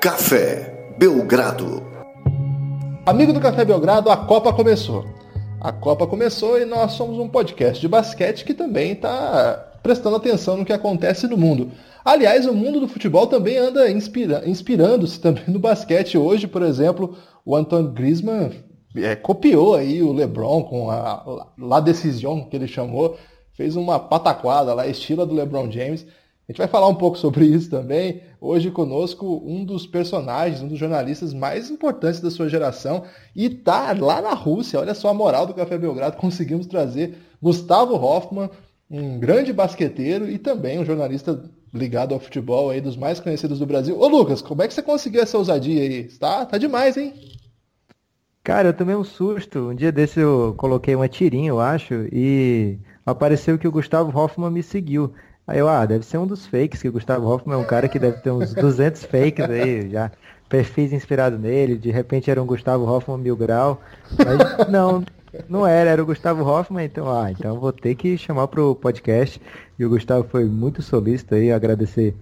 Café 0.00 0.94
Belgrado. 0.96 1.82
Amigo 3.04 3.32
do 3.32 3.40
Café 3.40 3.64
Belgrado, 3.64 4.08
a 4.10 4.16
Copa 4.16 4.52
começou. 4.52 5.04
A 5.60 5.72
Copa 5.72 6.06
começou 6.06 6.56
e 6.56 6.64
nós 6.64 6.92
somos 6.92 7.18
um 7.18 7.28
podcast 7.28 7.80
de 7.80 7.88
basquete 7.88 8.44
que 8.44 8.54
também 8.54 8.92
está 8.92 9.54
prestando 9.82 10.14
atenção 10.14 10.56
no 10.56 10.64
que 10.64 10.72
acontece 10.72 11.26
no 11.26 11.36
mundo. 11.36 11.72
Aliás, 12.04 12.46
o 12.46 12.54
mundo 12.54 12.78
do 12.78 12.86
futebol 12.86 13.26
também 13.26 13.56
anda 13.56 13.90
inspira 13.90 14.44
inspirando-se 14.46 15.18
também 15.18 15.42
no 15.48 15.58
basquete. 15.58 16.16
Hoje, 16.16 16.46
por 16.46 16.62
exemplo, 16.62 17.16
o 17.44 17.56
Antoine 17.56 17.88
Griezmann 17.88 18.52
é, 18.94 19.16
copiou 19.16 19.74
aí 19.74 20.00
o 20.00 20.12
LeBron 20.12 20.62
com 20.62 20.92
a 20.92 21.44
La 21.58 21.80
Decision, 21.80 22.44
que 22.44 22.54
ele 22.54 22.68
chamou, 22.68 23.16
fez 23.52 23.74
uma 23.74 23.98
pataquada 23.98 24.72
lá, 24.74 24.86
estilo 24.86 25.26
do 25.26 25.34
LeBron 25.34 25.68
James. 25.68 26.06
A 26.48 26.52
gente 26.52 26.58
vai 26.60 26.66
falar 26.66 26.88
um 26.88 26.94
pouco 26.94 27.18
sobre 27.18 27.44
isso 27.44 27.68
também. 27.68 28.22
Hoje 28.40 28.70
conosco 28.70 29.42
um 29.44 29.66
dos 29.66 29.86
personagens, 29.86 30.62
um 30.62 30.68
dos 30.68 30.78
jornalistas 30.78 31.34
mais 31.34 31.68
importantes 31.70 32.20
da 32.20 32.30
sua 32.30 32.48
geração 32.48 33.04
e 33.36 33.50
tá 33.50 33.92
lá 33.92 34.22
na 34.22 34.32
Rússia. 34.32 34.80
Olha 34.80 34.94
só 34.94 35.10
a 35.10 35.14
moral 35.14 35.46
do 35.46 35.52
Café 35.52 35.76
Belgrado. 35.76 36.16
Conseguimos 36.18 36.66
trazer 36.66 37.18
Gustavo 37.42 37.96
Hoffman, 37.96 38.48
um 38.90 39.18
grande 39.18 39.52
basqueteiro 39.52 40.26
e 40.26 40.38
também 40.38 40.78
um 40.78 40.86
jornalista 40.86 41.38
ligado 41.74 42.14
ao 42.14 42.20
futebol 42.20 42.70
aí 42.70 42.80
dos 42.80 42.96
mais 42.96 43.20
conhecidos 43.20 43.58
do 43.58 43.66
Brasil. 43.66 44.00
Ô 44.00 44.08
Lucas, 44.08 44.40
como 44.40 44.62
é 44.62 44.68
que 44.68 44.72
você 44.72 44.80
conseguiu 44.80 45.20
essa 45.20 45.36
ousadia 45.36 45.82
aí? 45.82 46.04
Tá, 46.04 46.46
tá 46.46 46.56
demais, 46.56 46.96
hein? 46.96 47.12
Cara, 48.42 48.70
eu 48.70 48.72
tomei 48.72 48.96
um 48.96 49.04
susto. 49.04 49.68
Um 49.68 49.74
dia 49.74 49.92
desse 49.92 50.18
eu 50.20 50.54
coloquei 50.56 50.94
uma 50.94 51.10
tirinha, 51.10 51.50
eu 51.50 51.60
acho, 51.60 52.08
e 52.10 52.78
apareceu 53.04 53.58
que 53.58 53.68
o 53.68 53.70
Gustavo 53.70 54.18
Hoffman 54.18 54.50
me 54.50 54.62
seguiu. 54.62 55.12
Aí 55.48 55.58
eu, 55.58 55.68
ah, 55.68 55.86
deve 55.86 56.04
ser 56.04 56.18
um 56.18 56.26
dos 56.26 56.46
fakes, 56.46 56.82
que 56.82 56.88
o 56.88 56.92
Gustavo 56.92 57.26
Hoffman 57.26 57.56
é 57.56 57.58
um 57.58 57.64
cara 57.64 57.88
que 57.88 57.98
deve 57.98 58.18
ter 58.18 58.30
uns 58.30 58.52
200 58.52 59.04
fakes 59.04 59.48
aí, 59.48 59.88
já 59.88 60.12
perfis 60.46 60.92
inspirados 60.92 61.40
nele, 61.40 61.78
de 61.78 61.90
repente 61.90 62.30
era 62.30 62.42
um 62.42 62.46
Gustavo 62.46 62.84
Hoffman 62.84 63.16
mil 63.16 63.34
grau, 63.34 63.80
mas 64.18 64.68
não, 64.68 65.02
não 65.48 65.66
era, 65.66 65.88
era 65.88 66.02
o 66.02 66.06
Gustavo 66.06 66.44
Hoffman, 66.44 66.84
então, 66.84 67.10
ah, 67.10 67.30
então 67.30 67.58
vou 67.58 67.72
ter 67.72 67.94
que 67.94 68.18
chamar 68.18 68.46
pro 68.48 68.74
podcast, 68.74 69.40
e 69.78 69.86
o 69.86 69.88
Gustavo 69.88 70.28
foi 70.28 70.44
muito 70.44 70.82
solícito 70.82 71.34
aí, 71.34 71.50
agradecer 71.50 72.14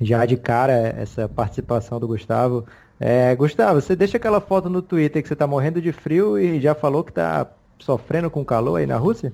já 0.00 0.26
de 0.26 0.36
cara 0.36 0.72
essa 0.72 1.28
participação 1.28 2.00
do 2.00 2.08
Gustavo. 2.08 2.66
É, 2.98 3.34
Gustavo, 3.36 3.80
você 3.80 3.94
deixa 3.94 4.16
aquela 4.16 4.40
foto 4.40 4.68
no 4.68 4.82
Twitter 4.82 5.22
que 5.22 5.28
você 5.28 5.36
tá 5.36 5.46
morrendo 5.46 5.80
de 5.80 5.92
frio 5.92 6.36
e 6.36 6.60
já 6.60 6.74
falou 6.74 7.04
que 7.04 7.12
tá 7.12 7.46
sofrendo 7.78 8.28
com 8.28 8.44
calor 8.44 8.76
aí 8.76 8.86
na 8.86 8.96
Rússia? 8.96 9.32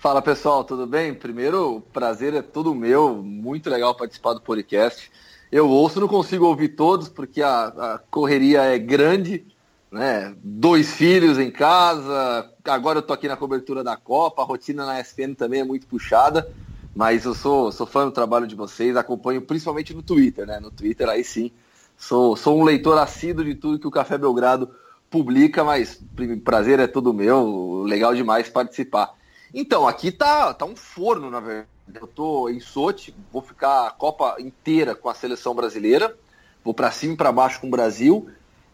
Fala 0.00 0.22
pessoal, 0.22 0.64
tudo 0.64 0.86
bem? 0.86 1.12
Primeiro, 1.12 1.76
o 1.76 1.80
prazer 1.82 2.32
é 2.32 2.40
todo 2.40 2.74
meu, 2.74 3.16
muito 3.16 3.68
legal 3.68 3.94
participar 3.94 4.32
do 4.32 4.40
podcast. 4.40 5.12
Eu 5.52 5.68
ouço, 5.68 6.00
não 6.00 6.08
consigo 6.08 6.46
ouvir 6.46 6.70
todos 6.70 7.06
porque 7.06 7.42
a, 7.42 7.66
a 7.66 8.00
correria 8.10 8.62
é 8.62 8.78
grande, 8.78 9.44
né? 9.92 10.34
Dois 10.42 10.94
filhos 10.94 11.38
em 11.38 11.50
casa, 11.50 12.50
agora 12.64 13.00
eu 13.00 13.02
tô 13.02 13.12
aqui 13.12 13.28
na 13.28 13.36
cobertura 13.36 13.84
da 13.84 13.94
Copa, 13.94 14.40
a 14.40 14.44
rotina 14.46 14.86
na 14.86 14.98
ESPN 14.98 15.34
também 15.34 15.60
é 15.60 15.64
muito 15.64 15.86
puxada, 15.86 16.50
mas 16.96 17.26
eu 17.26 17.34
sou, 17.34 17.70
sou 17.70 17.86
fã 17.86 18.06
do 18.06 18.10
trabalho 18.10 18.46
de 18.46 18.54
vocês, 18.54 18.96
acompanho 18.96 19.42
principalmente 19.42 19.92
no 19.92 20.02
Twitter, 20.02 20.46
né? 20.46 20.58
No 20.60 20.70
Twitter 20.70 21.10
aí 21.10 21.22
sim, 21.22 21.50
sou, 21.98 22.34
sou 22.36 22.58
um 22.58 22.64
leitor 22.64 22.96
assíduo 22.96 23.44
de 23.44 23.54
tudo 23.54 23.78
que 23.78 23.86
o 23.86 23.90
Café 23.90 24.16
Belgrado 24.16 24.70
publica, 25.10 25.62
mas 25.62 26.02
prazer 26.42 26.80
é 26.80 26.86
todo 26.86 27.12
meu, 27.12 27.82
legal 27.86 28.14
demais 28.14 28.48
participar. 28.48 29.19
Então, 29.52 29.86
aqui 29.86 30.12
tá, 30.12 30.54
tá 30.54 30.64
um 30.64 30.76
forno, 30.76 31.30
na 31.30 31.40
verdade. 31.40 31.68
Eu 31.94 32.06
tô 32.06 32.48
em 32.48 32.60
Sochi, 32.60 33.14
vou 33.32 33.42
ficar 33.42 33.88
a 33.88 33.90
Copa 33.90 34.36
inteira 34.38 34.94
com 34.94 35.08
a 35.08 35.14
seleção 35.14 35.54
brasileira, 35.54 36.16
vou 36.64 36.72
para 36.72 36.90
cima 36.90 37.14
e 37.14 37.16
para 37.16 37.32
baixo 37.32 37.60
com 37.60 37.66
o 37.66 37.70
Brasil. 37.70 38.28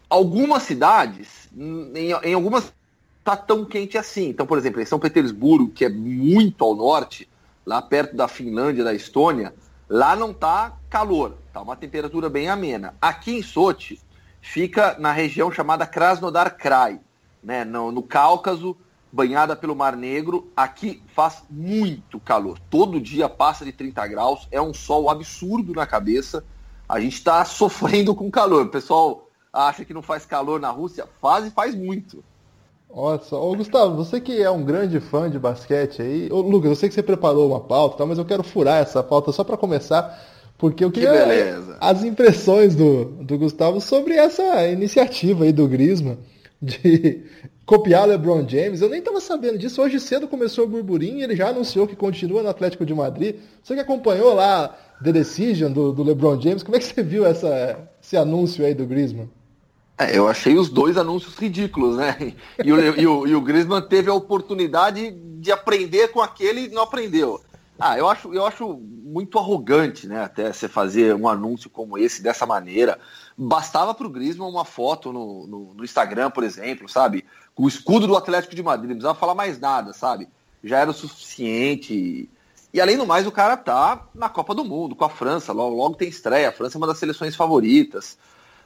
Algumas 0.07 0.63
cidades, 0.63 1.49
em, 1.55 2.11
em 2.23 2.33
algumas 2.33 2.71
tá 3.23 3.35
tão 3.35 3.65
quente 3.65 3.97
assim. 3.97 4.29
Então, 4.29 4.45
por 4.45 4.57
exemplo, 4.57 4.81
em 4.81 4.85
São 4.85 4.99
Petersburgo, 4.99 5.69
que 5.69 5.83
é 5.83 5.89
muito 5.89 6.63
ao 6.63 6.73
norte, 6.73 7.27
lá 7.65 7.81
perto 7.81 8.15
da 8.15 8.25
Finlândia, 8.25 8.85
da 8.85 8.93
Estônia, 8.93 9.53
lá 9.89 10.15
não 10.15 10.33
tá 10.33 10.77
calor, 10.89 11.35
tá 11.51 11.61
uma 11.61 11.75
temperatura 11.75 12.29
bem 12.29 12.47
amena. 12.47 12.95
Aqui 13.01 13.35
em 13.35 13.43
Sochi, 13.43 13.99
fica 14.39 14.95
na 14.97 15.11
região 15.11 15.51
chamada 15.51 15.85
Krasnodar 15.85 16.55
Krai, 16.55 17.01
né, 17.43 17.65
no, 17.65 17.91
no 17.91 18.01
Cáucaso, 18.01 18.77
banhada 19.11 19.55
pelo 19.55 19.75
Mar 19.75 19.95
Negro. 19.95 20.51
Aqui 20.55 21.01
faz 21.15 21.43
muito 21.49 22.19
calor. 22.19 22.59
Todo 22.69 23.01
dia 23.01 23.29
passa 23.29 23.65
de 23.65 23.71
30 23.71 24.07
graus. 24.07 24.47
É 24.51 24.61
um 24.61 24.73
sol 24.73 25.09
absurdo 25.09 25.73
na 25.73 25.85
cabeça. 25.85 26.43
A 26.87 26.99
gente 26.99 27.13
está 27.13 27.43
sofrendo 27.45 28.15
com 28.15 28.29
calor. 28.29 28.65
O 28.65 28.69
pessoal 28.69 29.29
acha 29.51 29.85
que 29.85 29.93
não 29.93 30.01
faz 30.01 30.25
calor 30.25 30.59
na 30.59 30.69
Rússia. 30.69 31.05
Faz 31.21 31.45
e 31.45 31.51
faz 31.51 31.75
muito. 31.75 32.23
Nossa, 32.93 33.35
ô 33.35 33.53
Gustavo, 33.53 33.95
você 33.95 34.19
que 34.19 34.41
é 34.41 34.49
um 34.49 34.63
grande 34.63 34.99
fã 34.99 35.29
de 35.29 35.37
basquete 35.37 36.01
aí. 36.01 36.29
Ô, 36.31 36.41
Lucas, 36.41 36.69
eu 36.69 36.75
sei 36.75 36.89
que 36.89 36.95
você 36.95 37.03
preparou 37.03 37.49
uma 37.49 37.59
pauta, 37.59 37.97
tá, 37.97 38.05
mas 38.05 38.17
eu 38.17 38.25
quero 38.25 38.43
furar 38.43 38.81
essa 38.81 39.03
pauta 39.03 39.31
só 39.31 39.43
para 39.43 39.57
começar. 39.57 40.17
Porque 40.57 40.83
eu 40.83 40.89
queria 40.89 41.11
que 41.11 41.77
as 41.79 42.03
impressões 42.03 42.75
do, 42.75 43.05
do 43.05 43.37
Gustavo 43.37 43.79
sobre 43.79 44.15
essa 44.15 44.67
iniciativa 44.67 45.43
aí 45.43 45.51
do 45.51 45.67
Grisma 45.67 46.17
de 46.59 47.23
copiar 47.67 48.07
LeBron 48.07 48.47
James. 48.47 48.81
Eu 48.81 48.89
nem 48.89 48.99
estava 48.99 49.19
sabendo 49.19 49.59
disso. 49.59 49.81
Hoje 49.81 49.99
cedo 49.99 50.27
começou 50.27 50.63
o 50.63 50.67
burburinho 50.67 51.19
e 51.19 51.23
ele 51.23 51.35
já 51.35 51.49
anunciou 51.49 51.85
que 51.85 51.95
continua 51.95 52.41
no 52.41 52.49
Atlético 52.49 52.85
de 52.85 52.93
Madrid. 52.93 53.35
Você 53.61 53.75
que 53.75 53.81
acompanhou 53.81 54.33
lá 54.33 54.75
The 55.03 55.11
Decision 55.11 55.71
do, 55.71 55.91
do 55.91 56.01
LeBron 56.01 56.41
James, 56.41 56.63
como 56.63 56.77
é 56.77 56.79
que 56.79 56.85
você 56.85 57.03
viu 57.03 57.25
essa, 57.25 57.77
esse 58.01 58.15
anúncio 58.15 58.65
aí 58.65 58.73
do 58.73 58.87
Griezmann? 58.87 59.29
É, 59.97 60.17
eu 60.17 60.27
achei 60.27 60.57
os 60.57 60.69
dois 60.69 60.95
anúncios 60.95 61.35
ridículos, 61.35 61.97
né? 61.97 62.33
E 62.63 62.71
o, 62.71 62.79
e, 62.79 63.05
o, 63.07 63.27
e 63.27 63.35
o 63.35 63.41
Griezmann 63.41 63.81
teve 63.81 64.09
a 64.09 64.13
oportunidade 64.13 65.11
de 65.11 65.51
aprender 65.51 66.07
com 66.09 66.21
aquele 66.21 66.65
e 66.65 66.69
não 66.69 66.83
aprendeu. 66.83 67.41
Ah, 67.79 67.97
eu 67.97 68.07
acho, 68.07 68.33
eu 68.33 68.45
acho 68.45 68.81
muito 69.07 69.37
arrogante, 69.37 70.07
né? 70.07 70.23
Até 70.23 70.51
você 70.51 70.67
fazer 70.67 71.13
um 71.15 71.27
anúncio 71.27 71.69
como 71.69 71.97
esse 71.97 72.21
dessa 72.23 72.45
maneira. 72.45 72.99
Bastava 73.37 73.93
para 73.93 74.07
o 74.07 74.09
Griezmann 74.09 74.49
uma 74.49 74.65
foto 74.65 75.13
no, 75.13 75.45
no, 75.47 75.73
no, 75.75 75.83
Instagram, 75.83 76.31
por 76.31 76.43
exemplo, 76.43 76.89
sabe? 76.89 77.23
O 77.57 77.67
escudo 77.67 78.05
do 78.05 78.15
Atlético 78.15 78.55
de 78.55 78.61
Madrid, 78.61 78.89
não 78.89 78.97
precisava 78.97 79.17
falar 79.17 79.33
mais 79.33 79.59
nada, 79.59 79.91
sabe? 79.91 80.29
Já 80.63 80.79
era 80.79 80.91
o 80.91 80.93
suficiente. 80.93 82.29
E 82.71 82.79
além 82.79 82.97
do 82.97 83.05
mais, 83.05 83.25
o 83.25 83.31
cara 83.31 83.57
tá 83.57 84.07
na 84.13 84.29
Copa 84.29 84.53
do 84.53 84.63
Mundo, 84.63 84.95
com 84.95 85.03
a 85.03 85.09
França, 85.09 85.51
logo, 85.51 85.75
logo 85.75 85.95
tem 85.95 86.07
estreia. 86.07 86.49
A 86.49 86.51
França 86.51 86.77
é 86.77 86.79
uma 86.79 86.85
das 86.85 86.99
seleções 86.99 87.35
favoritas. 87.35 88.17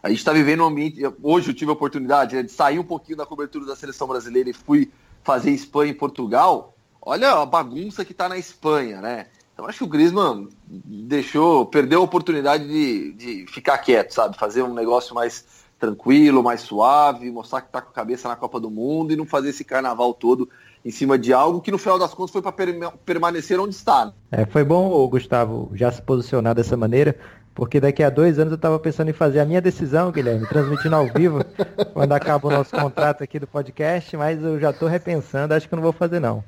A 0.03 0.09
gente 0.09 0.18
está 0.18 0.34
vivendo 0.34 0.62
um 0.63 0.68
ambiente. 0.68 1.01
Hoje 1.24 1.51
eu 1.51 1.53
tive 1.53 1.72
a 1.72 1.74
oportunidade 1.74 2.35
né, 2.35 2.44
de 2.44 2.51
sair 2.51 2.80
um 2.80 2.84
pouquinho 2.84 3.18
da 3.18 3.25
cobertura 3.25 3.66
da 3.66 3.75
seleção 3.75 4.07
brasileira 4.07 4.50
e 4.50 4.53
fui 4.53 4.91
fazer 5.24 5.51
Espanha 5.51 5.91
e 5.91 5.96
Portugal. 5.96 6.75
Olha 7.01 7.31
a 7.31 7.46
bagunça 7.46 8.03
que 8.03 8.12
está 8.12 8.28
na 8.28 8.38
Espanha, 8.38 9.00
né? 9.00 9.28
Então 9.53 9.66
acho 9.68 9.80
que 9.80 9.84
o 9.84 9.88
Griezmann 9.88 10.50
deixou, 10.66 11.66
perdeu 11.66 12.01
a 12.01 12.03
oportunidade 12.03 12.68
de, 12.68 13.13
de 13.13 13.46
ficar 13.47 13.78
quieto, 13.78 14.12
sabe? 14.12 14.38
Fazer 14.38 14.63
um 14.63 14.74
negócio 14.74 15.13
mais 15.13 15.46
tranquilo, 15.81 16.44
mais 16.44 16.62
suave, 16.62 17.31
mostrar 17.31 17.62
que 17.62 17.68
está 17.68 17.81
com 17.81 17.90
a 17.90 17.94
cabeça 17.94 18.30
na 18.30 18.36
Copa 18.36 18.59
do 18.59 18.69
Mundo 18.69 19.12
e 19.12 19.16
não 19.16 19.25
fazer 19.25 19.50
esse 19.50 19.64
carnaval 19.64 20.14
todo 20.14 20.47
em 20.86 20.92
cima 20.92 21.18
de 21.18 21.34
algo 21.34 21.59
que 21.59 21.72
no 21.72 21.78
final 21.80 21.97
das 21.97 22.14
contas 22.14 22.31
foi 22.31 22.42
para 22.42 22.52
per 22.52 22.92
permanecer 23.03 23.59
onde 23.59 23.74
está. 23.74 24.06
Né? 24.06 24.14
É, 24.31 24.46
foi 24.46 24.64
bom, 24.64 25.08
Gustavo, 25.08 25.72
já 25.74 25.92
se 25.92 26.00
posicionar 26.00 26.53
dessa 26.53 26.78
maneira, 26.78 27.16
porque 27.56 27.80
daqui 27.80 28.03
a 28.03 28.12
dois 28.12 28.38
anos 28.38 28.52
eu 28.52 28.58
estava 28.58 28.78
pensando 28.78 29.09
em 29.09 29.14
fazer 29.14 29.40
a 29.40 29.46
minha 29.46 29.59
decisão, 29.59 30.12
Guilherme, 30.12 30.47
transmitindo 30.47 30.96
ao 30.96 31.08
vivo, 31.08 31.44
quando 31.94 32.12
acaba 32.12 32.48
o 32.48 32.52
nosso 32.52 32.72
contrato 32.75 33.24
aqui 33.24 33.40
do 33.40 33.48
podcast, 33.48 34.16
mas 34.16 34.42
eu 34.44 34.60
já 34.60 34.69
estou 34.69 34.88
repensando, 34.88 35.56
acho 35.56 35.68
que 35.68 35.75
não 35.75 35.81
vou 35.81 35.92
fazer 35.92 36.19
não. 36.19 36.44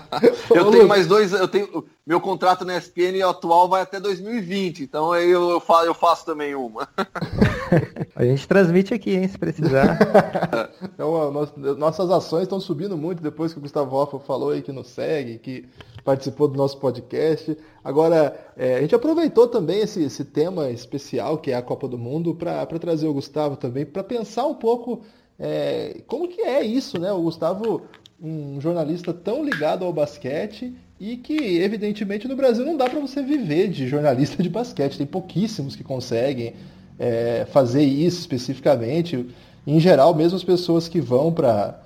eu 0.54 0.70
tenho 0.70 0.88
mais 0.88 1.06
dois, 1.06 1.32
eu 1.32 1.48
tenho 1.48 1.84
meu 2.06 2.20
contrato 2.20 2.64
na 2.64 2.76
ESPN 2.76 3.22
atual 3.24 3.68
vai 3.68 3.82
até 3.82 4.00
2020, 4.00 4.82
então 4.82 5.12
aí 5.12 5.30
eu, 5.30 5.50
eu, 5.50 5.60
faço, 5.60 5.86
eu 5.86 5.94
faço 5.94 6.24
também 6.26 6.54
uma. 6.54 6.88
A 8.14 8.24
gente 8.24 8.46
transmite 8.46 8.92
aqui, 8.92 9.14
hein, 9.14 9.26
se 9.28 9.38
precisar. 9.38 9.98
então, 10.82 11.30
nós, 11.30 11.52
nossas 11.56 12.10
ações 12.10 12.42
estão 12.42 12.60
subindo 12.60 12.96
muito 12.96 13.22
depois 13.22 13.52
que 13.52 13.58
o 13.58 13.62
Gustavo 13.62 13.96
Hoffman 13.96 14.20
falou 14.20 14.50
aí 14.50 14.62
que 14.62 14.72
nos 14.72 14.88
segue, 14.88 15.38
que 15.38 15.66
participou 16.04 16.48
do 16.48 16.56
nosso 16.56 16.78
podcast. 16.78 17.56
Agora, 17.82 18.38
é, 18.56 18.76
a 18.76 18.80
gente 18.80 18.94
aproveitou 18.94 19.48
também 19.48 19.80
esse, 19.80 20.02
esse 20.02 20.24
tema 20.24 20.70
especial, 20.70 21.38
que 21.38 21.50
é 21.50 21.54
a 21.54 21.62
Copa 21.62 21.88
do 21.88 21.96
Mundo, 21.96 22.34
para 22.34 22.66
trazer 22.78 23.06
o 23.06 23.14
Gustavo 23.14 23.56
também, 23.56 23.86
para 23.86 24.04
pensar 24.04 24.46
um 24.46 24.54
pouco 24.54 25.02
é, 25.38 26.02
como 26.06 26.28
que 26.28 26.40
é 26.40 26.62
isso, 26.62 26.98
né? 26.98 27.12
O 27.12 27.22
Gustavo 27.22 27.82
um 28.22 28.60
jornalista 28.60 29.12
tão 29.12 29.44
ligado 29.44 29.84
ao 29.84 29.92
basquete 29.92 30.72
e 31.00 31.16
que, 31.16 31.58
evidentemente, 31.58 32.28
no 32.28 32.36
Brasil 32.36 32.64
não 32.64 32.76
dá 32.76 32.88
para 32.88 33.00
você 33.00 33.20
viver 33.20 33.68
de 33.68 33.88
jornalista 33.88 34.40
de 34.40 34.48
basquete. 34.48 34.96
Tem 34.96 35.06
pouquíssimos 35.06 35.74
que 35.74 35.82
conseguem 35.82 36.54
é, 36.98 37.44
fazer 37.50 37.82
isso 37.82 38.20
especificamente. 38.20 39.26
Em 39.66 39.80
geral, 39.80 40.14
mesmo 40.14 40.36
as 40.36 40.44
pessoas 40.44 40.86
que 40.88 41.00
vão 41.00 41.32
para 41.32 41.80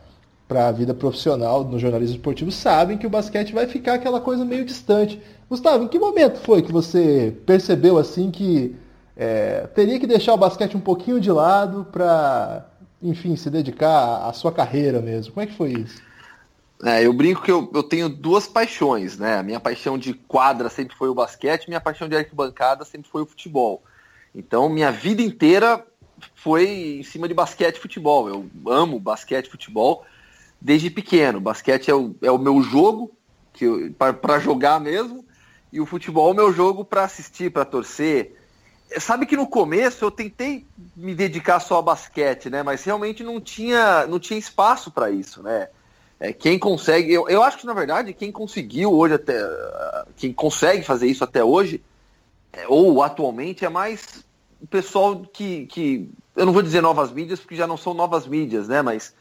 para 0.49 0.69
a 0.69 0.71
vida 0.71 0.95
profissional 0.95 1.65
no 1.65 1.77
jornalismo 1.77 2.15
esportivo 2.15 2.53
sabem 2.53 2.97
que 2.97 3.05
o 3.05 3.11
basquete 3.11 3.53
vai 3.53 3.67
ficar 3.67 3.95
aquela 3.95 4.21
coisa 4.21 4.45
meio 4.45 4.65
distante. 4.65 5.21
Gustavo, 5.51 5.83
em 5.83 5.89
que 5.89 5.99
momento 5.99 6.39
foi 6.39 6.63
que 6.63 6.71
você 6.71 7.37
percebeu 7.45 7.99
assim 7.99 8.31
que 8.31 8.77
é, 9.17 9.67
teria 9.75 9.99
que 9.99 10.07
deixar 10.07 10.35
o 10.35 10.37
basquete 10.37 10.77
um 10.77 10.81
pouquinho 10.81 11.19
de 11.19 11.33
lado 11.33 11.85
para, 11.91 12.65
enfim, 13.03 13.35
se 13.35 13.51
dedicar 13.51 14.29
à 14.29 14.33
sua 14.33 14.53
carreira 14.53 15.01
mesmo. 15.01 15.33
Como 15.33 15.43
é 15.43 15.49
que 15.49 15.55
foi 15.55 15.73
isso? 15.73 16.06
É, 16.85 17.07
eu 17.07 17.13
brinco 17.13 17.43
que 17.43 17.51
eu, 17.51 17.71
eu 17.75 17.83
tenho 17.83 18.09
duas 18.09 18.47
paixões, 18.47 19.19
né? 19.19 19.39
A 19.39 19.43
minha 19.43 19.59
paixão 19.59 19.97
de 19.97 20.13
quadra 20.13 20.69
sempre 20.69 20.95
foi 20.95 21.09
o 21.09 21.15
basquete, 21.15 21.69
minha 21.69 21.81
paixão 21.81 22.09
de 22.09 22.17
arquibancada 22.17 22.85
sempre 22.85 23.11
foi 23.11 23.23
o 23.23 23.27
futebol. 23.27 23.83
Então, 24.35 24.69
minha 24.69 24.93
vida 24.93 25.23
inteira 25.23 25.85
foi 26.35 26.99
em 26.99 27.03
cima 27.03 27.27
de 27.27 27.35
basquete 27.35 27.77
e 27.77 27.81
futebol. 27.81 28.29
Eu 28.29 28.51
amo 28.67 29.01
basquete 29.01 29.47
e 29.47 29.51
futebol 29.51 30.05
desde 30.61 30.91
pequeno. 30.91 31.41
Basquete 31.41 31.91
é 31.91 31.95
o, 31.95 32.15
é 32.23 32.31
o 32.31 32.39
meu 32.39 32.63
jogo 32.63 33.11
para 33.99 34.39
jogar 34.39 34.79
mesmo, 34.79 35.25
e 35.73 35.81
o 35.81 35.87
futebol 35.87 36.29
é 36.29 36.33
o 36.33 36.37
meu 36.37 36.53
jogo 36.53 36.85
para 36.85 37.05
assistir, 37.05 37.51
para 37.51 37.65
torcer. 37.65 38.37
Sabe 38.99 39.25
que 39.25 39.37
no 39.37 39.47
começo 39.47 40.05
eu 40.05 40.11
tentei 40.11 40.67
me 40.95 41.15
dedicar 41.15 41.59
só 41.61 41.79
a 41.79 41.83
basquete, 41.83 42.51
né? 42.51 42.63
Mas 42.63 42.85
realmente 42.85 43.25
não 43.25 43.41
tinha, 43.41 44.07
não 44.07 44.19
tinha 44.21 44.39
espaço 44.39 44.91
para 44.91 45.11
isso, 45.11 45.43
né? 45.43 45.69
É, 46.19 46.33
quem 46.33 46.59
consegue, 46.59 47.13
eu, 47.13 47.29
eu 47.29 47.43
acho 47.43 47.59
que 47.59 47.67
na 47.67 47.75
verdade 47.75 48.15
quem 48.15 48.33
conseguiu 48.33 48.93
hoje 48.93 49.15
até, 49.15 49.39
quem 50.17 50.33
consegue 50.33 50.83
fazer 50.83 51.07
isso 51.07 51.23
até 51.23 51.45
hoje, 51.45 51.83
é, 52.53 52.65
ou 52.69 53.03
atualmente, 53.03 53.65
é 53.65 53.69
mais 53.69 54.25
o 54.61 54.67
pessoal 54.67 55.21
que, 55.21 55.67
que, 55.67 56.09
eu 56.35 56.47
não 56.47 56.53
vou 56.53 56.63
dizer 56.63 56.81
novas 56.81 57.13
mídias, 57.13 57.39
porque 57.39 57.55
já 57.55 57.67
não 57.67 57.77
são 57.77 57.93
novas 57.93 58.27
mídias, 58.27 58.67
né? 58.67 58.81
Mas 58.81 59.15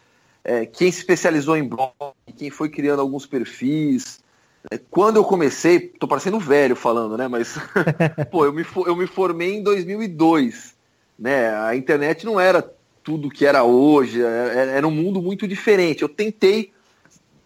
é, 0.44 0.65
quem 0.65 0.92
se 0.92 1.00
especializou 1.00 1.57
em 1.57 1.68
blog, 1.68 1.94
quem 2.38 2.50
foi 2.50 2.69
criando 2.69 3.01
alguns 3.01 3.25
perfis. 3.25 4.24
É, 4.71 4.77
quando 4.77 5.18
eu 5.18 5.24
comecei, 5.24 5.80
tô 5.80 6.07
parecendo 6.07 6.39
velho 6.39 6.75
falando, 6.75 7.18
né? 7.18 7.27
Mas, 7.27 7.57
pô, 8.31 8.45
eu 8.45 8.53
me, 8.53 8.65
eu 8.86 8.95
me 8.95 9.06
formei 9.06 9.56
em 9.56 9.63
2002, 9.63 10.75
né? 11.19 11.56
A 11.56 11.75
internet 11.75 12.25
não 12.25 12.39
era 12.39 12.62
tudo 13.03 13.30
que 13.30 13.45
era 13.45 13.63
hoje, 13.63 14.24
é, 14.24 14.25
é, 14.25 14.77
era 14.77 14.88
um 14.88 14.91
mundo 14.91 15.21
muito 15.21 15.48
diferente. 15.48 16.01
Eu 16.01 16.09
tentei 16.09 16.74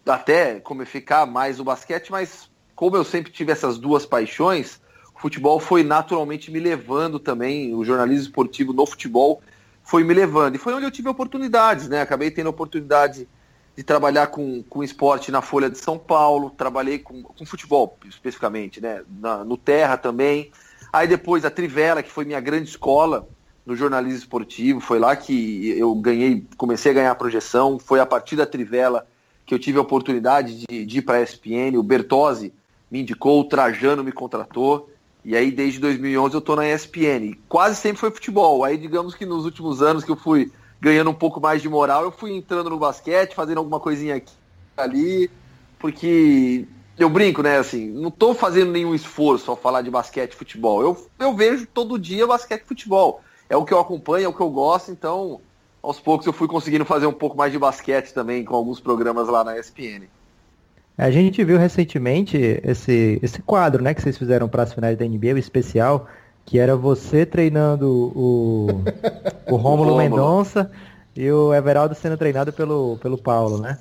até 0.05 0.59
como 0.59 0.85
ficar 0.85 1.25
mais 1.25 1.59
o 1.59 1.63
basquete, 1.63 2.11
mas 2.11 2.49
como 2.75 2.95
eu 2.95 3.03
sempre 3.03 3.31
tive 3.31 3.51
essas 3.51 3.77
duas 3.77 4.05
paixões, 4.05 4.79
o 5.15 5.19
futebol 5.19 5.59
foi 5.59 5.83
naturalmente 5.83 6.49
me 6.49 6.59
levando 6.59 7.19
também, 7.19 7.73
o 7.75 7.83
jornalismo 7.83 8.23
esportivo 8.23 8.71
no 8.71 8.85
futebol 8.85 9.41
foi 9.83 10.03
me 10.03 10.13
levando. 10.13 10.55
E 10.55 10.57
foi 10.57 10.73
onde 10.73 10.85
eu 10.85 10.91
tive 10.91 11.09
oportunidades, 11.09 11.89
né? 11.89 12.01
Acabei 12.01 12.31
tendo 12.31 12.47
a 12.47 12.51
oportunidade 12.51 13.27
de 13.75 13.83
trabalhar 13.83 14.27
com, 14.27 14.63
com 14.63 14.83
esporte 14.83 15.31
na 15.31 15.41
Folha 15.41 15.69
de 15.69 15.77
São 15.77 15.97
Paulo, 15.97 16.49
trabalhei 16.49 16.99
com, 16.99 17.23
com 17.23 17.45
futebol 17.45 17.97
especificamente, 18.05 18.79
né? 18.79 19.03
Na, 19.19 19.43
no 19.43 19.57
Terra 19.57 19.97
também. 19.97 20.51
Aí 20.91 21.07
depois 21.07 21.43
a 21.43 21.49
Trivela, 21.49 22.03
que 22.03 22.11
foi 22.11 22.23
minha 22.23 22.39
grande 22.39 22.69
escola 22.69 23.27
no 23.65 23.75
jornalismo 23.75 24.19
esportivo, 24.19 24.79
foi 24.79 24.99
lá 24.99 25.15
que 25.15 25.77
eu 25.77 25.93
ganhei, 25.95 26.45
comecei 26.57 26.91
a 26.91 26.95
ganhar 26.95 27.15
projeção, 27.15 27.77
foi 27.77 27.99
a 27.99 28.05
partir 28.05 28.35
da 28.35 28.45
Trivela 28.45 29.07
que 29.49 29.55
eu 29.55 29.57
tive 29.57 29.79
a 29.79 29.81
oportunidade 29.81 30.63
de, 30.69 30.85
de 30.85 30.99
ir 30.99 31.01
para 31.01 31.17
a 31.17 31.23
ESPN, 31.23 31.75
o 31.75 31.81
Bertozzi 31.81 32.53
me 32.89 33.01
indicou, 33.01 33.41
o 33.41 33.43
Trajano 33.43 34.03
me 34.03 34.11
contratou, 34.11 34.91
e 35.25 35.35
aí 35.35 35.49
desde 35.49 35.79
2011 35.79 36.35
eu 36.35 36.39
estou 36.39 36.55
na 36.55 36.69
ESPN. 36.69 37.35
Quase 37.47 37.75
sempre 37.75 37.99
foi 37.99 38.11
futebol, 38.11 38.63
aí 38.63 38.77
digamos 38.77 39.15
que 39.15 39.25
nos 39.25 39.45
últimos 39.45 39.81
anos 39.81 40.03
que 40.03 40.11
eu 40.11 40.15
fui 40.15 40.51
ganhando 40.79 41.09
um 41.09 41.15
pouco 41.15 41.41
mais 41.41 41.63
de 41.63 41.67
moral, 41.67 42.03
eu 42.03 42.11
fui 42.11 42.31
entrando 42.31 42.69
no 42.69 42.77
basquete, 42.77 43.33
fazendo 43.33 43.57
alguma 43.57 43.79
coisinha 43.79 44.17
aqui 44.17 44.31
ali, 44.77 45.31
porque 45.79 46.67
eu 46.95 47.09
brinco, 47.09 47.41
né, 47.41 47.57
assim, 47.57 47.89
não 47.89 48.09
estou 48.09 48.35
fazendo 48.35 48.71
nenhum 48.71 48.93
esforço 48.93 49.49
ao 49.49 49.57
falar 49.57 49.81
de 49.81 49.89
basquete 49.89 50.33
e 50.33 50.35
futebol. 50.35 50.83
Eu, 50.83 51.07
eu 51.17 51.35
vejo 51.35 51.65
todo 51.65 51.97
dia 51.97 52.27
basquete 52.27 52.61
e 52.61 52.67
futebol. 52.67 53.23
É 53.49 53.57
o 53.57 53.65
que 53.65 53.73
eu 53.73 53.79
acompanho, 53.79 54.25
é 54.25 54.29
o 54.29 54.33
que 54.33 54.41
eu 54.41 54.49
gosto, 54.51 54.91
então 54.91 55.41
aos 55.81 55.99
poucos 55.99 56.27
eu 56.27 56.33
fui 56.33 56.47
conseguindo 56.47 56.85
fazer 56.85 57.05
um 57.05 57.13
pouco 57.13 57.37
mais 57.37 57.51
de 57.51 57.59
basquete 57.59 58.13
também 58.13 58.43
com 58.43 58.55
alguns 58.55 58.79
programas 58.79 59.27
lá 59.27 59.43
na 59.43 59.57
ESPN. 59.57 60.07
A 60.97 61.09
gente 61.09 61.43
viu 61.43 61.57
recentemente 61.57 62.37
esse, 62.63 63.19
esse 63.23 63.41
quadro 63.41 63.81
né, 63.81 63.93
que 63.93 64.01
vocês 64.01 64.17
fizeram 64.17 64.49
para 64.49 64.63
as 64.63 64.73
finais 64.73 64.97
da 64.97 65.05
NBA, 65.05 65.33
o 65.33 65.37
especial, 65.37 66.07
que 66.45 66.59
era 66.59 66.75
você 66.75 67.25
treinando 67.25 67.87
o, 67.87 68.83
o 69.49 69.55
Rômulo 69.55 69.95
Mendonça 69.95 70.69
e 71.15 71.31
o 71.31 71.53
Everaldo 71.53 71.95
sendo 71.95 72.17
treinado 72.17 72.51
pelo, 72.51 72.97
pelo 72.97 73.17
Paulo, 73.17 73.59
né? 73.59 73.77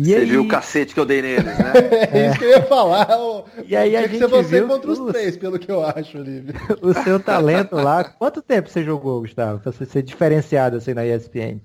E 0.00 0.04
você 0.04 0.16
aí... 0.16 0.24
viu 0.24 0.42
o 0.42 0.48
cacete 0.48 0.94
que 0.94 1.00
eu 1.00 1.04
dei 1.04 1.20
neles, 1.20 1.44
né? 1.44 1.72
é 2.10 2.28
isso 2.28 2.38
que 2.38 2.44
eu 2.46 2.50
ia 2.50 2.62
falar. 2.62 3.06
O... 3.20 3.44
E 3.66 3.76
aí 3.76 3.94
a 3.94 4.02
gente 4.02 4.12
que 4.12 4.18
ser 4.18 4.28
você 4.28 4.60
viu 4.60 4.66
contra 4.66 4.90
os 4.90 4.98
os- 4.98 5.12
três, 5.12 5.36
pelo 5.36 5.58
que 5.58 5.70
eu 5.70 5.84
acho, 5.84 6.16
Olívio. 6.16 6.54
o 6.80 6.94
seu 7.04 7.20
talento 7.20 7.76
lá. 7.76 8.04
Quanto 8.04 8.40
tempo 8.40 8.70
você 8.70 8.82
jogou, 8.82 9.20
Gustavo? 9.20 9.60
Pra 9.60 9.70
você 9.70 9.84
ser 9.84 10.02
diferenciado 10.02 10.78
assim 10.78 10.94
na 10.94 11.04
ESPN? 11.04 11.60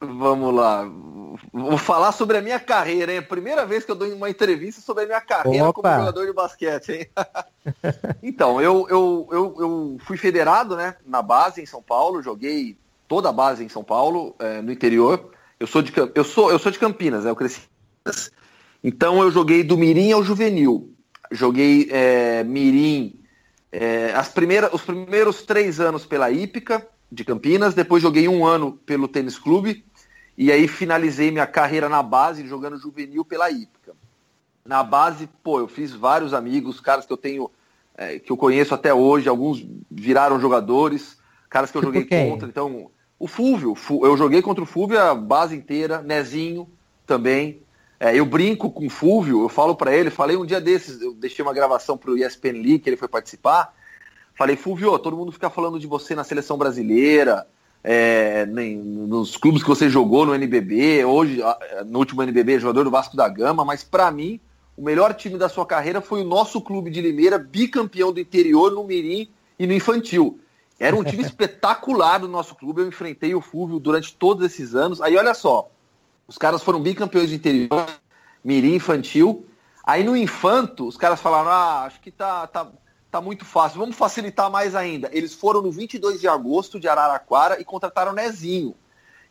Vamos 0.00 0.54
lá. 0.54 0.88
Vou 1.52 1.76
falar 1.76 2.12
sobre 2.12 2.36
a 2.36 2.42
minha 2.42 2.60
carreira, 2.60 3.12
hein? 3.12 3.22
Primeira 3.22 3.66
vez 3.66 3.84
que 3.84 3.90
eu 3.90 3.96
dou 3.96 4.06
uma 4.08 4.30
entrevista 4.30 4.80
sobre 4.80 5.02
a 5.02 5.06
minha 5.06 5.20
carreira 5.20 5.68
Opa. 5.68 5.82
como 5.82 5.96
jogador 5.96 6.26
de 6.26 6.32
basquete, 6.32 6.92
hein? 6.92 7.06
então, 8.22 8.60
eu, 8.60 8.86
eu, 8.88 9.28
eu, 9.32 9.56
eu 9.58 9.96
fui 10.06 10.16
federado, 10.16 10.76
né? 10.76 10.94
Na 11.04 11.22
base 11.22 11.60
em 11.60 11.66
São 11.66 11.82
Paulo, 11.82 12.22
joguei 12.22 12.76
toda 13.08 13.30
a 13.30 13.32
base 13.32 13.64
em 13.64 13.68
São 13.68 13.82
Paulo, 13.82 14.36
eh, 14.38 14.62
no 14.62 14.70
interior. 14.70 15.32
Eu 15.64 15.66
sou 15.66 15.80
de 15.80 15.92
eu 16.14 16.24
sou 16.24 16.50
eu 16.50 16.58
sou 16.58 16.70
de 16.70 16.78
Campinas, 16.78 17.24
né? 17.24 17.30
Eu 17.30 17.36
cresci. 17.36 17.60
em 17.60 18.10
Campinas. 18.10 18.30
Então 18.82 19.22
eu 19.22 19.30
joguei 19.30 19.64
do 19.64 19.78
Mirim 19.78 20.12
ao 20.12 20.22
Juvenil. 20.22 20.94
Joguei 21.32 21.88
eh, 21.90 22.44
Mirim 22.44 23.18
eh, 23.72 24.12
as 24.14 24.28
primeiras, 24.28 24.74
os 24.74 24.82
primeiros 24.82 25.42
três 25.42 25.80
anos 25.80 26.04
pela 26.04 26.30
Hípica 26.30 26.86
de 27.10 27.24
Campinas, 27.24 27.72
depois 27.72 28.02
joguei 28.02 28.28
um 28.28 28.44
ano 28.46 28.72
pelo 28.84 29.08
Tênis 29.08 29.38
Clube 29.38 29.86
e 30.36 30.52
aí 30.52 30.68
finalizei 30.68 31.30
minha 31.30 31.46
carreira 31.46 31.88
na 31.88 32.02
base 32.02 32.46
jogando 32.46 32.78
juvenil 32.78 33.24
pela 33.24 33.50
Hípica. 33.50 33.94
Na 34.66 34.82
base, 34.82 35.28
pô, 35.42 35.60
eu 35.60 35.66
fiz 35.66 35.92
vários 35.92 36.34
amigos, 36.34 36.78
caras 36.78 37.06
que 37.06 37.12
eu 37.12 37.16
tenho, 37.16 37.50
eh, 37.96 38.18
que 38.18 38.30
eu 38.30 38.36
conheço 38.36 38.74
até 38.74 38.92
hoje, 38.92 39.30
alguns 39.30 39.66
viraram 39.90 40.38
jogadores, 40.38 41.16
caras 41.48 41.70
que 41.70 41.78
eu 41.78 41.82
Tipo 41.82 41.94
joguei 41.94 42.28
contra. 42.28 42.46
Então, 42.46 42.90
o 43.18 43.26
Fúvio, 43.26 43.74
Fu- 43.74 44.04
eu 44.04 44.16
joguei 44.16 44.42
contra 44.42 44.62
o 44.62 44.66
Fúvio 44.66 45.00
a 45.00 45.14
base 45.14 45.54
inteira, 45.56 46.02
Nezinho 46.02 46.68
também. 47.06 47.60
É, 48.00 48.14
eu 48.18 48.26
brinco 48.26 48.70
com 48.70 48.86
o 48.86 48.90
Fúvio, 48.90 49.42
eu 49.42 49.48
falo 49.48 49.74
pra 49.74 49.94
ele, 49.94 50.10
falei 50.10 50.36
um 50.36 50.44
dia 50.44 50.60
desses, 50.60 51.00
eu 51.00 51.14
deixei 51.14 51.42
uma 51.44 51.54
gravação 51.54 51.96
pro 51.96 52.16
ESPN 52.18 52.52
League, 52.60 52.80
que 52.80 52.88
ele 52.90 52.96
foi 52.96 53.08
participar. 53.08 53.74
Falei, 54.34 54.56
Fúvio, 54.56 54.98
todo 54.98 55.16
mundo 55.16 55.30
fica 55.32 55.48
falando 55.48 55.78
de 55.78 55.86
você 55.86 56.14
na 56.14 56.24
seleção 56.24 56.58
brasileira, 56.58 57.46
é, 57.82 58.44
nem- 58.46 58.76
nos 58.76 59.36
clubes 59.36 59.62
que 59.62 59.68
você 59.68 59.88
jogou 59.88 60.26
no 60.26 60.34
NBB, 60.34 61.04
hoje, 61.04 61.40
no 61.86 61.98
último 62.00 62.22
NBB, 62.22 62.58
jogador 62.58 62.84
do 62.84 62.90
Vasco 62.90 63.16
da 63.16 63.28
Gama, 63.28 63.64
mas 63.64 63.84
pra 63.84 64.10
mim, 64.10 64.40
o 64.76 64.82
melhor 64.82 65.14
time 65.14 65.38
da 65.38 65.48
sua 65.48 65.64
carreira 65.64 66.00
foi 66.00 66.20
o 66.22 66.24
nosso 66.24 66.60
clube 66.60 66.90
de 66.90 67.00
Limeira, 67.00 67.38
bicampeão 67.38 68.12
do 68.12 68.18
interior 68.18 68.72
no 68.72 68.82
Mirim 68.84 69.28
e 69.56 69.66
no 69.68 69.72
Infantil. 69.72 70.40
Era 70.84 70.96
um 70.96 71.02
time 71.02 71.22
espetacular 71.22 72.18
do 72.18 72.28
nosso 72.28 72.54
clube, 72.54 72.82
eu 72.82 72.88
enfrentei 72.88 73.34
o 73.34 73.40
Fúvio 73.40 73.78
durante 73.78 74.14
todos 74.14 74.44
esses 74.44 74.74
anos. 74.74 75.00
Aí 75.00 75.16
olha 75.16 75.32
só, 75.32 75.70
os 76.28 76.36
caras 76.36 76.62
foram 76.62 76.78
bicampeões 76.78 77.30
de 77.30 77.36
interior, 77.36 77.86
Mirim 78.44 78.74
Infantil. 78.74 79.46
Aí 79.82 80.04
no 80.04 80.14
Infanto, 80.14 80.86
os 80.86 80.98
caras 80.98 81.22
falaram: 81.22 81.50
ah, 81.50 81.84
acho 81.84 82.00
que 82.02 82.10
tá, 82.10 82.46
tá, 82.46 82.70
tá 83.10 83.18
muito 83.18 83.46
fácil, 83.46 83.78
vamos 83.78 83.96
facilitar 83.96 84.50
mais 84.50 84.74
ainda. 84.74 85.08
Eles 85.10 85.32
foram 85.32 85.62
no 85.62 85.72
22 85.72 86.20
de 86.20 86.28
agosto 86.28 86.78
de 86.78 86.86
Araraquara 86.86 87.58
e 87.58 87.64
contrataram 87.64 88.12
o 88.12 88.14
Nezinho. 88.14 88.74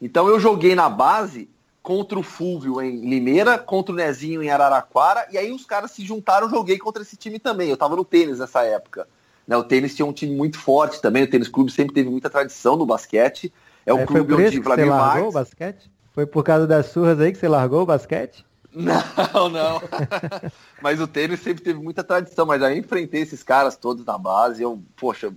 Então 0.02 0.28
eu 0.28 0.40
joguei 0.40 0.74
na 0.74 0.90
base 0.90 1.48
contra 1.84 2.18
o 2.18 2.24
Fúvio 2.24 2.82
em 2.82 3.08
Limeira, 3.08 3.60
contra 3.60 3.94
o 3.94 3.96
Nezinho 3.96 4.42
em 4.42 4.50
Araraquara, 4.50 5.28
e 5.32 5.38
aí 5.38 5.52
os 5.52 5.66
caras 5.66 5.92
se 5.92 6.04
juntaram, 6.04 6.50
joguei 6.50 6.80
contra 6.80 7.04
esse 7.04 7.16
time 7.16 7.38
também. 7.38 7.70
Eu 7.70 7.78
tava 7.78 7.96
no 7.96 8.04
tênis 8.04 8.40
nessa 8.40 8.64
época. 8.64 9.08
Né, 9.48 9.58
o 9.58 9.64
tênis 9.64 9.96
tinha 9.96 10.06
um 10.06 10.14
time 10.14 10.36
muito 10.36 10.58
forte 10.58 11.02
também, 11.02 11.24
o 11.24 11.30
tênis 11.30 11.50
clube 11.50 11.72
sempre 11.72 11.94
teve 11.94 12.10
muita 12.10 12.30
tradição 12.30 12.78
no 12.78 12.86
basquete. 12.86 13.54
É 13.86 13.94
o 13.94 14.00
É, 14.00 14.06
clube 14.06 14.34
onde 14.34 14.60
Vladimir 14.60 14.92
largou 14.92 15.06
Marques. 15.06 15.30
o 15.30 15.32
basquete? 15.32 15.92
Foi 16.14 16.26
por 16.26 16.44
causa 16.44 16.66
das 16.66 16.88
surras 16.88 17.20
aí 17.20 17.32
que 17.32 17.38
você 17.38 17.48
largou 17.48 17.82
o 17.82 17.86
basquete? 17.86 18.46
Não, 18.74 19.50
não. 19.50 19.82
mas 20.82 21.00
o 21.02 21.08
tênis 21.08 21.40
sempre 21.42 21.64
teve 21.64 21.80
muita 21.80 22.04
tradição, 22.04 22.46
mas 22.46 22.62
aí 22.64 22.78
enfrentei 22.80 23.22
esses 23.22 23.44
caras 23.44 23.76
todos 23.76 24.06
na 24.06 24.18
base, 24.18 24.64
eu, 24.64 24.82
poxa, 24.96 25.32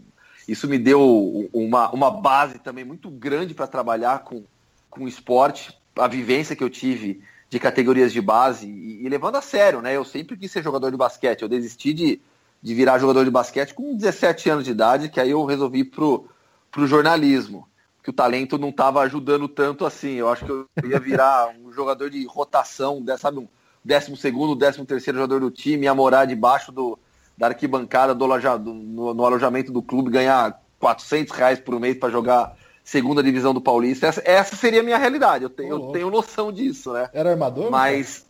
isso 0.47 0.69
me 0.69 0.79
deu 0.79 1.49
uma, 1.53 1.91
uma 1.91 2.11
base 2.11 2.59
também 2.59 2.85
muito 2.85 3.11
grande 3.11 3.53
para 3.55 3.67
trabalhar 3.67 4.21
com, 4.21 4.43
com 4.89 5.05
o 5.05 5.09
esporte, 5.09 5.77
a 5.97 6.07
vivência 6.07 6.55
que 6.55 6.63
eu 6.65 6.71
tive 6.71 7.21
de 7.51 7.59
categorias 7.59 8.13
de 8.13 8.21
base 8.21 8.67
e, 8.67 9.05
e 9.05 9.09
levando 9.09 9.37
a 9.37 9.43
sério, 9.43 9.81
né? 9.83 9.97
Eu 9.97 10.05
sempre 10.05 10.37
quis 10.37 10.51
ser 10.51 10.63
jogador 10.63 10.91
de 10.91 10.97
basquete, 10.97 11.43
eu 11.43 11.49
desisti 11.49 11.93
de, 11.93 12.21
de 12.63 12.75
virar 12.75 12.99
jogador 12.99 13.25
de 13.25 13.31
basquete 13.31 13.75
com 13.75 13.97
17 13.97 14.51
anos 14.51 14.65
de 14.65 14.71
idade, 14.71 15.09
que 15.09 15.21
aí 15.21 15.31
eu 15.31 15.45
resolvi 15.45 15.85
pro, 15.85 16.29
pro 16.71 16.87
jornalismo 16.87 17.69
que 18.03 18.11
o 18.11 18.13
talento 18.13 18.57
não 18.57 18.69
estava 18.69 19.01
ajudando 19.01 19.49
tanto 19.49 19.85
assim. 19.85 20.13
Eu 20.13 20.29
acho 20.29 20.45
que 20.45 20.51
eu 20.51 20.67
ia 20.85 21.01
virar 21.01 21.49
um 21.61 21.73
jogador 21.73 22.09
de 22.09 22.25
rotação, 22.27 23.05
sabe, 23.19 23.39
um 23.41 23.49
décimo 23.85 24.17
segundo, 24.17 24.55
décimo 24.55 24.87
terceiro 24.87 25.19
jogador 25.19 25.41
do 25.41 25.51
time, 25.51 25.85
ia 25.87 25.95
morar 25.95 26.25
debaixo 26.25 26.71
do, 26.71 26.99
da 27.37 27.49
arquibancada 27.49 28.15
do, 28.15 28.25
aloja- 28.25 28.57
do- 28.57 28.73
no, 28.73 29.13
no 29.13 29.25
alojamento 29.27 29.73
do 29.73 29.83
clube, 29.83 30.11
ganhar 30.11 30.61
400 30.79 31.33
reais 31.35 31.59
por 31.59 31.79
mês 31.81 31.97
para 31.99 32.11
jogar 32.11 32.57
segunda 32.85 33.23
divisão 33.23 33.53
do 33.53 33.61
Paulista. 33.61 34.07
Essa, 34.07 34.23
essa 34.25 34.55
seria 34.57 34.81
a 34.81 34.85
minha 34.85 34.99
realidade. 34.99 35.43
Eu 35.45 35.51
tenho, 35.51 35.75
eu 35.75 35.81
tenho 35.93 36.11
noção 36.11 36.53
disso, 36.53 36.93
né? 36.93 37.11
Era 37.13 37.31
armador? 37.31 37.71
Mas 37.73 38.25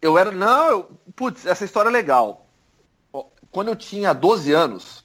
eu 0.00 0.16
era. 0.16 0.30
Não, 0.30 0.68
eu, 0.70 0.90
putz, 1.16 1.44
essa 1.46 1.64
história 1.64 1.88
é 1.88 1.92
legal. 1.92 2.45
Quando 3.56 3.68
eu 3.68 3.76
tinha 3.76 4.12
12 4.12 4.52
anos, 4.52 5.02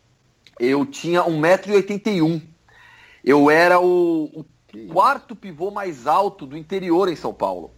eu 0.60 0.86
tinha 0.86 1.24
1,81m. 1.24 2.42
Eu 3.24 3.50
era 3.50 3.80
o, 3.80 4.26
o 4.26 4.46
quarto 4.92 5.38
pivô 5.38 5.72
mais 5.72 6.06
alto 6.06 6.46
do 6.46 6.58
interior 6.58 7.08
em 7.08 7.16
São 7.16 7.34
Paulo. 7.34 7.72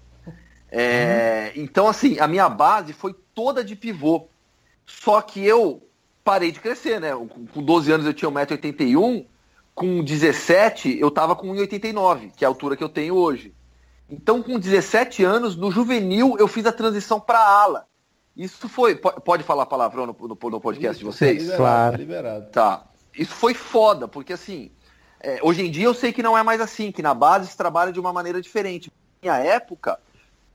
É, 0.71 1.53
uhum. 1.55 1.63
Então, 1.63 1.87
assim, 1.87 2.17
a 2.17 2.27
minha 2.27 2.49
base 2.49 2.91
foi 2.91 3.15
toda 3.35 3.63
de 3.63 3.75
pivô. 3.75 4.27
Só 4.83 5.21
que 5.21 5.45
eu 5.45 5.87
parei 6.23 6.51
de 6.51 6.59
crescer, 6.59 6.99
né? 6.99 7.11
Com 7.53 7.61
12 7.61 7.91
anos 7.91 8.07
eu 8.07 8.13
tinha 8.15 8.31
1,81m, 8.31 9.27
com 9.75 10.03
17 10.03 10.97
eu 10.97 11.11
tava 11.11 11.35
com 11.35 11.53
1,89m, 11.53 12.31
que 12.35 12.43
é 12.43 12.47
a 12.47 12.49
altura 12.49 12.75
que 12.75 12.83
eu 12.83 12.89
tenho 12.89 13.13
hoje. 13.13 13.53
Então, 14.09 14.41
com 14.41 14.57
17 14.57 15.23
anos, 15.23 15.55
no 15.55 15.69
juvenil, 15.69 16.35
eu 16.39 16.47
fiz 16.47 16.65
a 16.65 16.71
transição 16.71 17.19
para 17.19 17.37
ala. 17.37 17.87
Isso 18.35 18.67
foi. 18.67 18.95
Pode 18.95 19.43
falar 19.43 19.65
palavrão 19.65 20.07
no, 20.07 20.15
no, 20.19 20.49
no 20.49 20.61
podcast 20.61 20.97
de 20.97 21.05
vocês? 21.05 21.43
Liberado, 21.43 21.57
claro. 21.57 21.97
Liberado. 21.97 22.51
Tá. 22.51 22.85
Isso 23.17 23.33
foi 23.33 23.53
foda, 23.53 24.07
porque 24.07 24.33
assim, 24.33 24.71
é, 25.19 25.39
hoje 25.43 25.65
em 25.65 25.69
dia 25.69 25.85
eu 25.85 25.93
sei 25.93 26.11
que 26.11 26.23
não 26.23 26.37
é 26.37 26.41
mais 26.41 26.59
assim, 26.59 26.91
que 26.91 27.01
na 27.01 27.13
base 27.13 27.47
se 27.47 27.55
trabalha 27.55 27.91
de 27.91 27.99
uma 27.99 28.11
maneira 28.11 28.41
diferente. 28.41 28.91
Na 29.21 29.31
minha 29.31 29.45
época, 29.45 29.99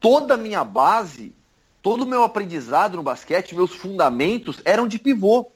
toda 0.01 0.35
a 0.35 0.37
minha 0.37 0.65
base, 0.65 1.33
todo 1.81 2.03
o 2.03 2.07
meu 2.07 2.25
aprendizado 2.25 2.97
no 2.97 3.03
basquete, 3.03 3.55
meus 3.55 3.73
fundamentos 3.73 4.61
eram 4.65 4.89
de 4.89 4.99
pivô. 4.99 5.51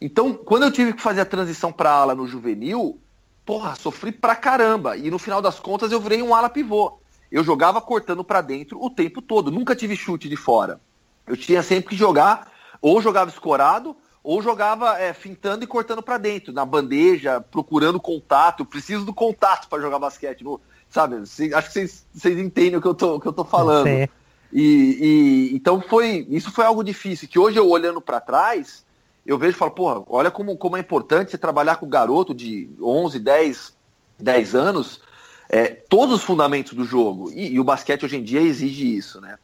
Então, 0.00 0.32
quando 0.32 0.62
eu 0.62 0.72
tive 0.72 0.94
que 0.94 1.02
fazer 1.02 1.20
a 1.20 1.26
transição 1.26 1.70
para 1.70 1.90
ala 1.90 2.14
no 2.14 2.26
juvenil, 2.26 2.98
porra, 3.44 3.74
sofri 3.74 4.10
pra 4.10 4.34
caramba. 4.34 4.96
E 4.96 5.10
no 5.10 5.18
final 5.18 5.42
das 5.42 5.60
contas 5.60 5.92
eu 5.92 6.00
virei 6.00 6.22
um 6.22 6.34
ala 6.34 6.48
pivô. 6.48 6.98
Eu 7.30 7.44
jogava 7.44 7.80
cortando 7.80 8.24
para 8.24 8.40
dentro 8.40 8.82
o 8.82 8.88
tempo 8.88 9.20
todo, 9.20 9.50
nunca 9.50 9.76
tive 9.76 9.94
chute 9.94 10.28
de 10.28 10.36
fora. 10.36 10.80
Eu 11.28 11.36
tinha 11.36 11.62
sempre 11.62 11.90
que 11.90 11.96
jogar, 11.96 12.50
ou 12.80 13.00
jogava 13.00 13.30
escorado, 13.30 13.96
ou 14.22 14.42
jogava 14.42 14.98
é, 14.98 15.12
fintando 15.12 15.64
e 15.64 15.66
cortando 15.66 16.02
para 16.02 16.18
dentro, 16.18 16.52
na 16.52 16.64
bandeja, 16.64 17.40
procurando 17.40 18.00
contato. 18.00 18.60
Eu 18.60 18.66
preciso 18.66 19.04
do 19.04 19.14
contato 19.14 19.68
para 19.68 19.80
jogar 19.80 19.98
basquete. 19.98 20.42
No, 20.42 20.60
sabe? 20.90 21.16
Acho 21.16 21.72
que 21.72 21.72
vocês, 21.72 22.06
entendem 22.38 22.76
o 22.76 22.80
que 22.80 22.88
eu 22.88 22.94
tô, 22.94 23.20
que 23.20 23.26
eu 23.26 23.32
tô 23.32 23.44
falando. 23.44 23.88
E, 23.88 24.08
e, 24.52 25.50
então 25.54 25.80
foi 25.80 26.26
isso 26.30 26.50
foi 26.50 26.64
algo 26.64 26.82
difícil, 26.82 27.28
que 27.28 27.38
hoje 27.38 27.58
eu 27.58 27.68
olhando 27.68 28.00
para 28.00 28.18
trás, 28.18 28.84
eu 29.26 29.36
vejo 29.36 29.52
e 29.52 29.58
falo, 29.58 29.72
porra, 29.72 30.02
olha 30.08 30.30
como, 30.30 30.56
como 30.56 30.76
é 30.76 30.80
importante 30.80 31.30
você 31.30 31.38
trabalhar 31.38 31.76
com 31.76 31.86
garoto 31.86 32.34
de 32.34 32.70
11, 32.80 33.18
10, 33.18 33.76
10 34.18 34.54
anos, 34.54 35.02
é, 35.50 35.66
todos 35.66 36.16
os 36.16 36.22
fundamentos 36.22 36.72
do 36.72 36.84
jogo. 36.84 37.30
E, 37.32 37.52
e, 37.52 37.60
o 37.60 37.64
basquete 37.64 38.04
hoje 38.04 38.16
em 38.16 38.22
dia 38.22 38.40
exige 38.40 38.96
isso, 38.96 39.20
né? 39.20 39.38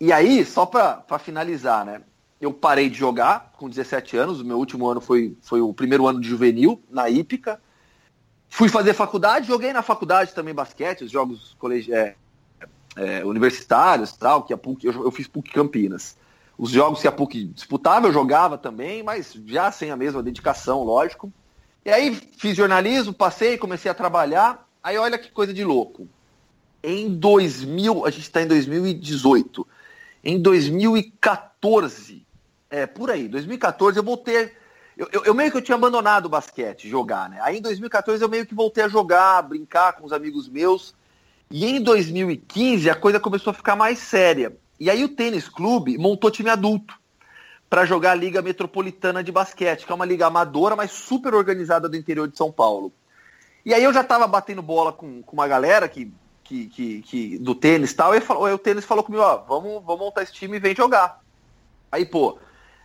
E 0.00 0.12
aí, 0.12 0.44
só 0.46 0.64
para 0.64 1.18
finalizar, 1.18 1.84
né? 1.84 2.00
Eu 2.40 2.54
parei 2.54 2.88
de 2.88 2.96
jogar 2.96 3.52
com 3.58 3.68
17 3.68 4.16
anos, 4.16 4.40
o 4.40 4.44
meu 4.44 4.56
último 4.56 4.88
ano 4.88 5.00
foi, 5.00 5.36
foi 5.42 5.60
o 5.60 5.74
primeiro 5.74 6.06
ano 6.06 6.18
de 6.18 6.26
juvenil, 6.26 6.82
na 6.88 7.10
Ípica. 7.10 7.60
Fui 8.48 8.70
fazer 8.70 8.94
faculdade, 8.94 9.46
joguei 9.46 9.74
na 9.74 9.82
faculdade 9.82 10.32
também 10.32 10.54
basquete, 10.54 11.04
os 11.04 11.10
jogos 11.10 11.54
colegi 11.58 11.92
é, 11.92 12.16
é, 12.96 13.24
universitários 13.26 14.12
tal, 14.12 14.42
que 14.42 14.54
a 14.54 14.56
PUC, 14.56 14.86
eu, 14.86 15.04
eu 15.04 15.10
fiz 15.10 15.28
PUC 15.28 15.50
Campinas. 15.50 16.16
Os 16.56 16.70
jogos 16.70 17.02
que 17.02 17.08
a 17.08 17.12
PUC 17.12 17.44
disputava, 17.44 18.06
eu 18.06 18.12
jogava 18.12 18.56
também, 18.56 19.02
mas 19.02 19.34
já 19.46 19.70
sem 19.70 19.90
a 19.90 19.96
mesma 19.96 20.22
dedicação, 20.22 20.82
lógico. 20.82 21.30
E 21.84 21.90
aí 21.90 22.14
fiz 22.14 22.56
jornalismo, 22.56 23.12
passei, 23.12 23.58
comecei 23.58 23.90
a 23.90 23.94
trabalhar. 23.94 24.66
Aí 24.82 24.96
olha 24.96 25.18
que 25.18 25.30
coisa 25.30 25.52
de 25.52 25.62
louco. 25.62 26.08
Em 26.82 27.14
2000, 27.14 28.06
a 28.06 28.10
gente 28.10 28.22
está 28.22 28.42
em 28.42 28.46
2018. 28.46 29.66
Em 30.22 30.40
2014, 30.40 32.26
é 32.68 32.86
por 32.86 33.10
aí, 33.10 33.28
2014 33.28 33.98
eu 33.98 34.02
voltei. 34.02 34.52
Eu, 34.96 35.08
eu, 35.12 35.24
eu, 35.24 35.34
meio 35.34 35.50
que 35.50 35.56
eu 35.56 35.62
tinha 35.62 35.76
abandonado 35.76 36.26
o 36.26 36.28
basquete, 36.28 36.88
jogar, 36.88 37.30
né? 37.30 37.38
Aí 37.42 37.58
em 37.58 37.62
2014 37.62 38.22
eu 38.22 38.28
meio 38.28 38.44
que 38.44 38.54
voltei 38.54 38.84
a 38.84 38.88
jogar, 38.88 39.42
brincar 39.42 39.94
com 39.94 40.04
os 40.04 40.12
amigos 40.12 40.48
meus. 40.48 40.94
E 41.50 41.64
em 41.64 41.82
2015 41.82 42.90
a 42.90 42.94
coisa 42.94 43.18
começou 43.18 43.50
a 43.50 43.54
ficar 43.54 43.74
mais 43.74 43.98
séria. 43.98 44.56
E 44.78 44.90
aí 44.90 45.02
o 45.02 45.08
tênis 45.08 45.48
clube 45.48 45.98
montou 45.98 46.30
time 46.30 46.50
adulto 46.50 46.94
para 47.68 47.84
jogar 47.84 48.12
a 48.12 48.14
Liga 48.14 48.42
Metropolitana 48.42 49.22
de 49.22 49.30
Basquete, 49.30 49.86
que 49.86 49.92
é 49.92 49.94
uma 49.94 50.04
liga 50.04 50.26
amadora, 50.26 50.74
mas 50.74 50.90
super 50.90 51.34
organizada 51.34 51.88
do 51.88 51.96
interior 51.96 52.28
de 52.28 52.36
São 52.36 52.50
Paulo. 52.50 52.92
E 53.64 53.72
aí 53.72 53.84
eu 53.84 53.92
já 53.92 54.02
tava 54.02 54.26
batendo 54.26 54.62
bola 54.62 54.92
com, 54.92 55.22
com 55.22 55.32
uma 55.34 55.46
galera 55.46 55.88
que, 55.88 56.12
que, 56.50 56.66
que, 56.66 57.02
que 57.02 57.38
do 57.38 57.54
tênis 57.54 57.92
e 57.92 57.94
tal, 57.94 58.12
e 58.12 58.52
o 58.52 58.58
tênis 58.58 58.84
falou 58.84 59.04
comigo, 59.04 59.22
ó, 59.22 59.36
vamos, 59.36 59.84
vamos 59.84 60.00
montar 60.00 60.22
esse 60.22 60.32
time 60.32 60.56
e 60.56 60.60
vem 60.60 60.74
jogar. 60.74 61.22
Aí, 61.92 62.04
pô, 62.04 62.38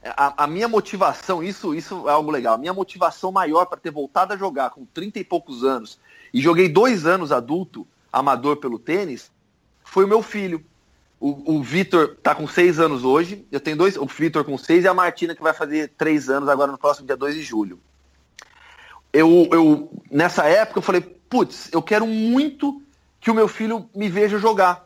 a, 0.03 0.43
a, 0.43 0.47
minha 0.47 0.67
motivação, 0.67 1.41
isso, 1.41 1.73
isso 1.73 2.07
é 2.07 2.11
algo 2.11 2.29
legal, 2.29 2.53
a 2.53 2.57
minha 2.59 2.73
motivação 2.73 3.31
maior 3.31 3.65
para 3.65 3.79
ter 3.79 3.89
voltado 3.89 4.33
a 4.33 4.37
jogar 4.37 4.69
com 4.69 4.85
30 4.85 5.19
e 5.19 5.23
poucos 5.23 5.63
anos, 5.63 5.99
e 6.31 6.39
joguei 6.39 6.69
dois 6.69 7.07
anos 7.07 7.31
adulto, 7.31 7.87
amador 8.13 8.57
pelo 8.57 8.77
tênis, 8.77 9.31
foi 9.83 10.05
o 10.05 10.07
meu 10.07 10.21
filho. 10.21 10.63
O, 11.19 11.55
o 11.55 11.63
Vitor 11.63 12.17
tá 12.21 12.35
com 12.35 12.47
seis 12.47 12.79
anos 12.79 13.03
hoje, 13.03 13.47
eu 13.51 13.59
tenho 13.59 13.77
dois, 13.77 13.97
o 13.97 14.05
Vitor 14.05 14.43
com 14.43 14.57
seis 14.59 14.83
e 14.83 14.87
a 14.87 14.93
Martina 14.93 15.33
que 15.33 15.41
vai 15.41 15.53
fazer 15.53 15.91
três 15.97 16.29
anos 16.29 16.49
agora 16.49 16.71
no 16.71 16.77
próximo 16.77 17.07
dia 17.07 17.17
2 17.17 17.33
de 17.33 17.41
julho 17.41 17.79
eu, 19.15 19.47
eu 19.53 19.89
nessa 20.11 20.45
época 20.45 20.79
eu 20.79 20.83
falei, 20.83 20.99
putz, 20.99 21.69
eu 21.71 21.81
quero 21.81 22.05
muito 22.05 22.81
que 23.25 23.31
o 23.31 23.33
meu 23.33 23.47
filho 23.47 23.89
me 23.95 24.07
veja 24.07 24.37
jogar. 24.37 24.85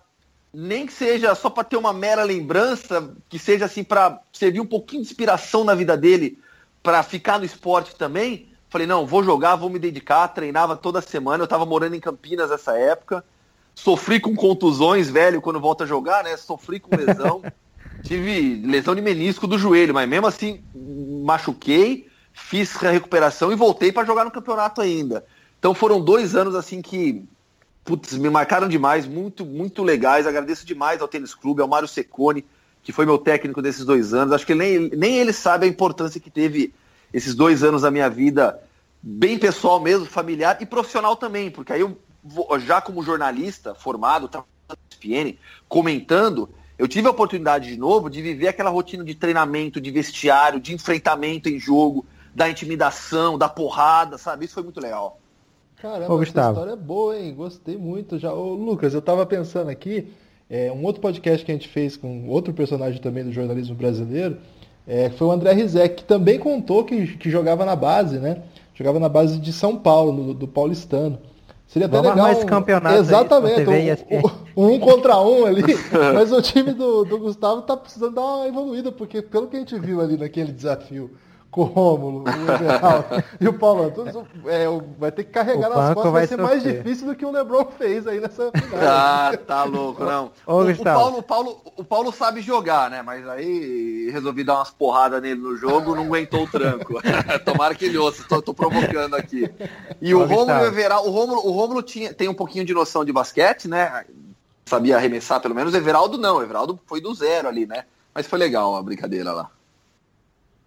Nem 0.54 0.86
que 0.86 0.94
seja 0.94 1.36
só 1.36 1.50
para 1.50 1.66
ter 1.66 1.76
uma 1.76 1.92
mera 1.92 2.24
lembrança, 2.24 3.14
que 3.28 3.38
seja 3.38 3.66
assim 3.66 3.84
para 3.84 4.22
servir 4.32 4.62
um 4.62 4.66
pouquinho 4.66 5.04
de 5.04 5.10
inspiração 5.10 5.66
na 5.66 5.76
vida 5.76 5.98
dele, 5.98 6.40
para 6.82 7.04
ficar 7.04 7.38
no 7.38 7.44
esporte 7.44 7.98
também. 7.98 8.48
Falei, 8.70 8.88
não, 8.88 9.06
vou 9.06 9.26
jogar, 9.26 9.58
vou 9.58 9.70
me 9.70 9.78
dedicar. 9.78 10.30
Treinava 10.30 10.78
toda 10.78 11.02
semana. 11.02 11.42
Eu 11.42 11.44
estava 11.44 11.66
morando 11.66 11.98
em 11.98 12.00
Campinas 12.00 12.50
nessa 12.50 12.78
época. 12.78 13.26
Sofri 13.76 14.22
com 14.22 14.34
contusões, 14.34 15.10
velho, 15.10 15.42
quando 15.42 15.60
volta 15.60 15.84
a 15.84 15.88
jogar, 15.88 16.24
né? 16.24 16.38
Sofri 16.38 16.80
com 16.80 16.96
lesão. 16.96 17.44
Tive 18.04 18.66
lesão 18.66 18.96
de 18.96 19.02
menisco 19.02 19.48
do 19.48 19.60
joelho, 19.60 19.94
mas 19.94 20.08
mesmo 20.08 20.28
assim 20.28 20.64
machuquei 21.26 22.08
fiz 22.32 22.82
a 22.82 22.90
recuperação 22.90 23.52
e 23.52 23.56
voltei 23.56 23.92
para 23.92 24.08
jogar 24.08 24.24
no 24.24 24.32
campeonato 24.32 24.80
ainda. 24.80 25.26
Então 25.60 25.74
foram 25.74 26.00
dois 26.00 26.38
anos 26.38 26.56
assim 26.56 26.82
que 26.82 27.28
putz, 27.90 28.14
me 28.14 28.30
marcaram 28.30 28.68
demais, 28.68 29.08
muito, 29.08 29.44
muito 29.44 29.82
legais. 29.82 30.28
Agradeço 30.28 30.64
demais 30.64 31.02
ao 31.02 31.08
Tênis 31.08 31.34
Clube, 31.34 31.64
ao 31.64 31.68
Mário 31.68 31.88
Secone, 31.88 32.46
que 32.84 32.92
foi 32.92 33.04
meu 33.04 33.18
técnico 33.18 33.64
desses 33.64 33.84
dois 33.84 34.14
anos. 34.14 34.32
Acho 34.32 34.46
que 34.46 34.54
nem, 34.54 34.90
nem 34.90 35.18
ele 35.18 35.34
sabe 35.34 35.66
a 35.66 35.70
importância 35.70 36.22
que 36.22 36.30
teve 36.30 36.72
esses 37.12 37.34
dois 37.34 37.64
anos 37.64 37.82
da 37.82 37.90
minha 37.90 38.08
vida, 38.08 38.62
bem 39.02 39.40
pessoal 39.40 39.80
mesmo, 39.80 40.06
familiar 40.06 40.62
e 40.62 40.68
profissional 40.68 41.16
também, 41.16 41.50
porque 41.50 41.74
aí 41.74 41.82
eu, 41.82 41.98
já 42.60 42.80
como 42.80 43.02
jornalista 43.02 43.74
formado, 43.74 44.30
na 44.36 44.76
ESPN, 44.92 45.36
comentando, 45.68 46.48
eu 46.78 46.88
tive 46.88 47.08
a 47.08 47.12
oportunidade 47.12 47.70
de 47.70 47.78
novo 47.78 48.08
de 48.08 48.22
viver 48.22 48.50
aquela 48.50 48.70
rotina 48.70 49.04
de 49.04 49.16
treinamento, 49.16 49.82
de 49.82 49.90
vestiário, 49.90 50.60
de 50.60 50.76
enfrentamento 50.76 51.50
em 51.50 51.60
jogo, 51.60 52.06
da 52.36 52.48
intimidação, 52.48 53.36
da 53.36 53.50
porrada, 53.50 54.20
sabe? 54.20 54.46
Isso 54.46 54.54
foi 54.54 54.64
muito 54.64 54.80
legal. 54.80 55.20
Caramba, 55.82 56.14
Ô, 56.14 56.22
essa 56.22 56.30
história 56.30 56.72
é 56.72 56.76
boa, 56.76 57.18
hein? 57.18 57.34
Gostei 57.34 57.78
muito 57.78 58.20
já. 58.20 58.34
Ô, 58.34 58.54
Lucas, 58.54 58.94
eu 58.94 59.02
tava 59.02 59.26
pensando 59.26 59.70
aqui, 59.70 60.12
é, 60.50 60.70
um 60.72 60.84
outro 60.84 61.02
podcast 61.02 61.46
que 61.46 61.52
a 61.52 61.56
gente 61.56 61.70
fez 61.70 61.96
com 61.96 62.28
outro 62.28 62.54
personagem 62.54 63.00
também 63.00 63.24
do 63.24 63.32
jornalismo 63.32 63.76
brasileiro, 63.76 64.38
é, 64.86 65.10
foi 65.10 65.28
o 65.28 65.32
André 65.32 65.54
Rizek, 65.54 65.96
que 65.96 66.04
também 66.04 66.38
contou 66.38 66.84
que, 66.84 67.16
que 67.18 67.30
jogava 67.30 67.64
na 67.64 67.76
base, 67.76 68.20
né? 68.20 68.42
Jogava 68.74 69.00
na 69.00 69.08
base 69.08 69.40
de 69.40 69.54
São 69.54 69.78
Paulo, 69.78 70.12
no, 70.12 70.34
do 70.34 70.48
paulistano. 70.48 71.18
Seria 71.68 71.86
até 71.86 71.98
Vamos 71.98 72.16
legal. 72.16 72.32
esse 72.32 72.46
campeonato 72.46 72.96
Exatamente. 72.98 73.70
Um, 74.58 74.64
um, 74.64 74.74
um, 74.74 74.80
contra 74.80 75.20
um 75.20 75.46
ali. 75.46 75.62
mas 76.14 76.32
o 76.32 76.42
time 76.42 76.74
do, 76.74 77.06
do 77.06 77.20
Gustavo 77.20 77.62
tá 77.62 77.78
precisando 77.78 78.16
dar 78.16 78.22
uma 78.22 78.48
evoluída, 78.48 78.92
porque 78.92 79.22
pelo 79.22 79.48
que 79.48 79.56
a 79.56 79.60
gente 79.60 79.78
viu 79.80 80.02
ali 80.02 80.18
naquele 80.18 80.52
desafio 80.52 81.12
com 81.52 81.62
o 81.62 81.64
Rômulo, 81.64 82.24
o 82.26 82.52
Everaldo 82.52 83.24
e 83.40 83.48
o 83.48 83.54
Paulo 83.54 83.84
Antunes, 83.84 84.16
é, 84.46 84.66
vai 85.00 85.12
ter 85.12 85.24
que 85.24 85.32
carregar 85.32 85.70
nas 85.70 85.94
costas, 85.94 86.04
vai, 86.04 86.12
vai 86.12 86.28
ser 86.28 86.38
sofrer. 86.38 86.48
mais 86.48 86.64
difícil 86.64 87.08
do 87.08 87.16
que 87.16 87.26
o 87.26 87.32
Lebron 87.32 87.66
fez 87.78 88.06
aí 88.06 88.20
nessa 88.20 88.52
final. 88.52 88.80
Ah, 88.82 89.32
tá 89.48 89.64
louco, 89.64 90.04
não. 90.04 90.32
Ô, 90.46 90.62
o, 90.62 90.72
o, 90.72 90.84
Paulo, 90.84 91.18
o, 91.18 91.24
Paulo, 91.24 91.62
o 91.78 91.84
Paulo 91.84 92.12
sabe 92.12 92.42
jogar, 92.42 92.92
né? 92.92 93.02
Mas 93.02 93.28
aí 93.28 94.12
resolvi 94.12 94.44
dar 94.44 94.56
umas 94.58 94.70
porradas 94.70 95.22
nele 95.22 95.42
no 95.42 95.58
jogo, 95.58 95.96
não 95.96 96.04
aguentou 96.04 96.44
o 96.44 96.48
tranco. 96.48 97.02
Tomara 97.44 97.74
que 97.74 97.86
ele 97.86 97.98
ouça, 97.98 98.24
tô, 98.28 98.42
tô 98.42 98.54
provocando 98.54 99.16
aqui. 99.16 99.52
E 100.00 100.14
Ô, 100.14 100.20
o 100.20 100.26
Rômulo 100.26 100.60
e 100.60 100.64
o 100.64 100.66
Everaldo, 100.68 101.10
o 101.10 101.12
Rômulo, 101.12 101.48
o 101.48 101.52
Rômulo 101.52 101.82
tinha, 101.82 102.14
tem 102.14 102.30
um 102.30 102.34
pouquinho 102.34 102.66
de 102.66 102.74
noção 102.74 103.04
de 103.04 103.12
basquete, 103.12 103.68
né? 103.68 104.06
Sabia 104.66 104.98
arremessar 104.98 105.42
pelo 105.42 105.56
menos, 105.56 105.74
o 105.74 105.78
Everaldo 105.78 106.16
não, 106.16 106.38
o 106.38 106.44
Everaldo 106.44 106.80
foi 106.86 107.02
do 107.02 107.12
zero 107.16 107.48
ali, 107.48 107.66
né? 107.66 107.86
Mas 108.14 108.28
foi 108.28 108.38
legal 108.38 108.76
a 108.76 108.84
brincadeira 108.84 109.32
lá. 109.32 109.50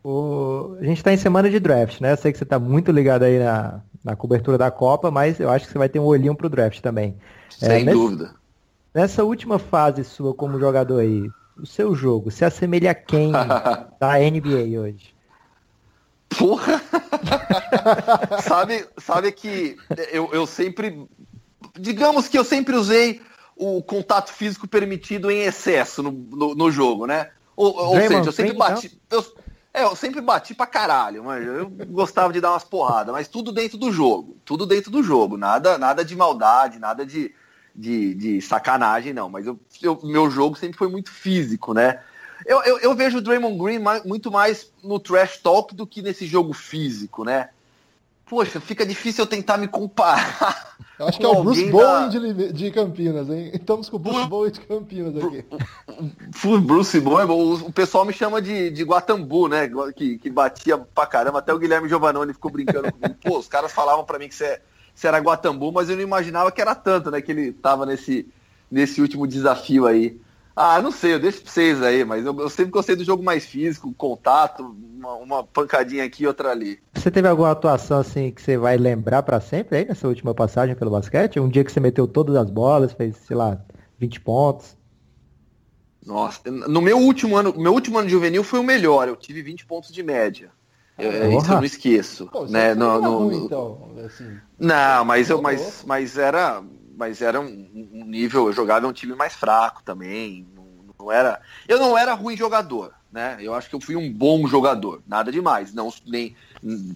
O... 0.04 0.76
A 0.80 0.84
gente 0.84 0.98
está 0.98 1.12
em 1.12 1.16
semana 1.16 1.48
de 1.48 1.60
draft, 1.60 2.00
né? 2.00 2.12
Eu 2.12 2.16
sei 2.16 2.32
que 2.32 2.38
você 2.38 2.44
está 2.44 2.58
muito 2.58 2.90
ligado 2.90 3.22
aí 3.22 3.38
na, 3.38 3.80
na 4.02 4.16
cobertura 4.16 4.58
da 4.58 4.70
Copa, 4.70 5.10
mas 5.10 5.38
eu 5.38 5.48
acho 5.50 5.66
que 5.66 5.72
você 5.72 5.78
vai 5.78 5.88
ter 5.88 5.98
um 5.98 6.04
olhinho 6.04 6.34
pro 6.34 6.48
draft 6.48 6.80
também. 6.80 7.16
É, 7.60 7.66
Sem 7.66 7.88
é, 7.88 7.92
dúvida. 7.92 8.34
Nessa 8.94 9.24
última 9.24 9.58
fase 9.58 10.04
sua 10.04 10.34
como 10.34 10.58
jogador 10.58 11.00
aí, 11.00 11.30
o 11.56 11.66
seu 11.66 11.94
jogo 11.94 12.30
se 12.30 12.44
assemelha 12.44 12.90
a 12.90 12.94
quem 12.94 13.32
da 14.00 14.18
NBA 14.18 14.80
hoje? 14.80 15.14
Porra! 16.36 16.80
sabe, 18.42 18.86
sabe 18.98 19.32
que 19.32 19.76
eu, 20.10 20.30
eu 20.32 20.46
sempre. 20.46 21.06
Digamos 21.78 22.28
que 22.28 22.38
eu 22.38 22.44
sempre 22.44 22.74
usei 22.74 23.20
o 23.56 23.82
contato 23.82 24.32
físico 24.32 24.66
permitido 24.66 25.30
em 25.30 25.42
excesso 25.42 26.02
no, 26.02 26.10
no, 26.10 26.54
no 26.54 26.70
jogo, 26.70 27.06
né? 27.06 27.30
Ou, 27.54 27.74
ou 27.76 27.96
seja, 27.96 28.14
eu 28.14 28.32
sempre 28.32 28.54
bati. 28.54 29.00
Eu, 29.10 29.24
é, 29.74 29.84
eu 29.84 29.96
sempre 29.96 30.20
bati 30.20 30.54
pra 30.54 30.66
caralho, 30.66 31.24
mas 31.24 31.46
eu 31.46 31.70
gostava 31.70 32.32
de 32.32 32.40
dar 32.40 32.50
umas 32.50 32.64
porradas, 32.64 33.12
mas 33.12 33.26
tudo 33.26 33.50
dentro 33.50 33.78
do 33.78 33.90
jogo. 33.90 34.36
Tudo 34.44 34.66
dentro 34.66 34.90
do 34.90 35.02
jogo. 35.02 35.38
Nada, 35.38 35.78
nada 35.78 36.04
de 36.04 36.14
maldade, 36.14 36.78
nada 36.78 37.06
de, 37.06 37.34
de, 37.74 38.14
de 38.14 38.42
sacanagem, 38.42 39.14
não. 39.14 39.30
Mas 39.30 39.46
eu, 39.46 39.58
eu, 39.80 39.98
meu 40.02 40.30
jogo 40.30 40.56
sempre 40.58 40.76
foi 40.76 40.88
muito 40.88 41.10
físico, 41.10 41.72
né? 41.72 42.00
Eu, 42.44 42.62
eu, 42.64 42.78
eu 42.80 42.94
vejo 42.94 43.18
o 43.18 43.22
Draymond 43.22 43.56
Green 43.56 43.78
mais, 43.78 44.04
muito 44.04 44.30
mais 44.30 44.70
no 44.82 44.98
trash 44.98 45.38
talk 45.38 45.74
do 45.74 45.86
que 45.86 46.02
nesse 46.02 46.26
jogo 46.26 46.52
físico, 46.52 47.24
né? 47.24 47.48
Poxa, 48.32 48.58
fica 48.60 48.86
difícil 48.86 49.24
eu 49.24 49.28
tentar 49.28 49.58
me 49.58 49.68
comparar. 49.68 50.74
Eu 50.98 51.06
acho 51.06 51.18
que 51.18 51.26
é 51.26 51.28
o 51.28 51.42
Bruce 51.42 51.70
Bowen 51.70 52.08
da... 52.08 52.08
de, 52.08 52.52
de, 52.52 52.70
Campinas, 52.70 53.28
hein? 53.28 53.50
Estamos 53.52 53.90
com 53.90 53.96
o 53.96 53.98
Bruce 53.98 54.26
Bowen 54.26 54.50
de 54.50 54.60
Campinas 54.60 55.14
aqui. 55.16 55.44
Bruce 56.60 56.98
Bowen, 57.00 57.26
o, 57.26 57.66
o 57.66 57.72
pessoal 57.72 58.06
me 58.06 58.12
chama 58.12 58.40
de, 58.40 58.70
de 58.70 58.84
Guatambu, 58.84 59.48
né? 59.48 59.70
Que, 59.94 60.16
que 60.16 60.30
batia 60.30 60.78
pra 60.78 61.04
caramba. 61.04 61.40
Até 61.40 61.52
o 61.52 61.58
Guilherme 61.58 61.90
Giovanoni 61.90 62.32
ficou 62.32 62.50
brincando 62.50 62.90
comigo. 62.90 63.16
Pô, 63.22 63.38
os 63.38 63.48
caras 63.48 63.70
falavam 63.70 64.04
pra 64.04 64.18
mim 64.18 64.28
que 64.28 64.34
você, 64.34 64.62
você 64.94 65.08
era 65.08 65.18
Guatambu, 65.18 65.70
mas 65.70 65.90
eu 65.90 65.96
não 65.96 66.02
imaginava 66.02 66.50
que 66.50 66.60
era 66.60 66.74
tanto, 66.74 67.10
né? 67.10 67.20
Que 67.20 67.32
ele 67.32 67.52
tava 67.52 67.84
nesse, 67.84 68.26
nesse 68.70 69.02
último 69.02 69.26
desafio 69.26 69.86
aí. 69.86 70.18
Ah, 70.54 70.82
não 70.82 70.92
sei, 70.92 71.14
eu 71.14 71.20
deixo 71.20 71.42
pra 71.42 71.50
vocês 71.50 71.82
aí, 71.82 72.04
mas 72.04 72.26
eu, 72.26 72.38
eu 72.38 72.50
sempre 72.50 72.70
gostei 72.70 72.94
do 72.94 73.04
jogo 73.04 73.22
mais 73.22 73.46
físico, 73.46 73.92
contato, 73.94 74.76
uma, 74.94 75.14
uma, 75.14 75.44
pancadinha 75.44 76.04
aqui 76.04 76.24
e 76.24 76.26
outra 76.26 76.50
ali. 76.50 76.78
Você 76.94 77.10
teve 77.10 77.26
alguma 77.26 77.50
atuação 77.50 77.98
assim 78.00 78.30
que 78.30 78.42
você 78.42 78.58
vai 78.58 78.76
lembrar 78.76 79.22
para 79.22 79.40
sempre 79.40 79.78
aí 79.78 79.84
nessa 79.86 80.06
última 80.06 80.34
passagem 80.34 80.76
pelo 80.76 80.90
basquete? 80.90 81.40
Um 81.40 81.48
dia 81.48 81.64
que 81.64 81.72
você 81.72 81.80
meteu 81.80 82.06
todas 82.06 82.36
as 82.36 82.50
bolas, 82.50 82.92
fez, 82.92 83.16
sei 83.16 83.36
lá, 83.36 83.58
20 83.98 84.20
pontos? 84.20 84.76
Nossa, 86.04 86.40
no 86.50 86.82
meu 86.82 86.98
último 86.98 87.36
ano, 87.36 87.54
meu 87.56 87.72
último 87.72 87.98
ano 87.98 88.08
de 88.08 88.12
juvenil 88.12 88.44
foi 88.44 88.58
o 88.58 88.64
melhor, 88.64 89.08
eu 89.08 89.16
tive 89.16 89.40
20 89.40 89.64
pontos 89.64 89.92
de 89.92 90.02
média. 90.02 90.50
Eu, 90.98 91.10
isso 91.38 91.50
eu 91.50 91.56
não 91.56 91.64
esqueço. 91.64 92.26
Pô, 92.26 92.44
né? 92.44 92.74
no, 92.74 93.00
no, 93.00 93.32
então, 93.32 93.90
assim. 94.04 94.36
Não, 94.58 95.04
mas 95.04 95.30
eu, 95.30 95.40
mas, 95.40 95.82
mas 95.86 96.18
era 96.18 96.62
mas 96.96 97.22
era 97.22 97.40
um, 97.40 97.90
um, 97.92 98.04
nível, 98.04 98.46
eu 98.46 98.52
jogava 98.52 98.86
um 98.86 98.92
time 98.92 99.14
mais 99.14 99.34
fraco 99.34 99.82
também, 99.82 100.46
não, 100.54 100.94
não, 100.98 101.12
era, 101.12 101.40
eu 101.68 101.78
não 101.78 101.96
era 101.96 102.14
ruim 102.14 102.36
jogador, 102.36 102.92
né? 103.10 103.36
Eu 103.40 103.54
acho 103.54 103.68
que 103.68 103.74
eu 103.74 103.80
fui 103.80 103.96
um 103.96 104.12
bom 104.12 104.46
jogador, 104.46 105.02
nada 105.06 105.30
demais, 105.32 105.72
não 105.72 105.92
nem 106.06 106.36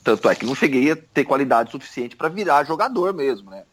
tanto 0.02 0.28
é 0.28 0.34
que 0.34 0.46
não 0.46 0.54
cheguei 0.54 0.92
a 0.92 0.96
ter 0.96 1.24
qualidade 1.24 1.70
suficiente 1.70 2.16
para 2.16 2.28
virar 2.28 2.64
jogador 2.64 3.12
mesmo, 3.12 3.50
né? 3.50 3.64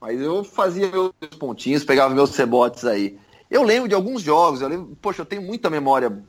Mas 0.00 0.20
eu 0.20 0.42
fazia 0.44 0.88
meus 0.88 1.12
pontinhos, 1.38 1.84
pegava 1.84 2.14
meus 2.14 2.30
cebotes 2.30 2.84
aí. 2.84 3.18
Eu 3.50 3.62
lembro 3.62 3.88
de 3.88 3.94
alguns 3.94 4.22
jogos, 4.22 4.62
eu 4.62 4.68
lembro, 4.68 4.96
poxa, 5.02 5.22
eu 5.22 5.26
tenho 5.26 5.42
muita 5.42 5.68
memória 5.68 6.22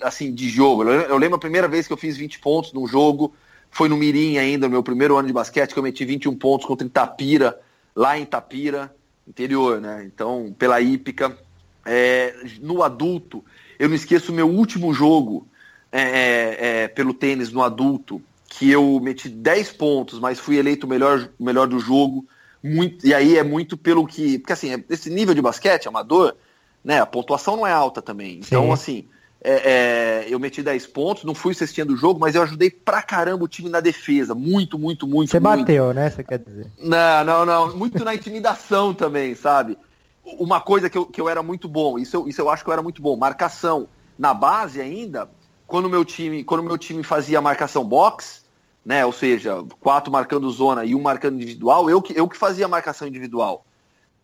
assim 0.00 0.34
de 0.34 0.48
jogo. 0.48 0.84
Eu 0.84 1.18
lembro 1.18 1.36
a 1.36 1.40
primeira 1.40 1.68
vez 1.68 1.86
que 1.86 1.92
eu 1.92 1.96
fiz 1.96 2.16
20 2.16 2.40
pontos 2.40 2.72
num 2.72 2.86
jogo, 2.86 3.34
foi 3.70 3.88
no 3.88 3.96
Mirim 3.96 4.38
ainda, 4.38 4.66
no 4.66 4.72
meu 4.72 4.82
primeiro 4.82 5.16
ano 5.16 5.28
de 5.28 5.32
basquete, 5.32 5.72
que 5.72 5.78
eu 5.78 5.82
meti 5.82 6.04
21 6.04 6.34
pontos 6.36 6.66
contra 6.66 6.86
Itapira 6.86 7.60
lá 7.94 8.18
em 8.18 8.22
Itapira, 8.22 8.94
interior, 9.26 9.80
né? 9.80 10.04
Então, 10.04 10.54
pela 10.58 10.80
hípica. 10.80 11.36
É, 11.84 12.34
no 12.60 12.82
adulto, 12.82 13.44
eu 13.78 13.88
não 13.88 13.96
esqueço 13.96 14.30
o 14.30 14.34
meu 14.34 14.48
último 14.48 14.94
jogo 14.94 15.48
é, 15.90 16.00
é, 16.00 16.56
é, 16.84 16.88
pelo 16.88 17.12
tênis 17.12 17.50
no 17.50 17.62
adulto, 17.62 18.22
que 18.46 18.70
eu 18.70 19.00
meti 19.00 19.28
10 19.28 19.72
pontos, 19.72 20.20
mas 20.20 20.38
fui 20.38 20.56
eleito 20.56 20.86
o 20.86 20.88
melhor, 20.88 21.28
melhor 21.40 21.66
do 21.66 21.80
jogo. 21.80 22.24
Muito, 22.62 23.04
e 23.04 23.12
aí 23.12 23.36
é 23.36 23.42
muito 23.42 23.76
pelo 23.76 24.06
que. 24.06 24.38
Porque 24.38 24.52
assim, 24.52 24.84
esse 24.88 25.10
nível 25.10 25.34
de 25.34 25.42
basquete 25.42 25.88
amador, 25.88 26.36
né? 26.84 27.00
A 27.00 27.06
pontuação 27.06 27.56
não 27.56 27.66
é 27.66 27.72
alta 27.72 28.00
também. 28.00 28.38
Então, 28.38 28.66
Sim. 28.66 28.72
assim, 28.72 29.04
é, 29.44 30.24
é, 30.24 30.26
eu 30.28 30.38
meti 30.38 30.62
10 30.62 30.86
pontos, 30.86 31.24
não 31.24 31.34
fui 31.34 31.52
cestinha 31.52 31.84
do 31.84 31.96
jogo, 31.96 32.20
mas 32.20 32.36
eu 32.36 32.42
ajudei 32.42 32.70
pra 32.70 33.02
caramba 33.02 33.44
o 33.44 33.48
time 33.48 33.68
na 33.68 33.80
defesa. 33.80 34.36
Muito, 34.36 34.78
muito, 34.78 35.06
muito. 35.06 35.30
Você 35.30 35.40
muito. 35.40 35.60
bateu, 35.60 35.92
né? 35.92 36.08
Você 36.08 36.22
quer 36.22 36.38
dizer? 36.38 36.70
Não, 36.78 37.24
não, 37.24 37.44
não. 37.44 37.76
Muito 37.76 38.04
na 38.04 38.14
intimidação 38.14 38.94
também, 38.94 39.34
sabe? 39.34 39.76
Uma 40.24 40.60
coisa 40.60 40.88
que 40.88 40.96
eu, 40.96 41.04
que 41.04 41.20
eu 41.20 41.28
era 41.28 41.42
muito 41.42 41.68
bom, 41.68 41.98
isso 41.98 42.16
eu, 42.16 42.28
isso 42.28 42.40
eu 42.40 42.48
acho 42.48 42.62
que 42.62 42.70
eu 42.70 42.72
era 42.72 42.82
muito 42.82 43.02
bom, 43.02 43.16
marcação. 43.16 43.88
Na 44.16 44.32
base 44.32 44.80
ainda, 44.80 45.28
quando 45.66 45.88
meu 45.88 46.04
time, 46.04 46.44
quando 46.44 46.62
meu 46.62 46.78
time 46.78 47.02
fazia 47.02 47.40
marcação 47.40 47.84
box, 47.84 48.44
né? 48.84 49.04
Ou 49.04 49.12
seja, 49.12 49.64
quatro 49.80 50.12
marcando 50.12 50.48
zona 50.52 50.84
e 50.84 50.94
um 50.94 51.02
marcando 51.02 51.34
individual, 51.34 51.90
eu 51.90 52.00
que, 52.00 52.16
eu 52.16 52.28
que 52.28 52.36
fazia 52.36 52.68
marcação 52.68 53.08
individual. 53.08 53.66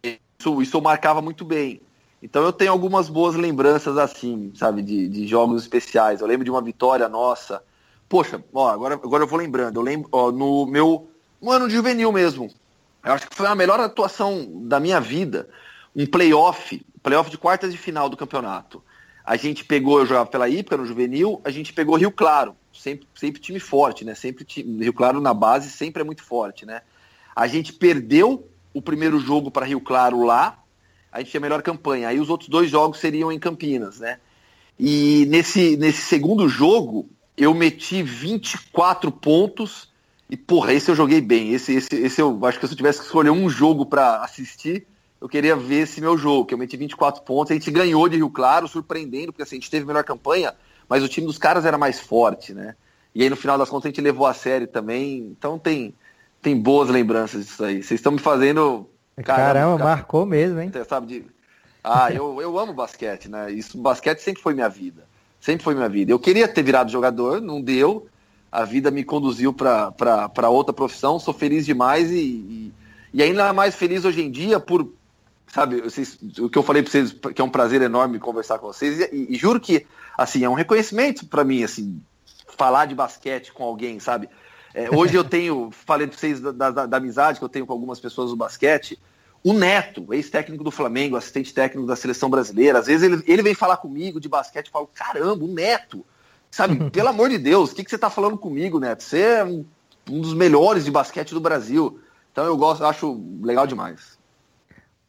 Isso, 0.01 0.63
isso 0.63 0.77
eu 0.77 0.81
marcava 0.81 1.21
muito 1.21 1.45
bem. 1.45 1.81
Então 2.23 2.43
eu 2.43 2.53
tenho 2.53 2.73
algumas 2.73 3.09
boas 3.09 3.37
lembranças 3.37 3.97
assim, 3.97 4.53
sabe, 4.55 4.83
de, 4.83 5.09
de 5.09 5.27
jogos 5.27 5.63
especiais. 5.63 6.21
Eu 6.21 6.27
lembro 6.27 6.45
de 6.45 6.51
uma 6.51 6.61
vitória 6.61 7.09
nossa. 7.09 7.63
Poxa, 8.09 8.43
ó, 8.53 8.69
agora, 8.69 8.95
agora 8.95 9.23
eu 9.23 9.29
vou 9.29 9.39
lembrando. 9.39 9.79
Eu 9.79 9.83
lembro, 9.83 10.09
ó, 10.11 10.33
no 10.33 10.67
meu 10.67 11.09
no 11.41 11.51
ano 11.51 11.69
de 11.69 11.75
juvenil 11.75 12.11
mesmo. 12.11 12.51
Eu 13.05 13.13
acho 13.13 13.29
que 13.29 13.37
foi 13.37 13.47
a 13.47 13.55
melhor 13.55 13.79
atuação 13.81 14.47
da 14.67 14.81
minha 14.81 15.01
vida. 15.01 15.49
Um 15.95 16.07
playoff, 16.07 16.85
playoff 17.03 17.31
de 17.31 17.39
quartas 17.39 17.73
de 17.73 17.79
final 17.79 18.09
do 18.09 18.17
campeonato. 18.17 18.83
A 19.25 19.37
gente 19.37 19.65
pegou, 19.65 19.99
eu 19.99 20.07
jogava 20.07 20.29
pela 20.29 20.49
IPA 20.49 20.79
no 20.79 20.87
juvenil, 20.87 21.41
a 21.45 21.51
gente 21.51 21.73
pegou 21.73 21.97
Rio 21.97 22.11
Claro, 22.11 22.57
sempre, 22.73 23.07
sempre 23.15 23.41
time 23.41 23.61
forte, 23.61 24.05
né? 24.05 24.15
Sempre 24.15 24.45
time, 24.45 24.83
Rio 24.83 24.93
Claro 24.93 25.21
na 25.21 25.35
base 25.35 25.71
sempre 25.71 26.03
é 26.03 26.05
muito 26.05 26.23
forte, 26.23 26.65
né? 26.65 26.83
A 27.37 27.47
gente 27.47 27.73
perdeu 27.73 28.49
o 28.73 28.81
primeiro 28.81 29.21
jogo 29.21 29.51
para 29.51 29.67
Rio 29.67 29.81
Claro 29.81 30.25
lá, 30.25 30.59
a 31.13 31.19
gente 31.19 31.31
tinha 31.31 31.41
melhor 31.41 31.63
campanha. 31.63 32.09
Aí 32.09 32.21
os 32.21 32.29
outros 32.31 32.49
dois 32.49 32.71
jogos 32.71 32.99
seriam 32.99 33.33
em 33.33 33.39
Campinas, 33.39 33.99
né? 34.01 34.19
E 34.79 35.27
nesse, 35.27 35.77
nesse 35.77 36.03
segundo 36.03 36.49
jogo, 36.49 37.09
eu 37.37 37.53
meti 37.55 38.03
24 38.03 39.11
pontos. 39.11 39.89
E, 40.31 40.37
porra, 40.37 40.73
esse 40.73 40.91
eu 40.91 40.95
joguei 40.95 41.21
bem. 41.21 41.53
Esse, 41.53 41.75
esse, 41.75 41.95
esse 41.95 42.21
eu 42.21 42.39
acho 42.45 42.61
que 42.61 42.67
se 42.67 42.73
eu 42.73 42.77
tivesse 42.77 43.01
que 43.01 43.07
escolher 43.07 43.31
um 43.31 43.49
jogo 43.49 43.87
para 43.87 44.23
assistir, 44.23 44.87
eu 45.21 45.29
queria 45.29 45.57
ver 45.57 45.83
esse 45.83 46.01
meu 46.01 46.17
jogo, 46.17 46.47
que 46.47 46.55
eu 46.55 46.59
meti 46.59 46.77
24 46.77 47.23
pontos. 47.23 47.51
A 47.51 47.55
gente 47.55 47.71
ganhou 47.71 48.09
de 48.09 48.17
Rio 48.17 48.31
Claro, 48.31 48.69
surpreendendo, 48.69 49.33
porque 49.33 49.43
assim, 49.43 49.57
a 49.57 49.59
gente 49.59 49.71
teve 49.71 49.87
melhor 49.87 50.05
campanha, 50.05 50.55
mas 50.89 51.03
o 51.03 51.09
time 51.09 51.27
dos 51.27 51.39
caras 51.39 51.65
era 51.65 51.77
mais 51.79 51.99
forte, 51.99 52.55
né? 52.55 52.77
E 53.15 53.23
aí, 53.23 53.31
no 53.31 53.37
final 53.37 53.59
das 53.59 53.69
contas, 53.69 53.87
a 53.87 53.89
gente 53.89 54.01
levou 54.01 54.27
a 54.27 54.35
série 54.35 54.67
também. 54.67 55.35
Então 55.37 55.59
tem, 55.59 55.93
tem 56.41 56.57
boas 56.57 56.89
lembranças 56.89 57.47
disso 57.47 57.65
aí. 57.65 57.83
Vocês 57.83 57.99
estão 57.99 58.13
me 58.13 58.19
fazendo 58.19 58.89
Caramba, 59.23 59.53
Caramba 59.53 59.85
marcou 59.85 60.27
mesmo, 60.27 60.61
hein? 60.61 60.71
Você 60.73 60.85
sabe 60.85 61.07
de... 61.07 61.25
Ah, 61.83 62.13
eu, 62.13 62.41
eu 62.41 62.59
amo 62.59 62.73
basquete, 62.73 63.29
né? 63.29 63.51
Isso, 63.51 63.79
basquete 63.79 64.21
sempre 64.21 64.43
foi 64.43 64.55
minha 64.55 64.69
vida. 64.69 65.05
Sempre 65.41 65.65
foi 65.65 65.75
minha 65.75 65.89
vida. 65.89 66.13
Eu 66.13 66.19
queria 66.19 66.49
ter 66.49 66.63
virado 66.63 66.91
jogador, 66.91 67.41
não 67.41 67.61
deu. 67.61 68.09
A 68.51 68.65
vida 68.65 68.91
me 68.91 69.05
conduziu 69.05 69.53
para 69.53 70.49
outra 70.49 70.73
profissão. 70.73 71.19
Sou 71.19 71.33
feliz 71.33 71.65
demais 71.65 72.11
e, 72.11 72.19
e, 72.19 72.73
e, 73.15 73.23
ainda 73.23 73.53
mais 73.53 73.75
feliz 73.75 74.05
hoje 74.05 74.23
em 74.23 74.31
dia 74.31 74.59
por, 74.59 74.93
sabe, 75.47 75.81
vocês, 75.81 76.19
o 76.39 76.49
que 76.49 76.59
eu 76.59 76.63
falei 76.63 76.83
para 76.83 76.91
vocês, 76.91 77.13
que 77.13 77.41
é 77.41 77.45
um 77.45 77.51
prazer 77.51 77.81
enorme 77.83 78.19
conversar 78.19 78.59
com 78.59 78.67
vocês. 78.67 79.01
E, 79.13 79.29
e 79.31 79.37
juro 79.37 79.61
que, 79.61 79.87
assim, 80.17 80.45
é 80.45 80.49
um 80.49 80.55
reconhecimento 80.55 81.27
para 81.27 81.45
mim, 81.45 81.63
assim, 81.63 82.01
falar 82.57 82.87
de 82.87 82.95
basquete 82.95 83.53
com 83.53 83.63
alguém, 83.63 84.01
sabe? 84.01 84.29
É, 84.75 84.95
hoje 84.95 85.15
eu 85.15 85.25
tenho, 85.25 85.71
falei 85.71 86.07
para 86.07 86.17
vocês 86.17 86.41
da, 86.41 86.53
da, 86.53 86.87
da, 86.87 86.97
amizade 86.97 87.39
que 87.39 87.45
eu 87.45 87.49
tenho 87.49 87.67
com 87.67 87.73
algumas 87.73 87.99
pessoas 87.99 88.31
do 88.31 88.37
basquete. 88.37 88.99
O 89.43 89.53
Neto, 89.53 90.13
ex-técnico 90.13 90.65
do 90.65 90.71
Flamengo, 90.71 91.17
assistente 91.17 91.55
técnico 91.55 91.87
da 91.87 91.97
seleção 91.97 92.29
brasileira, 92.29 92.79
às 92.79 92.87
vezes 92.87 93.03
ele, 93.03 93.23
ele 93.27 93.43
vem 93.43 93.55
falar 93.55 93.77
comigo 93.77 94.21
de 94.21 94.29
basquete 94.29 94.67
e 94.67 94.71
falo: 94.71 94.89
caramba, 94.93 95.45
o 95.45 95.49
Neto, 95.49 96.05
sabe, 96.51 96.77
pelo 96.91 97.09
amor 97.09 97.31
de 97.31 97.39
Deus, 97.39 97.71
o 97.71 97.75
que, 97.75 97.85
que 97.85 97.91
você 97.91 97.97
está 97.97 98.11
falando 98.11 98.37
comigo, 98.37 98.81
Neto? 98.81 99.03
Você 99.03 99.21
é 99.21 99.45
um, 99.45 99.65
um, 100.11 100.21
dos 100.21 100.35
melhores 100.35 100.85
de 100.85 100.91
basquete 100.91 101.33
do 101.33 101.41
Brasil. 101.41 102.01
Então 102.33 102.45
eu 102.45 102.57
gosto, 102.57 102.85
acho 102.85 103.21
legal 103.43 103.67
demais. 103.67 104.19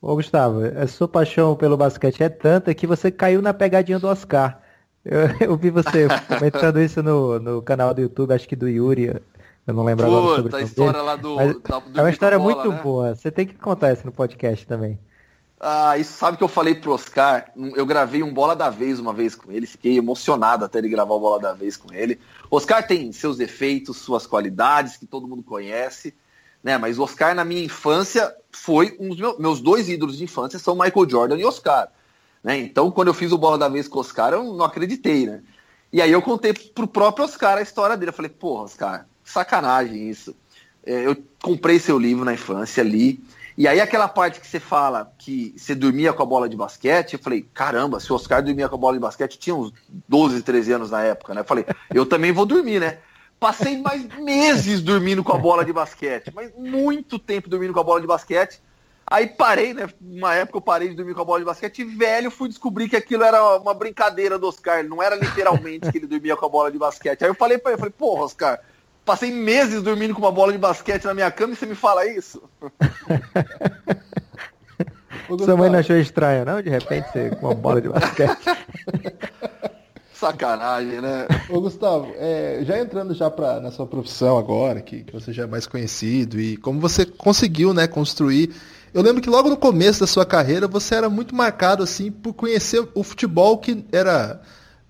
Ô 0.02 0.16
Gustavo, 0.16 0.62
a 0.64 0.88
sua 0.88 1.08
paixão 1.08 1.56
pelo 1.56 1.76
basquete 1.76 2.24
é 2.24 2.30
tanta 2.30 2.74
que 2.74 2.88
você 2.88 3.12
caiu 3.12 3.42
na 3.42 3.54
pegadinha 3.54 4.00
do 4.00 4.08
Oscar. 4.08 4.62
Eu, 5.04 5.20
eu 5.52 5.58
vi 5.58 5.70
você 5.70 6.08
comentando 6.28 6.80
isso 6.80 7.04
no, 7.04 7.40
no 7.40 7.62
canal 7.62 7.94
do 7.94 8.02
YouTube, 8.02 8.34
acho 8.34 8.48
que 8.48 8.56
do 8.56 8.70
Yuri, 8.70 9.22
eu 9.70 9.74
não 9.74 9.84
lembro 9.84 10.06
agora 10.06 10.36
sobre 10.38 10.56
a 10.56 10.62
história 10.62 10.94
dele, 10.94 11.06
lá 11.06 11.16
do, 11.16 11.36
da, 11.60 11.80
do 11.80 12.00
É 12.00 12.02
uma 12.02 12.10
história 12.10 12.40
bola, 12.40 12.56
muito 12.56 12.70
né? 12.72 12.82
boa. 12.82 13.16
Você 13.16 13.30
tem 13.30 13.46
que 13.46 13.54
contar 13.54 13.94
isso 13.94 14.06
no 14.06 14.12
podcast 14.12 14.66
também. 14.66 15.00
Ah, 15.60 15.98
isso 15.98 16.14
sabe 16.14 16.38
que 16.38 16.44
eu 16.44 16.48
falei 16.48 16.74
pro 16.74 16.94
Oscar? 16.94 17.52
Eu 17.76 17.86
gravei 17.86 18.24
um 18.24 18.34
Bola 18.34 18.56
da 18.56 18.70
Vez 18.70 18.98
uma 18.98 19.14
vez 19.14 19.36
com 19.36 19.52
ele, 19.52 19.68
fiquei 19.68 19.98
emocionado 19.98 20.64
até 20.64 20.80
ele 20.80 20.88
gravar 20.88 21.14
o 21.14 21.20
Bola 21.20 21.40
da 21.40 21.54
Vez 21.54 21.76
com 21.76 21.94
ele. 21.94 22.20
Oscar 22.50 22.88
tem 22.88 23.12
seus 23.12 23.38
defeitos, 23.38 23.98
suas 23.98 24.26
qualidades, 24.26 24.98
que 24.98 25.06
todo 25.06 25.28
mundo 25.28 25.44
conhece, 25.44 26.16
né? 26.64 26.78
Mas 26.78 26.98
o 26.98 27.04
Oscar, 27.04 27.36
na 27.36 27.44
minha 27.44 27.64
infância, 27.64 28.34
foi 28.52 28.96
um 29.00 29.10
dos 29.10 29.20
meus, 29.20 29.38
meus 29.38 29.60
dois 29.60 29.90
ídolos 29.90 30.18
de 30.18 30.24
infância 30.24 30.58
são 30.58 30.76
Michael 30.76 31.10
Jordan 31.10 31.38
e 31.38 31.46
Oscar. 31.46 31.90
Né? 32.44 32.58
Então, 32.58 32.90
quando 32.90 33.10
eu 33.10 33.14
fiz 33.14 33.32
o 33.34 33.38
Bola 33.38 33.58
da 33.58 33.68
Vez 33.68 33.88
com 33.88 33.98
o 33.98 34.02
Oscar, 34.02 34.34
eu 34.34 34.44
não 34.44 34.64
acreditei, 34.66 35.28
né? 35.28 35.42
E 35.92 36.02
aí 36.02 36.12
eu 36.12 36.22
contei 36.22 36.54
pro 36.54 36.88
próprio 36.88 37.26
Oscar 37.26 37.58
a 37.58 37.62
história 37.62 37.98
dele. 37.98 38.12
Eu 38.12 38.14
falei, 38.16 38.30
porra, 38.30 38.64
Oscar, 38.64 39.06
sacanagem 39.30 40.10
isso. 40.10 40.36
É, 40.86 41.06
eu 41.06 41.16
comprei 41.42 41.80
seu 41.80 42.00
livro 42.00 42.26
na 42.26 42.34
infância, 42.34 42.82
li. 42.82 43.22
E 43.58 43.68
aí 43.68 43.82
aquela 43.82 44.08
parte 44.08 44.40
que 44.40 44.48
você 44.48 44.60
fala 44.60 45.12
que 45.18 45.54
você 45.58 45.76
dormia 45.76 46.14
com 46.14 46.24
a 46.24 46.26
bola 46.26 46.48
de 46.48 46.56
basquete, 46.56 47.14
eu 47.14 47.20
falei, 47.20 47.46
caramba, 47.54 48.00
se 48.00 48.12
o 48.12 48.16
Oscar 48.16 48.42
dormia 48.42 48.70
com 48.70 48.76
a 48.76 48.80
bola 48.80 48.94
de 48.94 49.02
basquete, 49.02 49.38
tinha 49.38 49.56
uns 49.56 49.74
12, 50.08 50.42
13 50.42 50.72
anos 50.72 50.92
na 50.92 51.04
época, 51.04 51.34
né? 51.34 51.42
Eu 51.42 51.46
falei, 51.46 51.66
eu 51.94 52.06
também 52.06 52.32
vou 52.32 52.46
dormir, 52.46 52.80
né? 52.80 53.00
Passei 53.38 53.82
mais 53.82 54.06
meses 54.18 54.82
dormindo 54.82 55.24
com 55.24 55.34
a 55.34 55.38
bola 55.38 55.64
de 55.66 55.74
basquete, 55.74 56.32
mas 56.34 56.52
muito 56.58 57.20
tempo 57.20 57.50
dormindo 57.50 57.74
com 57.74 57.80
a 57.80 57.84
bola 57.84 58.02
de 58.02 58.08
basquete. 58.08 58.62
Aí 59.06 59.28
parei, 59.28 59.74
né? 59.74 59.90
Uma 60.00 60.36
época 60.36 60.58
eu 60.58 60.62
parei 60.62 60.90
de 60.90 60.96
dormir 60.96 61.14
com 61.16 61.22
a 61.22 61.26
bola 61.26 61.40
de 61.40 61.46
basquete 61.46 61.80
e 61.80 61.86
velho 61.86 62.30
fui 62.30 62.48
descobrir 62.48 62.88
que 62.88 62.96
aquilo 62.96 63.24
era 63.24 63.58
uma 63.58 63.74
brincadeira 63.74 64.38
do 64.38 64.48
Oscar, 64.48 64.84
não 64.84 65.02
era 65.02 65.16
literalmente 65.16 65.92
que 65.92 65.98
ele 65.98 66.06
dormia 66.06 66.38
com 66.38 66.46
a 66.46 66.50
bola 66.50 66.72
de 66.72 66.78
basquete. 66.78 67.24
Aí 67.24 67.30
eu 67.30 67.36
falei 67.36 67.58
para 67.58 67.72
ele, 67.72 67.80
falei, 67.80 67.94
porra, 67.98 68.24
Oscar, 68.24 68.60
Passei 69.10 69.32
meses 69.32 69.82
dormindo 69.82 70.14
com 70.14 70.22
uma 70.22 70.32
bola 70.32 70.52
de 70.52 70.60
basquete 70.60 71.06
na 71.06 71.16
minha 71.16 71.32
cama 71.32 71.54
e 71.54 71.56
você 71.56 71.66
me 71.66 71.74
fala 71.74 72.06
isso? 72.06 72.44
Sua 75.44 75.58
mãe 75.58 75.68
não 75.68 75.80
achou 75.80 75.98
estranho, 75.98 76.46
não? 76.46 76.62
De 76.62 76.70
repente 76.70 77.12
você 77.12 77.32
com 77.32 77.48
uma 77.48 77.56
bola 77.56 77.82
de 77.82 77.90
basquete. 77.90 78.38
Sacanagem, 80.14 81.02
né? 81.02 81.26
Ô 81.50 81.60
Gustavo, 81.60 82.14
é, 82.18 82.60
já 82.62 82.80
entrando 82.80 83.16
já 83.16 83.32
pra, 83.32 83.60
na 83.60 83.72
sua 83.72 83.88
profissão 83.88 84.38
agora, 84.38 84.80
que, 84.80 85.04
que 85.04 85.12
você 85.12 85.34
já 85.34 85.46
é 85.46 85.48
mais 85.48 85.66
conhecido, 85.66 86.40
e 86.40 86.56
como 86.58 86.80
você 86.80 87.04
conseguiu 87.04 87.74
né, 87.74 87.88
construir. 87.88 88.54
Eu 88.94 89.02
lembro 89.02 89.24
que 89.24 89.30
logo 89.30 89.50
no 89.50 89.58
começo 89.58 90.02
da 90.02 90.08
sua 90.08 90.24
carreira 90.24 90.68
você 90.68 90.94
era 90.94 91.10
muito 91.10 91.34
marcado 91.34 91.82
assim 91.82 92.12
por 92.12 92.34
conhecer 92.34 92.88
o 92.94 93.02
futebol 93.02 93.58
que 93.58 93.84
era 93.92 94.40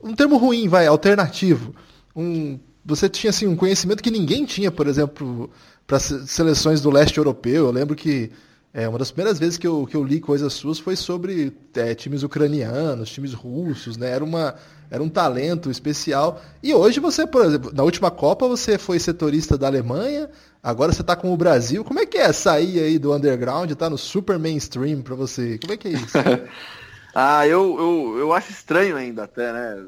um 0.04 0.14
termo 0.14 0.36
ruim, 0.36 0.68
vai, 0.68 0.88
alternativo. 0.88 1.74
Um 2.14 2.60
você 2.90 3.08
tinha 3.08 3.30
assim 3.30 3.48
um 3.48 3.56
conhecimento 3.56 4.04
que 4.04 4.12
ninguém 4.12 4.46
tinha, 4.46 4.72
por 4.72 4.88
exemplo, 4.88 5.50
para 5.86 6.00
seleções 6.00 6.82
do 6.82 6.90
leste 6.90 7.18
europeu. 7.18 7.66
Eu 7.66 7.72
lembro 7.72 7.96
que 7.96 8.32
é, 8.74 8.88
uma 8.88 9.00
das 9.00 9.10
primeiras 9.10 9.40
vezes 9.40 9.58
que 9.58 9.66
eu, 9.66 9.88
que 9.88 9.96
eu 9.96 10.04
li 10.04 10.20
coisas 10.20 10.54
suas 10.54 10.78
foi 10.78 10.96
sobre 10.96 11.52
é, 11.76 11.96
times 11.96 12.22
ucranianos, 12.22 13.10
times 13.10 13.34
russos, 13.34 13.98
né? 13.98 14.12
Era, 14.12 14.24
uma, 14.24 14.56
era 14.92 15.02
um 15.02 15.10
talento 15.10 15.72
especial. 15.72 16.42
E 16.62 16.74
hoje 16.74 17.00
você, 17.00 17.26
por 17.26 17.44
exemplo, 17.44 17.72
na 17.74 17.84
última 17.84 18.12
Copa 18.12 18.48
você 18.48 18.78
foi 18.78 19.00
setorista 19.00 19.58
da 19.58 19.68
Alemanha, 19.68 20.30
agora 20.62 20.94
você 20.94 21.02
está 21.02 21.16
com 21.16 21.34
o 21.34 21.38
Brasil. 21.38 21.84
Como 21.84 22.00
é 22.00 22.06
que 22.06 22.18
é 22.18 22.32
sair 22.32 22.80
aí 22.80 23.00
do 23.00 23.14
underground 23.14 23.72
e 23.72 23.76
tá 23.76 23.90
no 23.90 23.98
super 23.98 24.38
mainstream 24.38 25.02
para 25.02 25.16
você? 25.16 25.58
Como 25.58 25.74
é 25.74 25.78
que 25.78 25.88
é 25.88 25.92
isso? 25.92 26.18
ah, 27.16 27.48
eu, 27.48 27.76
eu, 27.80 28.18
eu 28.20 28.34
acho 28.34 28.52
estranho 28.52 28.96
ainda 28.96 29.24
até, 29.24 29.52
né? 29.52 29.84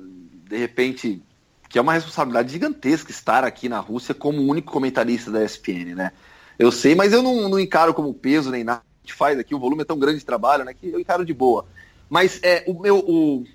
De 0.50 0.58
repente 0.58 1.22
que 1.72 1.80
é 1.80 1.82
uma 1.82 1.94
responsabilidade 1.94 2.52
gigantesca 2.52 3.12
estar 3.12 3.46
aqui 3.46 3.70
na 3.70 3.80
Rússia 3.80 4.14
como 4.14 4.42
único 4.42 4.74
comentarista 4.74 5.32
da 5.32 5.42
ESPN, 5.42 5.96
né? 5.96 6.12
Eu 6.60 6.70
sei, 6.70 6.94
mas 6.94 7.14
eu 7.14 7.24
não, 7.24 7.48
não 7.48 7.58
encaro 7.58 7.94
como 7.94 8.14
peso 8.14 8.52
nem 8.52 8.64
nada. 8.64 8.82
A 8.82 9.08
gente 9.08 9.16
faz 9.16 9.40
aqui, 9.40 9.56
o 9.56 9.60
volume 9.60 9.84
é 9.84 9.86
tão 9.86 9.98
grande 9.98 10.20
de 10.20 10.26
trabalho, 10.26 10.66
né? 10.66 10.74
Que 10.74 10.90
eu 10.92 11.00
encaro 11.00 11.24
de 11.24 11.34
boa. 11.34 11.66
Mas 12.10 12.42
é, 12.44 12.66
o 12.68 12.78
meu, 12.78 13.00
o 13.00 13.46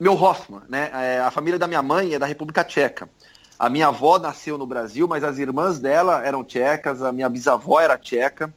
meu 0.00 0.14
Hoffman, 0.14 0.62
né? 0.68 0.90
É, 0.92 1.20
a 1.20 1.30
família 1.30 1.60
da 1.60 1.68
minha 1.68 1.80
mãe 1.80 2.12
é 2.12 2.18
da 2.18 2.26
República 2.26 2.64
Tcheca. 2.64 3.08
A 3.56 3.68
minha 3.68 3.86
avó 3.86 4.18
nasceu 4.18 4.58
no 4.58 4.66
Brasil, 4.66 5.06
mas 5.06 5.22
as 5.22 5.38
irmãs 5.38 5.78
dela 5.78 6.26
eram 6.26 6.42
tchecas, 6.42 7.02
a 7.02 7.12
minha 7.12 7.28
bisavó 7.28 7.80
era 7.80 7.96
tcheca. 7.96 8.52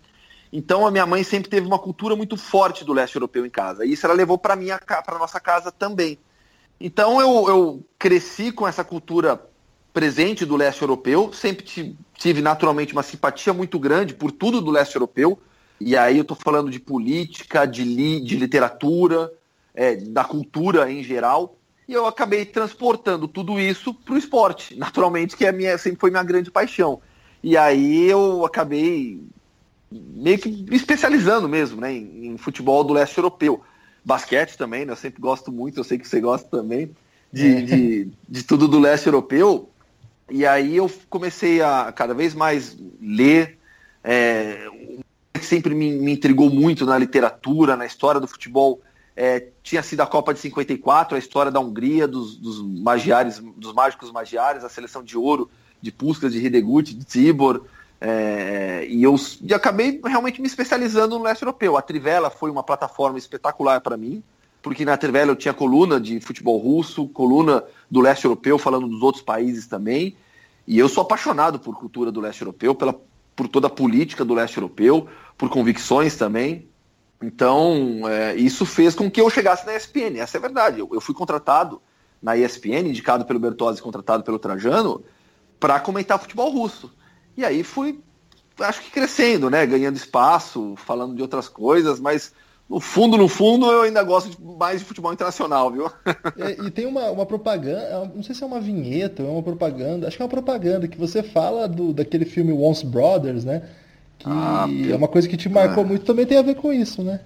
Então 0.51 0.87
a 0.87 0.91
minha 0.91 1.05
mãe 1.05 1.23
sempre 1.23 1.49
teve 1.49 1.67
uma 1.67 1.77
cultura 1.77 2.15
muito 2.15 2.35
forte 2.35 2.83
do 2.83 2.93
leste 2.93 3.15
europeu 3.15 3.45
em 3.45 3.49
casa. 3.49 3.85
E 3.85 3.91
isso 3.91 4.05
ela 4.07 4.15
levou 4.15 4.39
para 4.39 4.55
minha 4.55 4.79
para 4.79 5.19
nossa 5.19 5.39
casa 5.39 5.71
também. 5.71 6.17
Então 6.85 7.21
eu, 7.21 7.47
eu 7.47 7.85
cresci 7.97 8.51
com 8.51 8.67
essa 8.67 8.83
cultura 8.83 9.41
presente 9.93 10.45
do 10.45 10.57
leste 10.57 10.81
europeu, 10.81 11.31
sempre 11.31 11.95
tive 12.13 12.41
naturalmente 12.41 12.91
uma 12.91 13.01
simpatia 13.01 13.53
muito 13.53 13.79
grande 13.79 14.13
por 14.13 14.33
tudo 14.33 14.59
do 14.59 14.69
leste 14.69 14.95
europeu, 14.95 15.39
e 15.79 15.95
aí 15.95 16.17
eu 16.17 16.23
estou 16.23 16.35
falando 16.35 16.69
de 16.69 16.81
política, 16.81 17.65
de, 17.65 17.85
li, 17.85 18.19
de 18.19 18.35
literatura, 18.35 19.31
é, 19.73 19.95
da 19.95 20.25
cultura 20.25 20.91
em 20.91 21.01
geral, 21.01 21.55
e 21.87 21.93
eu 21.93 22.05
acabei 22.05 22.43
transportando 22.43 23.29
tudo 23.29 23.57
isso 23.57 23.93
para 23.93 24.15
o 24.15 24.17
esporte, 24.17 24.75
naturalmente, 24.75 25.37
que 25.37 25.45
é 25.45 25.53
minha, 25.53 25.77
sempre 25.77 26.01
foi 26.01 26.11
minha 26.11 26.23
grande 26.23 26.51
paixão. 26.51 27.01
E 27.41 27.55
aí 27.55 28.09
eu 28.09 28.45
acabei 28.45 29.21
meio 29.89 30.37
que 30.37 30.49
me 30.49 30.75
especializando 30.75 31.47
mesmo 31.47 31.79
né, 31.79 31.93
em, 31.93 32.27
em 32.27 32.37
futebol 32.37 32.83
do 32.83 32.91
leste 32.93 33.17
europeu 33.17 33.63
basquete 34.03 34.57
também, 34.57 34.85
né? 34.85 34.93
Eu 34.93 34.97
sempre 34.97 35.21
gosto 35.21 35.51
muito, 35.51 35.79
eu 35.79 35.83
sei 35.83 35.97
que 35.97 36.07
você 36.07 36.19
gosta 36.19 36.47
também, 36.49 36.91
de, 37.31 37.47
é. 37.47 37.61
de, 37.61 38.09
de, 38.27 38.43
tudo 38.43 38.67
do 38.67 38.79
leste 38.79 39.07
europeu. 39.07 39.69
E 40.29 40.45
aí 40.45 40.77
eu 40.77 40.91
comecei 41.09 41.61
a 41.61 41.91
cada 41.91 42.13
vez 42.13 42.33
mais 42.33 42.77
ler. 43.01 43.57
É, 44.03 44.67
que 45.33 45.45
sempre 45.45 45.75
me, 45.75 45.91
me 45.91 46.13
intrigou 46.13 46.49
muito 46.49 46.85
na 46.85 46.97
literatura, 46.97 47.75
na 47.75 47.85
história 47.85 48.19
do 48.19 48.27
futebol. 48.27 48.81
É, 49.15 49.47
tinha 49.61 49.83
sido 49.83 50.01
a 50.01 50.07
Copa 50.07 50.33
de 50.33 50.39
54, 50.39 51.15
a 51.15 51.19
história 51.19 51.51
da 51.51 51.59
Hungria, 51.59 52.07
dos, 52.07 52.35
dos 52.37 52.61
magiares, 52.61 53.39
dos 53.57 53.73
mágicos 53.73 54.11
magiares, 54.11 54.63
a 54.63 54.69
seleção 54.69 55.03
de 55.03 55.17
ouro 55.17 55.49
de 55.81 55.91
Puskas, 55.91 56.31
de 56.31 56.43
Hidegut, 56.43 56.93
de 56.93 57.03
Tibor, 57.03 57.65
é, 58.05 58.85
e 58.89 59.01
eu 59.01 59.15
e 59.41 59.53
acabei 59.53 60.01
realmente 60.03 60.41
me 60.41 60.47
especializando 60.47 61.17
no 61.17 61.23
leste 61.23 61.41
europeu. 61.41 61.77
A 61.77 61.81
Trivela 61.81 62.29
foi 62.29 62.51
uma 62.51 62.61
plataforma 62.61 63.17
espetacular 63.17 63.79
para 63.79 63.95
mim, 63.95 64.21
porque 64.61 64.83
na 64.83 64.97
Trivela 64.97 65.31
eu 65.31 65.37
tinha 65.37 65.53
coluna 65.53 66.01
de 66.01 66.19
futebol 66.19 66.57
russo, 66.57 67.07
coluna 67.07 67.63
do 67.89 68.01
leste 68.01 68.25
europeu, 68.25 68.59
falando 68.59 68.89
dos 68.89 69.01
outros 69.01 69.23
países 69.23 69.67
também. 69.67 70.17
E 70.67 70.77
eu 70.77 70.89
sou 70.89 71.01
apaixonado 71.01 71.57
por 71.59 71.79
cultura 71.79 72.11
do 72.11 72.19
leste 72.19 72.41
europeu, 72.41 72.75
pela, 72.75 72.93
por 73.37 73.47
toda 73.47 73.67
a 73.67 73.69
política 73.69 74.25
do 74.25 74.33
leste 74.33 74.57
europeu, 74.57 75.07
por 75.37 75.47
convicções 75.47 76.17
também. 76.17 76.67
Então, 77.21 78.01
é, 78.09 78.35
isso 78.35 78.65
fez 78.65 78.93
com 78.93 79.09
que 79.09 79.21
eu 79.21 79.29
chegasse 79.29 79.65
na 79.65 79.77
ESPN. 79.77 80.19
Essa 80.19 80.35
é 80.35 80.39
a 80.39 80.41
verdade. 80.41 80.81
Eu, 80.81 80.89
eu 80.91 80.99
fui 80.99 81.15
contratado 81.15 81.81
na 82.21 82.35
ESPN, 82.35 82.89
indicado 82.89 83.23
pelo 83.23 83.39
Bertozzi, 83.39 83.81
contratado 83.81 84.23
pelo 84.23 84.37
Trajano, 84.37 85.01
para 85.57 85.79
comentar 85.79 86.19
futebol 86.19 86.49
russo. 86.51 86.91
E 87.35 87.43
aí 87.43 87.63
fui, 87.63 87.99
acho 88.59 88.81
que 88.81 88.91
crescendo, 88.91 89.49
né? 89.49 89.65
Ganhando 89.65 89.95
espaço, 89.95 90.75
falando 90.77 91.15
de 91.15 91.21
outras 91.21 91.47
coisas, 91.47 91.99
mas 91.99 92.33
no 92.69 92.79
fundo, 92.79 93.17
no 93.17 93.27
fundo, 93.27 93.69
eu 93.69 93.81
ainda 93.81 94.01
gosto 94.03 94.29
de, 94.29 94.41
mais 94.41 94.79
de 94.79 94.85
futebol 94.85 95.11
internacional, 95.11 95.71
viu? 95.71 95.91
É, 96.37 96.65
e 96.65 96.71
tem 96.71 96.85
uma, 96.85 97.11
uma 97.11 97.25
propaganda, 97.25 98.11
não 98.15 98.23
sei 98.23 98.33
se 98.33 98.43
é 98.43 98.47
uma 98.47 98.59
vinheta 98.59 99.21
ou 99.21 99.29
é 99.29 99.31
uma 99.33 99.43
propaganda, 99.43 100.07
acho 100.07 100.17
que 100.17 100.23
é 100.23 100.25
uma 100.25 100.31
propaganda 100.31 100.87
que 100.87 100.97
você 100.97 101.21
fala 101.21 101.67
do, 101.67 101.93
daquele 101.93 102.25
filme 102.25 102.51
Once 102.51 102.85
Brothers, 102.85 103.43
né? 103.43 103.61
Que 104.17 104.27
ah, 104.27 104.65
é 104.89 104.95
uma 104.95 105.07
coisa 105.07 105.27
que 105.27 105.37
te 105.37 105.49
marcou 105.49 105.83
ah. 105.83 105.87
muito, 105.87 106.05
também 106.05 106.25
tem 106.25 106.37
a 106.37 106.41
ver 106.41 106.55
com 106.55 106.71
isso, 106.71 107.03
né? 107.03 107.19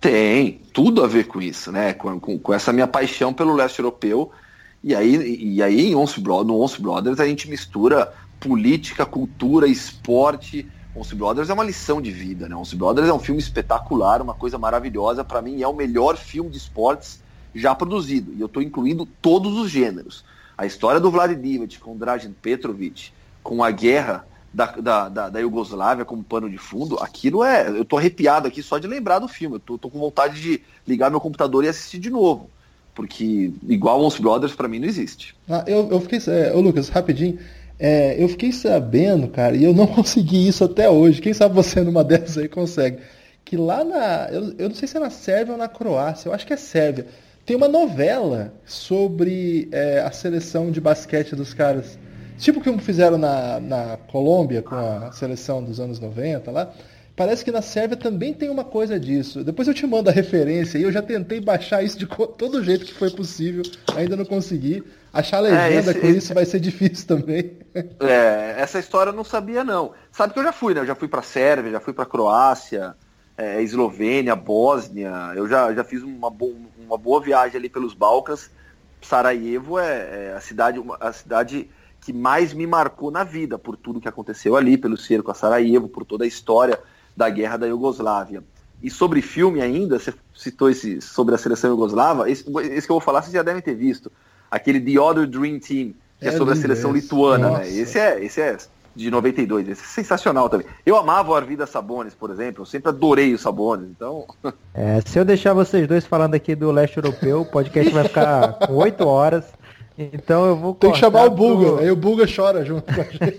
Tem, 0.00 0.60
tudo 0.72 1.04
a 1.04 1.06
ver 1.06 1.26
com 1.26 1.40
isso, 1.40 1.70
né? 1.70 1.92
Com, 1.92 2.18
com, 2.18 2.38
com 2.38 2.54
essa 2.54 2.72
minha 2.72 2.86
paixão 2.86 3.32
pelo 3.32 3.54
leste 3.54 3.78
europeu. 3.78 4.30
E 4.82 4.94
aí, 4.94 5.38
e 5.38 5.62
aí 5.62 5.88
em 5.90 5.94
Once, 5.94 6.20
no 6.20 6.58
Once 6.58 6.80
Brothers 6.80 7.20
a 7.20 7.26
gente 7.26 7.48
mistura 7.48 8.12
política, 8.40 9.04
cultura, 9.06 9.68
esporte. 9.68 10.66
Once 10.96 11.14
Brothers 11.14 11.50
é 11.50 11.54
uma 11.54 11.62
lição 11.62 12.00
de 12.00 12.10
vida, 12.10 12.48
né? 12.48 12.56
Once 12.56 12.74
Brothers 12.74 13.08
é 13.08 13.12
um 13.12 13.18
filme 13.20 13.40
espetacular, 13.40 14.20
uma 14.20 14.34
coisa 14.34 14.58
maravilhosa. 14.58 15.22
Para 15.22 15.40
mim, 15.40 15.62
é 15.62 15.68
o 15.68 15.74
melhor 15.74 16.16
filme 16.16 16.50
de 16.50 16.56
esportes 16.56 17.22
já 17.54 17.74
produzido. 17.74 18.32
E 18.34 18.40
eu 18.40 18.46
estou 18.46 18.62
incluindo 18.62 19.06
todos 19.06 19.56
os 19.56 19.70
gêneros. 19.70 20.24
A 20.56 20.66
história 20.66 21.00
do 21.00 21.10
Vlad 21.10 21.32
Divac 21.32 21.78
com 21.78 21.96
Dragan 21.96 22.32
Petrovic, 22.42 23.12
com 23.42 23.62
a 23.62 23.70
guerra 23.70 24.26
da, 24.52 24.66
da, 24.66 25.08
da, 25.08 25.28
da 25.28 25.40
Iugoslávia 25.40 26.04
como 26.04 26.24
pano 26.24 26.50
de 26.50 26.58
fundo, 26.58 26.98
aquilo 26.98 27.44
é. 27.44 27.68
Eu 27.68 27.84
tô 27.84 27.96
arrepiado 27.96 28.48
aqui 28.48 28.62
só 28.62 28.78
de 28.78 28.86
lembrar 28.86 29.20
do 29.20 29.28
filme. 29.28 29.56
Eu 29.68 29.78
tô 29.78 29.88
com 29.88 29.98
vontade 29.98 30.40
de 30.40 30.60
ligar 30.86 31.10
meu 31.10 31.20
computador 31.20 31.64
e 31.64 31.68
assistir 31.68 31.98
de 31.98 32.10
novo. 32.10 32.50
Porque 32.94 33.52
igual 33.68 34.02
Once 34.02 34.20
Brothers, 34.20 34.54
para 34.54 34.68
mim, 34.68 34.80
não 34.80 34.88
existe. 34.88 35.36
Ah, 35.48 35.64
eu, 35.66 35.88
eu 35.90 36.00
fiquei. 36.00 36.18
É, 36.26 36.52
ô 36.54 36.60
Lucas, 36.60 36.88
rapidinho. 36.88 37.38
É, 37.82 38.22
eu 38.22 38.28
fiquei 38.28 38.52
sabendo, 38.52 39.26
cara, 39.26 39.56
e 39.56 39.64
eu 39.64 39.72
não 39.72 39.86
consegui 39.88 40.46
isso 40.46 40.62
até 40.62 40.90
hoje. 40.90 41.22
Quem 41.22 41.32
sabe 41.32 41.54
você 41.54 41.80
numa 41.80 42.04
dessas 42.04 42.36
aí 42.36 42.46
consegue. 42.46 42.98
Que 43.42 43.56
lá 43.56 43.82
na. 43.82 44.28
Eu, 44.30 44.54
eu 44.58 44.68
não 44.68 44.76
sei 44.76 44.86
se 44.86 44.98
é 44.98 45.00
na 45.00 45.08
Sérvia 45.08 45.54
ou 45.54 45.58
na 45.58 45.66
Croácia, 45.66 46.28
eu 46.28 46.34
acho 46.34 46.46
que 46.46 46.52
é 46.52 46.58
Sérvia. 46.58 47.06
Tem 47.46 47.56
uma 47.56 47.68
novela 47.68 48.52
sobre 48.66 49.66
é, 49.72 50.00
a 50.00 50.12
seleção 50.12 50.70
de 50.70 50.78
basquete 50.78 51.34
dos 51.34 51.54
caras. 51.54 51.98
Tipo 52.36 52.62
como 52.62 52.78
fizeram 52.78 53.16
na, 53.16 53.58
na 53.58 53.96
Colômbia 54.10 54.62
com 54.62 54.74
a 54.74 55.10
seleção 55.12 55.64
dos 55.64 55.80
anos 55.80 55.98
90 55.98 56.50
lá. 56.50 56.72
Parece 57.16 57.44
que 57.44 57.50
na 57.50 57.60
Sérvia 57.60 57.96
também 57.96 58.32
tem 58.32 58.50
uma 58.50 58.64
coisa 58.64 59.00
disso. 59.00 59.42
Depois 59.42 59.66
eu 59.68 59.74
te 59.74 59.86
mando 59.86 60.10
a 60.10 60.12
referência 60.12 60.78
e 60.78 60.82
eu 60.82 60.92
já 60.92 61.02
tentei 61.02 61.40
baixar 61.40 61.82
isso 61.82 61.98
de 61.98 62.06
todo 62.06 62.62
jeito 62.62 62.84
que 62.84 62.94
foi 62.94 63.10
possível, 63.10 63.62
ainda 63.94 64.16
não 64.16 64.24
consegui. 64.24 64.82
Achar 65.12 65.38
a 65.38 65.40
legenda 65.40 65.68
é, 65.68 65.74
esse, 65.74 65.94
com 65.94 66.06
esse... 66.06 66.18
isso 66.18 66.34
vai 66.34 66.44
ser 66.44 66.60
difícil 66.60 67.06
também. 67.06 67.58
É, 68.00 68.56
essa 68.58 68.80
história 68.80 69.10
eu 69.10 69.14
não 69.14 69.22
sabia 69.22 69.62
não. 69.62 69.92
Sabe 70.10 70.32
que 70.32 70.40
eu 70.40 70.42
já 70.42 70.52
fui, 70.52 70.74
né? 70.74 70.80
Eu 70.80 70.86
já 70.86 70.96
fui 70.96 71.06
para 71.06 71.22
Sérvia, 71.22 71.70
já 71.70 71.78
fui 71.78 71.92
para 71.92 72.04
Croácia, 72.04 72.96
é, 73.38 73.62
Eslovênia, 73.62 74.34
Bósnia. 74.34 75.32
Eu 75.36 75.46
já, 75.48 75.72
já 75.72 75.84
fiz 75.84 76.02
uma, 76.02 76.28
bo 76.28 76.52
uma 76.78 76.98
boa 76.98 77.20
viagem 77.20 77.56
ali 77.56 77.68
pelos 77.68 77.94
Balcãs. 77.94 78.50
Sarajevo 79.00 79.78
é, 79.78 80.30
é 80.30 80.34
a 80.36 80.40
cidade, 80.40 80.82
a 81.00 81.12
cidade 81.12 81.70
que 82.00 82.12
mais 82.12 82.52
me 82.52 82.66
marcou 82.66 83.10
na 83.10 83.22
vida 83.22 83.56
por 83.56 83.76
tudo 83.76 84.00
que 84.00 84.08
aconteceu 84.08 84.56
ali, 84.56 84.76
pelo 84.76 84.96
cerco 84.96 85.30
a 85.30 85.34
Sarajevo, 85.34 85.88
por 85.88 86.04
toda 86.04 86.24
a 86.24 86.26
história 86.26 86.76
da 87.16 87.30
guerra 87.30 87.56
da 87.56 87.66
Iugoslávia. 87.66 88.42
E 88.82 88.90
sobre 88.90 89.20
filme 89.20 89.60
ainda, 89.60 89.98
você 89.98 90.12
citou 90.34 90.70
esse 90.70 91.00
sobre 91.02 91.34
a 91.34 91.38
seleção 91.38 91.70
iugoslava, 91.70 92.30
esse, 92.30 92.44
esse 92.72 92.86
que 92.86 92.92
eu 92.92 92.94
vou 92.94 93.00
falar 93.00 93.22
vocês 93.22 93.34
já 93.34 93.42
devem 93.42 93.60
ter 93.60 93.74
visto, 93.74 94.10
aquele 94.50 94.80
The 94.80 95.00
Other 95.00 95.26
Dream 95.26 95.58
Team, 95.58 95.94
que 96.18 96.26
é, 96.26 96.28
é 96.28 96.32
sobre 96.32 96.54
a 96.54 96.56
seleção 96.56 96.94
esse. 96.94 97.02
lituana, 97.02 97.58
né? 97.58 97.68
Esse 97.68 97.98
é, 97.98 98.24
esse 98.24 98.40
é 98.40 98.56
de 98.94 99.10
92, 99.10 99.68
esse 99.68 99.82
é 99.82 99.86
sensacional 99.86 100.48
também. 100.48 100.66
Eu 100.84 100.96
amava 100.96 101.30
o 101.30 101.34
Arvida 101.34 101.66
Sabones, 101.66 102.14
por 102.14 102.30
exemplo, 102.30 102.62
eu 102.62 102.66
sempre 102.66 102.88
adorei 102.88 103.32
o 103.32 103.38
Sabones, 103.38 103.88
então... 103.88 104.26
É, 104.72 105.00
se 105.04 105.18
eu 105.18 105.24
deixar 105.24 105.52
vocês 105.52 105.86
dois 105.86 106.06
falando 106.06 106.34
aqui 106.34 106.54
do 106.54 106.70
leste 106.70 106.96
europeu, 106.96 107.42
o 107.42 107.46
podcast 107.46 107.92
vai 107.92 108.04
ficar 108.04 108.52
com 108.54 108.74
8 108.74 109.06
horas. 109.06 109.44
Então 109.98 110.46
eu 110.46 110.56
vou 110.56 110.74
Tem 110.74 110.92
que 110.92 110.98
chamar 110.98 111.24
o 111.26 111.30
Buga, 111.30 111.72
pro... 111.72 111.78
aí 111.80 111.90
o 111.90 111.96
Buga 111.96 112.24
chora 112.24 112.64
junto 112.64 112.94
com 112.94 113.00
a 113.00 113.04
gente. 113.04 113.38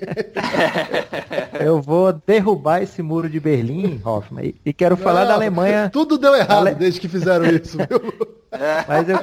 eu 1.59 1.81
vou 1.81 2.13
derrubar 2.13 2.83
esse 2.83 3.01
muro 3.01 3.27
de 3.27 3.39
Berlim, 3.39 3.99
Hoffman, 4.03 4.45
e, 4.45 4.55
e 4.65 4.73
quero 4.73 4.95
Não, 4.95 5.03
falar 5.03 5.25
da 5.25 5.33
Alemanha. 5.33 5.89
Tudo 5.91 6.17
deu 6.19 6.35
errado 6.35 6.67
Ale... 6.67 6.75
desde 6.75 6.99
que 6.99 7.07
fizeram 7.07 7.45
isso, 7.45 7.77
Mas 8.87 9.09
eu 9.09 9.17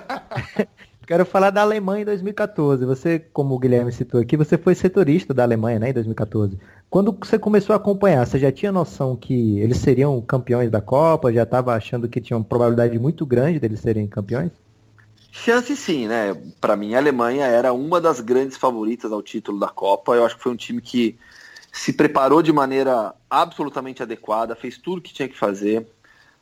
quero 1.09 1.25
falar 1.25 1.49
da 1.49 1.63
Alemanha 1.63 2.03
em 2.03 2.05
2014. 2.05 2.85
Você, 2.85 3.19
como 3.19 3.55
o 3.55 3.59
Guilherme 3.59 3.91
citou 3.91 4.21
aqui, 4.21 4.37
você 4.37 4.59
foi 4.59 4.75
setorista 4.75 5.33
da 5.33 5.43
Alemanha, 5.43 5.79
né, 5.79 5.89
em 5.89 5.93
2014. 5.95 6.59
Quando 6.91 7.17
você 7.19 7.39
começou 7.39 7.73
a 7.73 7.77
acompanhar, 7.77 8.27
você 8.27 8.39
já 8.39 8.53
tinha 8.53 8.71
noção 8.71 9.17
que 9.17 9.59
eles 9.59 9.79
seriam 9.79 10.21
campeões 10.21 10.71
da 10.71 10.83
Copa? 10.83 11.33
Já 11.33 11.45
estava 11.45 11.75
achando 11.75 12.11
que 12.11 12.21
tinha 12.21 12.37
uma 12.37 12.45
probabilidade 12.45 12.99
muito 12.99 13.25
grande 13.25 13.59
deles 13.59 13.81
serem 13.81 14.07
campeões? 14.07 14.51
Chance 15.33 15.75
sim, 15.77 16.07
né? 16.07 16.37
Para 16.61 16.77
mim, 16.77 16.95
a 16.95 16.99
Alemanha 16.99 17.47
era 17.47 17.73
uma 17.73 18.03
das 18.03 18.21
grandes 18.21 18.59
favoritas 18.59 19.11
ao 19.11 19.23
título 19.23 19.59
da 19.59 19.69
Copa. 19.69 20.15
Eu 20.15 20.27
acho 20.27 20.37
que 20.37 20.43
foi 20.43 20.53
um 20.53 20.57
time 20.57 20.83
que 20.83 21.19
se 21.73 21.95
preparou 21.95 22.43
de 22.43 22.53
maneira 22.53 23.15
absolutamente 23.31 24.03
adequada, 24.03 24.55
fez 24.55 24.77
tudo 24.77 24.99
o 24.99 25.03
que 25.03 25.15
tinha 25.15 25.29
que 25.29 25.39
fazer. 25.39 25.87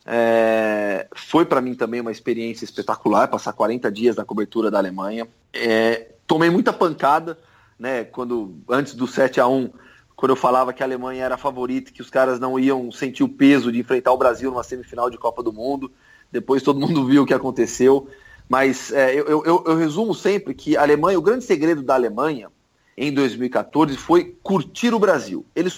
É... 0.09 1.07
foi 1.13 1.45
para 1.45 1.59
mim 1.59 1.75
também 1.75 1.99
uma 1.99 2.11
experiência 2.11 2.63
espetacular 2.63 3.27
passar 3.27 3.51
40 3.51 3.91
dias 3.91 4.15
na 4.15 4.23
cobertura 4.23 4.71
da 4.71 4.77
Alemanha. 4.77 5.27
É... 5.53 6.13
tomei 6.25 6.49
muita 6.49 6.71
pancada, 6.71 7.37
né? 7.77 8.05
Quando 8.05 8.55
antes 8.69 8.93
do 8.93 9.05
7 9.05 9.39
a 9.39 9.47
1 9.47 9.69
quando 10.17 10.31
eu 10.31 10.35
falava 10.35 10.73
que 10.73 10.81
a 10.81 10.85
Alemanha 10.85 11.23
era 11.23 11.35
a 11.35 11.37
favorita, 11.37 11.91
que 11.91 12.01
os 12.01 12.09
caras 12.09 12.39
não 12.39 12.59
iam 12.59 12.91
sentir 12.91 13.23
o 13.23 13.29
peso 13.29 13.71
de 13.71 13.79
enfrentar 13.79 14.11
o 14.11 14.17
Brasil 14.17 14.49
numa 14.49 14.63
semifinal 14.63 15.11
de 15.11 15.17
Copa 15.17 15.43
do 15.43 15.53
Mundo. 15.53 15.91
Depois 16.31 16.63
todo 16.63 16.79
mundo 16.79 17.05
viu 17.05 17.21
o 17.21 17.25
que 17.25 17.35
aconteceu. 17.35 18.09
Mas 18.49 18.91
é, 18.91 19.13
eu, 19.13 19.27
eu, 19.27 19.63
eu, 19.67 19.75
resumo 19.75 20.15
sempre 20.15 20.55
que 20.55 20.75
a 20.75 20.81
Alemanha, 20.81 21.19
o 21.19 21.21
grande 21.21 21.43
segredo 21.43 21.83
da 21.83 21.93
Alemanha 21.93 22.49
em 22.97 23.13
2014 23.13 23.95
foi 23.95 24.35
curtir 24.41 24.91
o 24.91 24.97
Brasil. 24.97 25.45
Eles 25.55 25.77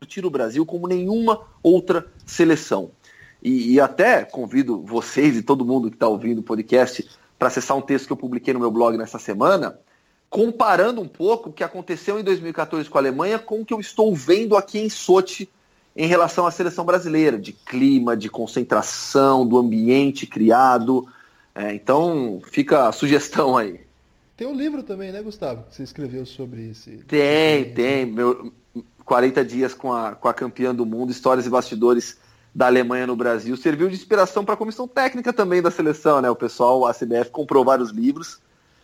curtiram 0.00 0.28
o 0.28 0.30
Brasil 0.30 0.64
como 0.64 0.88
nenhuma 0.88 1.42
outra 1.62 2.06
seleção. 2.24 2.90
E, 3.44 3.74
e 3.74 3.80
até 3.80 4.24
convido 4.24 4.80
vocês 4.80 5.36
e 5.36 5.42
todo 5.42 5.64
mundo 5.64 5.90
que 5.90 5.96
está 5.96 6.08
ouvindo 6.08 6.38
o 6.38 6.42
podcast 6.42 7.06
para 7.38 7.48
acessar 7.48 7.76
um 7.76 7.82
texto 7.82 8.06
que 8.06 8.12
eu 8.12 8.16
publiquei 8.16 8.54
no 8.54 8.60
meu 8.60 8.70
blog 8.70 8.96
nessa 8.96 9.18
semana, 9.18 9.78
comparando 10.30 11.00
um 11.00 11.06
pouco 11.06 11.50
o 11.50 11.52
que 11.52 11.62
aconteceu 11.62 12.18
em 12.18 12.24
2014 12.24 12.88
com 12.88 12.96
a 12.96 13.00
Alemanha 13.00 13.38
com 13.38 13.60
o 13.60 13.64
que 13.64 13.74
eu 13.74 13.80
estou 13.80 14.14
vendo 14.14 14.56
aqui 14.56 14.78
em 14.78 14.88
Sochi 14.88 15.48
em 15.94 16.06
relação 16.06 16.46
à 16.46 16.50
seleção 16.50 16.84
brasileira, 16.84 17.38
de 17.38 17.52
clima, 17.52 18.16
de 18.16 18.28
concentração, 18.28 19.46
do 19.46 19.58
ambiente 19.58 20.26
criado, 20.26 21.06
é, 21.54 21.72
então 21.72 22.42
fica 22.50 22.88
a 22.88 22.92
sugestão 22.92 23.56
aí. 23.56 23.80
Tem 24.36 24.46
um 24.46 24.54
livro 24.54 24.82
também, 24.82 25.12
né, 25.12 25.22
Gustavo? 25.22 25.62
Que 25.68 25.76
você 25.76 25.84
escreveu 25.84 26.26
sobre 26.26 26.70
esse. 26.70 26.98
Tem, 27.06 27.72
tem. 27.72 28.06
Meu 28.06 28.52
40 29.04 29.44
dias 29.44 29.74
com 29.74 29.92
a, 29.92 30.14
com 30.16 30.26
a 30.26 30.34
campeã 30.34 30.74
do 30.74 30.84
mundo, 30.84 31.12
histórias 31.12 31.46
e 31.46 31.50
bastidores 31.50 32.18
da 32.54 32.66
Alemanha 32.66 33.06
no 33.06 33.16
Brasil. 33.16 33.56
Serviu 33.56 33.88
de 33.88 33.94
inspiração 33.94 34.44
para 34.44 34.54
a 34.54 34.56
comissão 34.56 34.86
técnica 34.86 35.32
também 35.32 35.60
da 35.60 35.70
seleção, 35.70 36.20
né? 36.20 36.30
O 36.30 36.36
pessoal, 36.36 36.86
a 36.86 36.94
CBF, 36.94 37.30
comprou 37.30 37.64
vários 37.64 37.90
livros, 37.90 38.40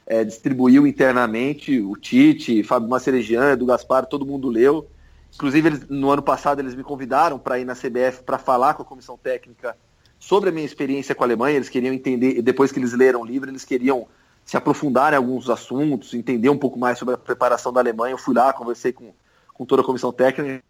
é, 0.07 0.25
distribuiu 0.25 0.87
internamente. 0.87 1.81
O 1.81 1.97
Tite, 1.97 2.65
Fábio 2.65 2.89
Macerejian, 2.89 3.53
Edu 3.53 3.67
Gaspar, 3.67 4.07
todo 4.07 4.27
mundo 4.27 4.49
leu. 4.49 4.89
Inclusive, 5.35 5.69
eles, 5.69 5.89
no 5.89 6.11
ano 6.11 6.23
passado, 6.23 6.59
eles 6.59 6.75
me 6.75 6.83
convidaram 6.83 7.39
para 7.39 7.59
ir 7.59 7.65
na 7.65 7.75
CBF 7.75 8.25
para 8.25 8.39
falar 8.39 8.75
com 8.75 8.83
a 8.83 8.87
comissão 8.87 9.17
técnica 9.17 9.77
sobre 10.21 10.51
a 10.51 10.53
minha 10.53 10.67
experiência 10.67 11.15
com 11.15 11.25
a 11.25 11.27
Alemanha, 11.27 11.57
eles 11.57 11.71
queriam 11.71 11.95
entender, 11.95 12.43
depois 12.43 12.71
que 12.71 12.79
eles 12.79 12.93
leram 12.93 13.23
o 13.23 13.25
livro, 13.25 13.51
eles 13.51 13.65
queriam 13.65 14.07
se 14.45 14.57
aprofundar 14.57 15.15
em 15.15 15.17
alguns 15.17 15.49
assuntos, 15.49 16.13
entender 16.13 16.51
um 16.51 16.59
pouco 16.59 16.79
mais 16.79 16.99
sobre 16.99 17.15
a 17.15 17.19
preparação 17.19 17.73
da 17.73 17.81
Alemanha. 17.81 18.13
Eu 18.13 18.19
fui 18.19 18.35
lá, 18.35 18.53
conversei 18.53 18.93
com, 18.93 19.15
com 19.55 19.65
toda 19.65 19.81
a 19.81 19.85
comissão 19.85 20.13
técnica. 20.13 20.63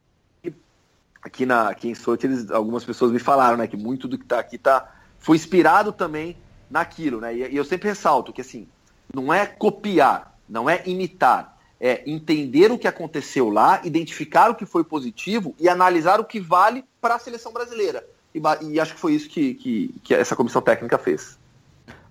Aqui, 1.23 1.45
na, 1.45 1.69
aqui 1.69 1.89
em 1.89 1.95
Sochi, 1.95 2.27
eles, 2.27 2.51
algumas 2.51 2.85
pessoas 2.85 3.13
me 3.13 3.19
falaram 3.19 3.57
né, 3.57 3.67
que 3.67 3.77
muito 3.77 4.09
do 4.09 4.17
que 4.17 4.25
está 4.25 4.39
aqui 4.39 4.57
tá, 4.57 4.91
foi 5.19 5.37
inspirado 5.37 5.93
também 5.93 6.37
naquilo. 6.71 7.21
Né? 7.21 7.35
E, 7.35 7.53
e 7.53 7.57
eu 7.57 7.65
sempre 7.65 7.89
ressalto 7.89 8.33
que 8.33 8.41
assim, 8.41 8.67
não 9.13 9.33
é 9.33 9.45
copiar, 9.47 10.35
não 10.49 10.69
é 10.69 10.83
imitar, 10.87 11.57
é 11.81 12.03
entender 12.07 12.71
o 12.71 12.79
que 12.79 12.89
aconteceu 12.89 13.49
lá, 13.49 13.81
identificar 13.85 14.51
o 14.51 14.55
que 14.55 14.67
foi 14.67 14.85
positivo 14.85 15.55
e 15.59 15.69
analisar 15.69 16.21
o 16.21 16.25
que 16.25 16.41
vale 16.41 16.85
para 17.01 17.15
a 17.15 17.19
seleção 17.19 17.53
brasileira. 17.53 18.05
E, 18.35 18.41
e 18.69 18.81
acho 18.81 18.95
que 18.95 19.01
foi 19.01 19.15
isso 19.15 19.29
que, 19.29 19.55
que, 19.55 19.95
que 20.05 20.15
essa 20.15 20.37
comissão 20.37 20.63
técnica 20.63 20.99
fez. 20.99 21.39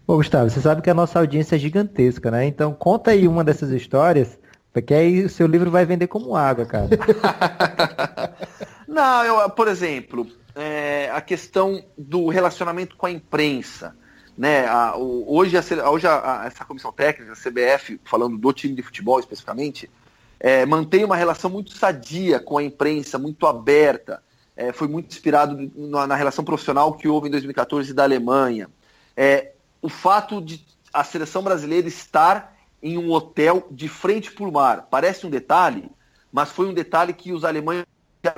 Ô, 0.06 0.17
Gustavo, 0.17 0.50
você 0.50 0.60
sabe 0.60 0.82
que 0.82 0.89
a 0.89 0.93
nossa 0.93 1.19
audiência 1.19 1.56
é 1.56 1.60
gigantesca, 1.60 2.32
né? 2.32 2.45
Então 2.45 2.74
conta 2.74 3.12
aí 3.12 3.28
uma 3.28 3.43
dessas 3.43 3.69
histórias, 3.69 4.39
porque 4.74 4.93
aí 4.93 5.26
o 5.26 5.30
seu 5.30 5.45
livro 5.45 5.69
vai 5.69 5.86
vender 5.86 6.08
como 6.08 6.36
água, 6.36 6.65
cara. 6.65 6.89
Não, 8.89 9.23
eu, 9.23 9.49
por 9.52 9.67
exemplo, 9.67 10.28
é, 10.56 11.10
a 11.13 11.21
questão 11.21 11.84
do 11.97 12.28
relacionamento 12.28 12.95
com 12.97 13.06
a 13.06 13.12
imprensa. 13.12 13.95
Né, 14.38 14.65
a, 14.67 14.95
o, 14.95 15.36
hoje, 15.36 15.58
a, 15.58 15.89
hoje 15.89 16.08
a, 16.08 16.43
essa 16.45 16.63
comissão 16.65 16.91
técnica, 16.91 17.34
a 17.34 17.36
CBF, 17.36 17.99
falando 18.06 18.38
do 18.38 18.54
time 18.54 18.73
de 18.73 18.82
futebol 18.82 19.19
especificamente, 19.19 19.89
é, 20.39 20.65
mantém 20.65 21.04
uma 21.04 21.15
relação 21.15 21.49
muito 21.49 21.71
sadia 21.71 22.39
com 22.39 22.58
a 22.58 22.63
imprensa, 22.63 23.19
muito 23.19 23.45
aberta 23.45 24.23
é, 24.60 24.73
foi 24.73 24.89
muito 24.89 25.10
inspirado 25.10 25.71
na, 25.73 26.06
na, 26.06 26.15
relação 26.15 26.43
profissional 26.43 26.93
que 26.93 27.08
houve 27.08 27.30
em 27.30 27.32
2014 27.32 27.93
da 27.93 28.04
Alemanha. 28.04 28.69
É, 29.15 29.54
o 29.82 29.88
fato 29.88 30.41
de 30.41 30.65
a 30.91 31.02
seleção 31.02 31.41
brasileira 31.41 31.88
estar 31.88 32.58
em 32.84 32.97
um 32.97 33.10
hotel 33.10 33.65
de 33.71 33.88
frente 33.88 34.30
para 34.32 34.45
o 34.45 34.52
mar. 34.52 34.88
Parece 34.91 35.25
um 35.25 35.30
detalhe, 35.30 35.89
mas 36.30 36.49
foi 36.49 36.67
um 36.67 36.73
detalhe 36.73 37.13
que 37.13 37.32
os 37.32 37.45
alemães 37.45 37.86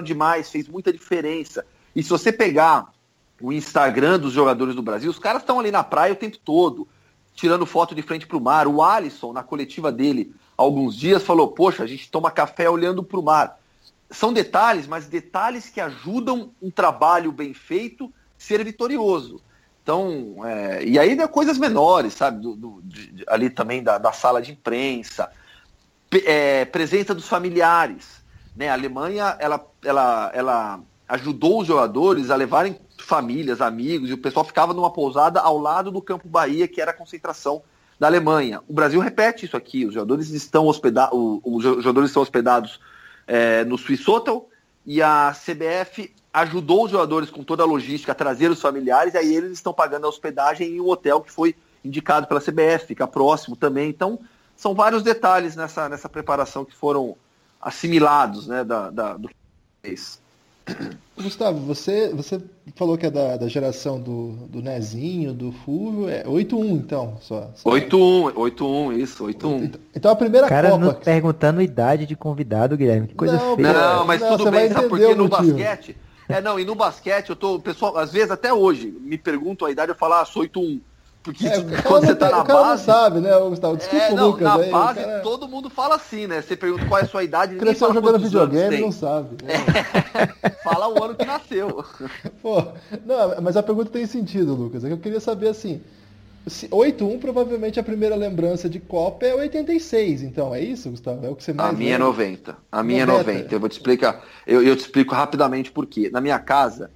demais, 0.04 0.50
fez 0.50 0.68
muita 0.68 0.92
diferença. 0.92 1.66
E 1.96 2.04
se 2.04 2.10
você 2.10 2.32
pegar 2.32 2.94
o 3.42 3.52
Instagram 3.52 4.20
dos 4.20 4.34
jogadores 4.34 4.76
do 4.76 4.82
Brasil, 4.82 5.10
os 5.10 5.20
caras 5.20 5.42
estão 5.42 5.60
ali 5.60 5.72
na 5.72 5.84
praia 5.84 6.14
o 6.14 6.16
tempo 6.16 6.38
todo, 6.38 6.88
tirando 7.36 7.66
foto 7.66 7.96
de 7.96 8.02
frente 8.02 8.28
para 8.28 8.38
o 8.38 8.42
mar. 8.42 8.68
O 8.68 8.82
Alisson, 8.82 9.34
na 9.34 9.44
coletiva 9.44 9.92
dele, 9.92 10.34
alguns 10.56 10.96
dias, 10.96 11.24
falou: 11.24 11.48
Poxa, 11.48 11.84
a 11.84 11.88
gente 11.88 12.10
toma 12.10 12.30
café 12.30 12.70
olhando 12.70 13.04
para 13.04 13.20
o 13.20 13.24
mar 13.24 13.58
são 14.12 14.34
detalhes, 14.34 14.86
mas 14.86 15.08
detalhes 15.08 15.70
que 15.70 15.80
ajudam 15.80 16.52
um 16.62 16.70
trabalho 16.70 17.32
bem 17.32 17.54
feito 17.54 18.14
ser 18.38 18.64
vitorioso. 18.64 19.42
Então, 19.82 20.36
é, 20.46 20.84
e 20.84 21.00
aí 21.00 21.16
coisas 21.30 21.58
menores, 21.58 22.14
sabe? 22.14 22.42
Do, 22.42 22.56
do 22.56 22.82
de, 22.84 23.24
ali 23.28 23.50
também 23.50 23.82
da, 23.82 23.98
da, 23.98 24.12
sala 24.12 24.42
de 24.42 24.52
imprensa, 24.52 25.32
é, 26.26 26.66
presença 26.66 27.16
dos 27.16 27.28
familiares. 27.28 28.21
Né? 28.56 28.70
A 28.70 28.74
Alemanha 28.74 29.36
ela, 29.40 29.66
ela, 29.84 30.32
ela 30.34 30.80
ajudou 31.08 31.62
os 31.62 31.68
jogadores 31.68 32.30
a 32.30 32.36
levarem 32.36 32.78
famílias, 32.98 33.62
amigos, 33.62 34.10
e 34.10 34.14
o 34.14 34.18
pessoal 34.18 34.46
ficava 34.46 34.74
numa 34.74 34.92
pousada 34.92 35.40
ao 35.40 35.58
lado 35.58 35.92
do 35.92 36.02
Campo 36.02 36.28
Bahia, 36.28 36.68
que 36.68 36.82
era 36.82 36.92
a 36.92 36.94
concentração 36.94 37.62
da 38.00 38.08
Alemanha. 38.08 38.62
O 38.68 38.74
Brasil 38.74 39.00
repete 39.00 39.46
isso 39.46 39.58
aqui, 39.58 39.86
os 39.86 39.94
jogadores 39.94 40.30
estão 40.30 40.68
hospedados, 40.68 41.18
os 41.44 41.64
jogadores 41.64 42.10
estão 42.10 42.24
hospedados 42.24 42.80
é, 43.28 43.64
no 43.66 43.78
Swiss 43.78 44.08
Hotel 44.08 44.48
e 44.86 45.02
a 45.02 45.36
CBF 45.36 46.14
ajudou 46.34 46.86
os 46.86 46.92
jogadores 46.92 47.30
com 47.30 47.44
toda 47.44 47.64
a 47.64 47.66
logística 47.66 48.12
a 48.12 48.16
trazer 48.16 48.50
os 48.50 48.62
familiares, 48.62 49.14
e 49.14 49.18
aí 49.18 49.36
eles 49.36 49.52
estão 49.52 49.74
pagando 49.74 50.06
a 50.06 50.10
hospedagem 50.10 50.76
em 50.76 50.82
um 50.82 50.88
hotel 50.88 51.22
que 51.22 51.32
foi 51.32 51.56
indicado 51.84 52.28
pela 52.28 52.40
CBF, 52.40 52.88
fica 52.88 53.06
próximo 53.06 53.56
também. 53.56 53.90
Então, 53.90 54.20
são 54.56 54.74
vários 54.74 55.04
detalhes 55.04 55.56
nessa, 55.56 55.90
nessa 55.90 56.08
preparação 56.08 56.64
que 56.64 56.76
foram 56.76 57.18
assimilados 57.62 58.48
né, 58.48 58.64
da, 58.64 58.90
da, 58.90 59.18
do 59.18 59.28
que 59.28 59.36
fez. 59.82 60.20
Gustavo, 61.22 61.60
você, 61.60 62.10
você 62.10 62.42
falou 62.76 62.98
que 62.98 63.06
é 63.06 63.12
da, 63.12 63.38
da 63.38 63.48
geração 63.48 64.00
do, 64.00 64.32
do 64.48 64.62
Nezinho, 64.62 65.34
do 65.34 65.52
Fulvio, 65.52 66.10
é 66.10 66.24
8-1 66.24 66.72
então, 66.72 67.18
só. 67.22 67.52
só. 67.56 67.70
8-1, 67.70 68.34
8-1, 68.34 68.98
isso, 68.98 69.26
8-1. 69.26 69.34
Então, 69.36 69.70
então 69.96 70.12
a 70.12 70.16
primeira 70.16 70.48
Cara, 70.48 70.72
Copa... 70.72 70.86
nos 70.86 70.94
perguntando 70.96 71.62
idade 71.62 72.06
de 72.06 72.16
convidado, 72.16 72.76
Guilherme, 72.76 73.08
que 73.08 73.16
coisa 73.16 73.38
Não, 73.38 73.56
feia. 73.56 73.74
Não, 73.74 74.06
mas 74.06 74.22
Não, 74.22 74.30
tudo 74.32 74.44
você 74.46 74.52
bem, 74.52 74.70
sabe? 74.72 74.90
Porque 74.90 75.16
no 75.16 75.28
motivo. 75.28 75.58
basquete. 75.58 75.98
É, 76.28 76.42
não, 76.42 76.60
e 76.60 76.66
no 76.66 76.76
basquete 76.76 77.30
eu 77.30 77.36
tô. 77.36 77.60
Pessoal, 77.60 77.98
às 77.98 78.12
vezes 78.12 78.32
até 78.32 78.54
hoje, 78.54 78.88
me 79.02 79.18
perguntam 79.18 79.68
a 79.68 79.72
idade, 79.72 79.92
eu 79.92 79.96
falo, 79.96 80.14
ah, 80.16 80.26
sou 80.26 80.44
8-1. 80.44 80.80
Porque 81.24 81.48
É, 81.48 81.60
o 81.60 81.66
cara, 81.66 81.82
quando 81.84 82.06
você 82.08 82.16
tá 82.16 82.30
na 82.32 82.44
base. 82.44 82.84
sabe, 82.86 83.20
né, 83.20 83.30
Gustavo? 83.38 83.78
Desculpa 83.78 84.06
É, 84.06 84.14
não, 84.14 84.28
Lucas 84.30 84.42
na 84.44 84.56
aí. 84.56 84.72
base 84.72 85.00
cara 85.02 85.20
todo 85.22 85.48
mundo 85.48 85.70
fala 85.70 85.96
assim, 85.96 86.26
né? 86.28 86.42
Você 86.42 86.56
pergunta 86.56 86.86
qual 86.88 87.00
é 87.00 87.04
a 87.04 87.08
sua 87.08 87.24
idade, 87.24 87.56
Cresceu 87.58 87.94
jogando 87.94 88.18
videogame 88.20 88.82
não 88.82 88.92
sabe. 88.92 89.38
Fala 90.64 90.88
o 90.88 91.04
ano 91.04 91.16
que 91.16 91.26
nasceu. 91.26 91.84
Pô, 92.42 92.64
não, 93.06 93.42
mas 93.42 93.56
a 93.56 93.64
pergunta 93.64 93.92
tem 93.92 94.06
sentido, 94.06 94.56
Lucas. 94.56 94.84
É 94.84 94.88
que 94.88 94.94
eu 94.94 94.98
queria 94.98 95.20
saber 95.20 95.50
assim. 95.50 95.82
se 96.48 96.68
8-1 96.70 97.20
provavelmente 97.20 97.80
a 97.80 97.84
primeira 97.84 98.16
lembrança 98.16 98.68
de 98.68 98.80
Copa 98.80 99.26
é 99.26 99.36
86, 99.36 100.24
então, 100.24 100.54
é 100.56 100.62
isso, 100.62 100.90
Gustavo? 100.90 101.26
É 101.26 101.30
o 101.30 101.36
que 101.36 101.44
você 101.44 101.54
mais 101.54 101.70
A 101.70 101.74
minha 101.74 101.92
é 101.96 101.98
lembra? 102.00 102.08
90. 102.08 102.58
A 102.72 102.84
minha 102.84 103.06
90. 103.06 103.30
é 103.30 103.34
90. 103.36 103.56
Eu 103.56 103.60
vou 103.60 103.70
te 103.70 103.74
explicar. 103.74 104.24
Eu, 104.48 104.64
eu 104.64 104.76
te 104.76 104.80
explico 104.82 105.14
rapidamente 105.14 105.72
por 105.72 105.86
quê. 105.86 106.10
Na 106.12 106.20
minha 106.20 106.40
casa, 106.40 106.90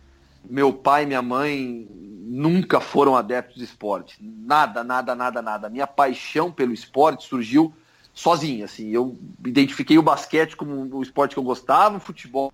meu 0.50 0.74
pai 0.74 1.04
e 1.04 1.06
minha 1.08 1.22
mãe 1.22 1.88
nunca 2.28 2.82
foram 2.82 3.16
adeptos 3.16 3.58
de 3.58 3.64
esporte. 3.64 4.18
Nada, 4.20 4.84
nada, 4.84 5.14
nada, 5.14 5.42
nada. 5.42 5.70
Minha 5.70 5.86
paixão 5.86 6.52
pelo 6.52 6.74
esporte 6.74 7.28
surgiu 7.28 7.72
sozinha. 8.14 8.66
Assim. 8.66 8.90
Eu 8.90 9.16
identifiquei 9.46 9.98
o 10.00 10.02
basquete 10.02 10.58
como 10.58 10.98
o 10.98 11.04
esporte 11.04 11.36
que 11.36 11.40
eu 11.40 11.44
gostava, 11.44 11.98
o 11.98 12.00
futebol 12.00 12.52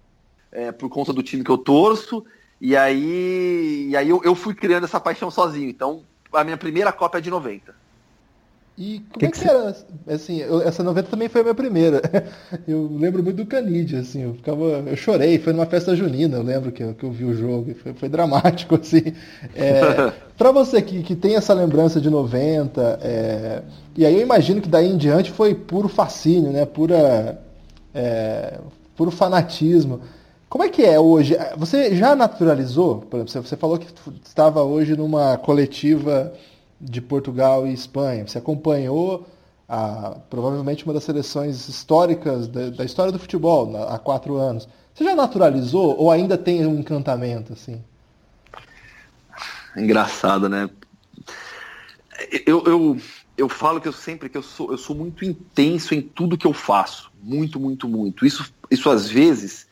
é, 0.51 0.73
por 0.73 0.89
conta 0.89 1.13
do 1.13 1.23
time 1.23 1.43
que 1.43 1.49
eu 1.49 1.57
torço. 1.57 2.25
E 2.60 2.75
aí, 2.75 3.88
e 3.89 3.95
aí 3.95 4.10
eu, 4.10 4.21
eu 4.23 4.36
fui 4.36 4.53
criando 4.53 4.84
essa 4.84 4.99
paixão 4.99 5.31
sozinho. 5.31 5.69
Então, 5.69 6.03
a 6.34 6.43
minha 6.43 6.57
primeira 6.57 6.91
Copa 6.91 7.19
é 7.19 7.21
de 7.21 7.29
90. 7.29 7.73
E 8.84 9.00
como 9.12 9.20
Que 9.20 9.26
é 9.26 9.32
que 9.32 9.39
que 9.41 9.48
era? 9.48 9.76
Assim, 10.08 10.38
eu- 10.39 10.62
essa 10.62 10.82
90 10.84 11.10
também 11.10 11.30
foi 11.30 11.41
a 11.41 11.44
minha 11.44 11.54
primeira. 11.56 12.02
Eu 12.67 12.89
lembro 13.00 13.22
muito 13.24 13.38
do 13.38 13.46
Canidia, 13.46 14.00
assim, 14.00 14.22
eu 14.24 14.34
ficava. 14.34 14.63
Eu 14.63 14.96
chorei, 14.96 15.38
foi 15.39 15.54
numa 15.54 15.65
festa 15.65 15.96
junina, 15.96 16.38
eu 16.38 16.44
lembro 16.44 16.72
que, 16.72 16.82
eu- 16.84 16.94
que 16.96 17.04
eu 17.04 17.12
vi 17.12 17.26
o 17.26 17.34
jogo, 17.34 17.74
foi, 17.76 17.94
foi 17.94 18.10
dramático, 18.10 18.76
assim. 18.82 19.13
É, 19.56 20.12
pra 20.38 20.52
você 20.52 20.82
que, 20.82 21.04
que 21.04 21.15
tem 21.15 21.36
essa 21.36 21.54
lembrança 21.54 22.02
de 22.02 22.10
90, 22.10 23.00
é, 23.04 23.62
e 23.96 24.06
aí 24.06 24.15
eu 24.15 24.22
imagino 24.22 24.62
que 24.62 24.70
daí 24.70 24.88
em 24.89 24.98
diante 24.98 25.32
foi 25.32 25.54
puro 25.54 25.88
fascínio, 25.88 26.52
né? 26.52 26.65
Pura. 26.65 27.39
é, 27.94 28.60
puro 28.96 29.12
fanatismo. 29.12 30.02
Como 30.50 30.63
é 30.63 30.70
que 30.70 30.84
é 30.84 31.00
hoje? 31.00 31.36
Você 31.58 31.96
já 31.96 32.15
naturalizou? 32.15 32.98
Por 33.10 33.20
exemplo, 33.22 33.48
você 33.48 33.56
falou 33.56 33.78
que 33.78 33.88
estava 34.26 34.63
hoje 34.63 34.96
numa 34.98 35.38
coletiva 35.38 36.34
de 36.82 37.00
Portugal 37.02 37.67
e 37.67 37.74
Espanha. 37.74 38.28
Você 38.28 38.38
acompanhou 38.39 39.28
a, 39.70 40.17
provavelmente 40.30 40.84
uma 40.84 40.94
das 40.94 41.04
seleções 41.04 41.70
históricas 41.70 42.48
da, 42.48 42.70
da 42.72 42.84
história 42.84 43.12
do 43.12 43.20
futebol 43.20 43.70
na- 43.70 43.84
há 43.84 44.00
quatro 44.00 44.36
anos. 44.36 44.67
Você 44.94 45.04
já 45.04 45.15
naturalizou 45.15 45.96
ou 45.98 46.10
ainda 46.12 46.38
tem 46.38 46.65
um 46.65 46.80
encantamento 46.80 47.54
assim? 47.54 47.82
Engraçado, 49.78 50.50
né? 50.50 50.70
Eu, 52.46 52.63
eu, 52.65 52.98
eu 53.38 53.50
falo 53.50 53.80
que 53.80 53.88
eu 53.88 53.94
sempre 53.94 54.28
que 54.28 54.38
eu 54.38 54.44
sou, 54.44 54.72
eu 54.72 54.78
sou 54.78 54.96
muito 54.96 55.24
intenso 55.24 55.94
em 55.96 56.02
tudo 56.02 56.38
que 56.38 56.46
eu 56.46 56.54
faço. 56.54 57.12
Muito, 57.22 57.60
muito, 57.60 57.88
muito. 57.88 58.26
Isso, 58.26 58.52
isso 58.70 58.89
às 58.89 59.08
vezes 59.10 59.67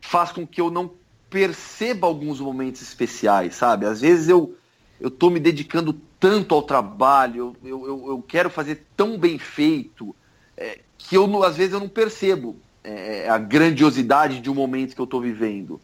faz 0.00 0.32
com 0.32 0.46
que 0.46 0.60
eu 0.60 0.70
não 0.70 0.90
perceba 1.30 2.06
alguns 2.06 2.40
momentos 2.40 2.82
especiais, 2.82 3.54
sabe? 3.54 3.86
Às 3.86 4.00
vezes 4.00 4.28
eu 4.28 4.56
eu 5.00 5.10
tô 5.10 5.30
me 5.30 5.40
dedicando 5.40 6.00
tanto 6.22 6.54
ao 6.54 6.62
trabalho, 6.62 7.56
eu, 7.64 7.84
eu, 7.84 8.08
eu 8.10 8.22
quero 8.22 8.48
fazer 8.48 8.86
tão 8.96 9.18
bem 9.18 9.40
feito, 9.40 10.14
é, 10.56 10.78
que 10.96 11.16
eu 11.16 11.42
às 11.42 11.56
vezes 11.56 11.72
eu 11.72 11.80
não 11.80 11.88
percebo 11.88 12.54
é, 12.84 13.28
a 13.28 13.36
grandiosidade 13.38 14.40
de 14.40 14.48
um 14.48 14.54
momento 14.54 14.94
que 14.94 15.00
eu 15.00 15.06
tô 15.06 15.20
vivendo. 15.20 15.80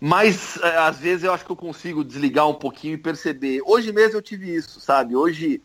Mas 0.00 0.56
é, 0.62 0.78
às 0.78 0.98
vezes 0.98 1.24
eu 1.24 1.34
acho 1.34 1.44
que 1.44 1.52
eu 1.52 1.56
consigo 1.56 2.02
desligar 2.02 2.48
um 2.48 2.54
pouquinho 2.54 2.94
e 2.94 2.96
perceber. 2.96 3.60
Hoje 3.66 3.92
mesmo 3.92 4.16
eu 4.16 4.22
tive 4.22 4.54
isso, 4.54 4.80
sabe? 4.80 5.14
Hoje, 5.14 5.60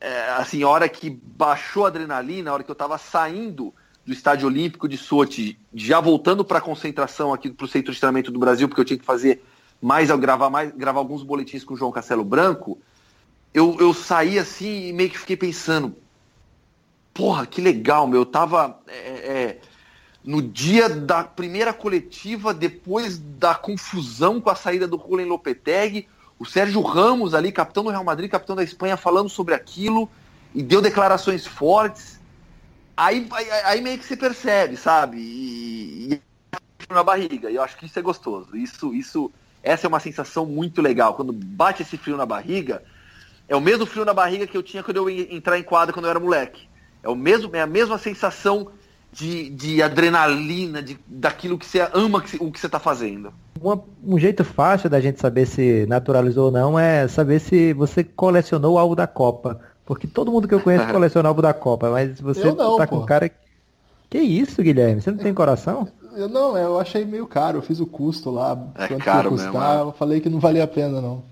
é, 0.00 0.30
assim, 0.38 0.62
a 0.62 0.68
hora 0.70 0.88
que 0.88 1.10
baixou 1.10 1.84
a 1.84 1.88
adrenalina, 1.88 2.50
a 2.50 2.54
hora 2.54 2.64
que 2.64 2.70
eu 2.70 2.74
tava 2.74 2.96
saindo 2.96 3.74
do 4.06 4.14
Estádio 4.14 4.48
Olímpico 4.48 4.88
de 4.88 4.96
Sochi, 4.96 5.58
já 5.74 6.00
voltando 6.00 6.42
para 6.42 6.56
a 6.56 6.62
concentração 6.62 7.34
aqui 7.34 7.50
para 7.50 7.66
o 7.66 7.68
Centro 7.68 7.92
de 7.92 8.00
Treinamento 8.00 8.32
do 8.32 8.38
Brasil, 8.38 8.66
porque 8.66 8.80
eu 8.80 8.84
tinha 8.86 8.98
que 8.98 9.04
fazer 9.04 9.44
mais, 9.78 10.10
gravar 10.10 10.48
mais, 10.48 10.72
gravar 10.72 11.00
alguns 11.00 11.22
boletins 11.22 11.62
com 11.62 11.74
o 11.74 11.76
João 11.76 11.92
Castelo 11.92 12.24
Branco, 12.24 12.80
eu, 13.54 13.76
eu 13.78 13.94
saí 13.94 14.38
assim 14.38 14.88
e 14.88 14.92
meio 14.92 15.08
que 15.08 15.18
fiquei 15.18 15.36
pensando, 15.36 15.96
porra, 17.14 17.46
que 17.46 17.60
legal, 17.60 18.08
meu, 18.08 18.22
eu 18.22 18.26
tava 18.26 18.80
é, 18.88 18.92
é, 18.92 19.60
no 20.24 20.42
dia 20.42 20.88
da 20.88 21.22
primeira 21.22 21.72
coletiva, 21.72 22.52
depois 22.52 23.16
da 23.16 23.54
confusão 23.54 24.40
com 24.40 24.50
a 24.50 24.56
saída 24.56 24.88
do 24.88 24.98
Julen 24.98 25.26
Lopetegui, 25.26 26.08
o 26.36 26.44
Sérgio 26.44 26.82
Ramos 26.82 27.32
ali, 27.32 27.52
capitão 27.52 27.84
do 27.84 27.90
Real 27.90 28.02
Madrid, 28.02 28.28
capitão 28.28 28.56
da 28.56 28.64
Espanha, 28.64 28.96
falando 28.96 29.28
sobre 29.28 29.54
aquilo 29.54 30.10
e 30.52 30.60
deu 30.60 30.82
declarações 30.82 31.46
fortes. 31.46 32.20
Aí, 32.96 33.26
aí, 33.30 33.50
aí 33.50 33.80
meio 33.80 33.98
que 33.98 34.04
se 34.04 34.16
percebe, 34.16 34.76
sabe? 34.76 35.18
E, 35.18 36.14
e 36.14 36.20
na 36.92 37.04
barriga. 37.04 37.50
E 37.50 37.54
eu 37.54 37.62
acho 37.62 37.76
que 37.76 37.86
isso 37.86 37.98
é 37.98 38.02
gostoso. 38.02 38.56
Isso, 38.56 38.92
isso, 38.92 39.32
essa 39.62 39.86
é 39.86 39.88
uma 39.88 40.00
sensação 40.00 40.44
muito 40.44 40.82
legal. 40.82 41.14
Quando 41.14 41.32
bate 41.32 41.82
esse 41.82 41.96
frio 41.96 42.16
na 42.16 42.26
barriga, 42.26 42.82
é 43.48 43.54
o 43.56 43.60
mesmo 43.60 43.86
frio 43.86 44.04
na 44.04 44.14
barriga 44.14 44.46
que 44.46 44.56
eu 44.56 44.62
tinha 44.62 44.82
quando 44.82 44.96
eu 44.96 45.10
ia 45.10 45.34
entrar 45.34 45.58
em 45.58 45.62
quadra 45.62 45.92
quando 45.92 46.06
eu 46.06 46.10
era 46.10 46.20
moleque. 46.20 46.68
É, 47.02 47.08
o 47.08 47.14
mesmo, 47.14 47.54
é 47.54 47.60
a 47.60 47.66
mesma 47.66 47.98
sensação 47.98 48.68
de, 49.12 49.50
de 49.50 49.82
adrenalina, 49.82 50.82
de, 50.82 50.98
daquilo 51.06 51.58
que 51.58 51.66
você 51.66 51.86
ama 51.92 52.20
que, 52.20 52.36
o 52.42 52.50
que 52.50 52.58
você 52.58 52.66
está 52.66 52.80
fazendo. 52.80 53.32
Uma- 53.60 53.80
um 54.04 54.18
jeito 54.18 54.44
fácil 54.44 54.90
da 54.90 55.00
gente 55.00 55.20
saber 55.20 55.46
se 55.46 55.86
naturalizou 55.86 56.46
ou 56.46 56.50
não 56.50 56.78
é 56.78 57.06
saber 57.06 57.40
se 57.40 57.72
você 57.74 58.02
colecionou 58.02 58.74
o 58.74 58.78
álbum 58.78 58.94
da 58.94 59.06
Copa. 59.06 59.60
Porque 59.86 60.06
todo 60.06 60.32
mundo 60.32 60.48
que 60.48 60.54
eu 60.54 60.60
conheço 60.60 60.86
coleciona 60.90 61.28
o 61.28 61.30
álbum 61.30 61.42
da 61.42 61.52
Copa, 61.54 61.90
mas 61.90 62.18
você 62.20 62.52
não, 62.52 62.76
tá 62.76 62.86
pô. 62.86 63.00
com 63.00 63.06
cara. 63.06 63.30
Que 64.10 64.18
isso, 64.18 64.62
Guilherme? 64.62 65.00
Você 65.00 65.10
não 65.10 65.18
tem 65.18 65.34
coração? 65.34 65.88
Eu 66.16 66.28
não, 66.28 66.56
eu 66.56 66.78
achei 66.78 67.04
meio 67.04 67.26
caro, 67.26 67.58
eu 67.58 67.62
fiz 67.62 67.80
o 67.80 67.86
custo 67.86 68.30
lá, 68.30 68.56
É 68.76 68.88
quanto 68.88 69.04
caro 69.04 69.28
que 69.30 69.34
ia 69.34 69.38
mesmo, 69.38 69.52
custar, 69.52 69.78
é. 69.78 69.80
eu 69.82 69.92
falei 69.92 70.20
que 70.20 70.28
não 70.28 70.38
valia 70.38 70.64
a 70.64 70.68
pena 70.68 71.00
não. 71.00 71.22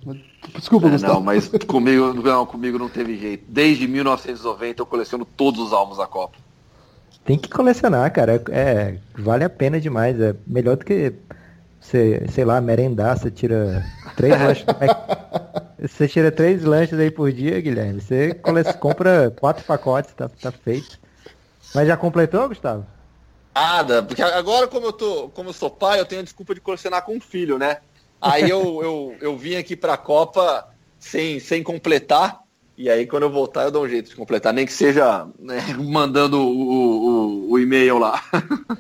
Desculpa, 0.57 0.89
É, 0.89 0.91
Gustavo. 0.91 1.15
não, 1.15 1.21
mas 1.21 1.49
comigo 1.67 2.13
não, 2.15 2.45
comigo 2.47 2.79
não 2.79 2.89
teve 2.89 3.17
jeito. 3.17 3.45
Desde 3.49 3.87
1990 3.87 4.83
eu 4.83 4.87
coleciono 4.87 5.25
todos 5.25 5.61
os 5.61 5.73
álbuns 5.73 5.99
da 5.99 6.07
Copa. 6.07 6.37
Tem 7.25 7.39
que 7.39 7.49
colecionar, 7.49 8.13
cara. 8.13 8.43
É, 8.51 8.97
vale 9.17 9.45
a 9.45 9.51
pena 9.51 9.81
demais. 9.81 10.21
É 10.21 10.35
melhor 10.47 10.77
do 10.77 10.85
que 10.85 11.13
você, 11.81 12.27
sei 12.31 12.45
lá, 12.45 12.61
merendar, 12.61 13.17
você 13.17 13.31
tira 13.31 13.85
três 14.17 14.33
lanches. 14.43 14.65
do 14.67 14.73
Mac- 14.81 15.77
Você 15.81 16.09
tira 16.09 16.33
três 16.33 16.65
lanches 16.65 16.99
aí 16.99 17.11
por 17.11 17.31
dia, 17.33 17.61
Guilherme. 17.61 18.01
Você 18.01 18.35
compra 18.81 19.33
quatro 19.39 19.65
pacotes, 19.65 20.13
tá, 20.15 20.29
tá 20.29 20.51
feito. 20.51 20.99
Mas 21.75 21.87
já 21.87 21.97
completou, 21.97 22.49
Gustavo? 22.49 22.85
Nada, 23.55 24.03
porque 24.03 24.23
agora 24.23 24.67
como 24.67 24.87
eu 24.87 24.93
tô, 24.93 25.29
como 25.31 25.51
eu 25.51 25.53
sou 25.53 25.71
pai, 25.71 26.01
eu 26.01 26.07
tenho 26.07 26.21
a 26.21 26.25
desculpa 26.25 26.55
de 26.55 26.61
colecionar 26.61 27.05
com 27.05 27.15
um 27.17 27.21
filho, 27.21 27.59
né? 27.59 27.79
Aí 28.21 28.49
eu, 28.49 28.61
eu, 28.83 29.17
eu 29.21 29.37
vim 29.37 29.57
aqui 29.57 29.77
pra 29.77 29.97
Copa 29.97 30.69
sem, 30.99 31.39
sem 31.39 31.63
completar. 31.63 32.41
E 32.79 32.89
aí 32.89 33.07
quando 33.07 33.25
eu 33.25 33.31
voltar 33.31 33.65
eu 33.65 33.71
dou 33.71 33.85
um 33.85 33.89
jeito 33.89 34.09
de 34.11 34.17
completar, 34.17 34.53
nem 34.55 34.65
que 34.65 34.73
seja 34.73 35.27
né, 35.39 35.61
mandando 35.79 36.39
o, 36.41 37.47
o, 37.49 37.51
o 37.53 37.59
e-mail 37.59 37.99
lá. 37.99 38.23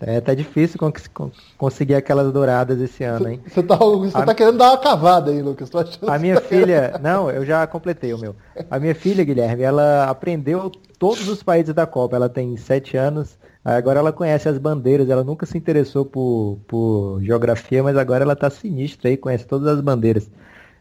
É, 0.00 0.20
tá 0.20 0.32
difícil 0.32 0.78
con- 0.78 0.92
con- 1.12 1.32
conseguir 1.56 1.96
aquelas 1.96 2.32
douradas 2.32 2.80
esse 2.80 3.02
ano, 3.02 3.30
hein? 3.30 3.42
Você 3.48 3.60
tá, 3.64 3.74
você 3.76 4.16
A- 4.16 4.22
tá 4.26 4.32
querendo 4.32 4.56
dar 4.56 4.70
uma 4.70 4.78
cavada 4.78 5.32
aí, 5.32 5.42
Lucas. 5.42 5.68
Tô 5.68 5.80
achando 5.80 6.08
A 6.08 6.16
minha 6.20 6.36
tá 6.36 6.40
querendo- 6.42 6.66
filha, 6.66 7.00
não, 7.02 7.28
eu 7.28 7.44
já 7.44 7.66
completei 7.66 8.14
o 8.14 8.18
meu. 8.18 8.36
A 8.70 8.78
minha 8.78 8.94
filha, 8.94 9.24
Guilherme, 9.24 9.64
ela 9.64 10.04
aprendeu 10.08 10.70
todos 11.00 11.28
os 11.28 11.42
países 11.42 11.74
da 11.74 11.84
Copa. 11.84 12.14
Ela 12.14 12.28
tem 12.28 12.56
sete 12.56 12.96
anos, 12.96 13.36
agora 13.64 14.00
ela 14.00 14.12
conhece 14.12 14.48
as 14.48 14.58
bandeiras. 14.58 15.08
Ela 15.10 15.24
nunca 15.24 15.46
se 15.46 15.56
interessou 15.58 16.04
por, 16.04 16.58
por 16.66 17.20
geografia, 17.22 17.82
mas 17.82 17.96
agora 17.96 18.24
ela 18.24 18.36
tá 18.36 18.50
sinistra 18.50 19.08
aí, 19.10 19.16
conhece 19.16 19.46
todas 19.46 19.68
as 19.68 19.80
bandeiras. 19.80 20.30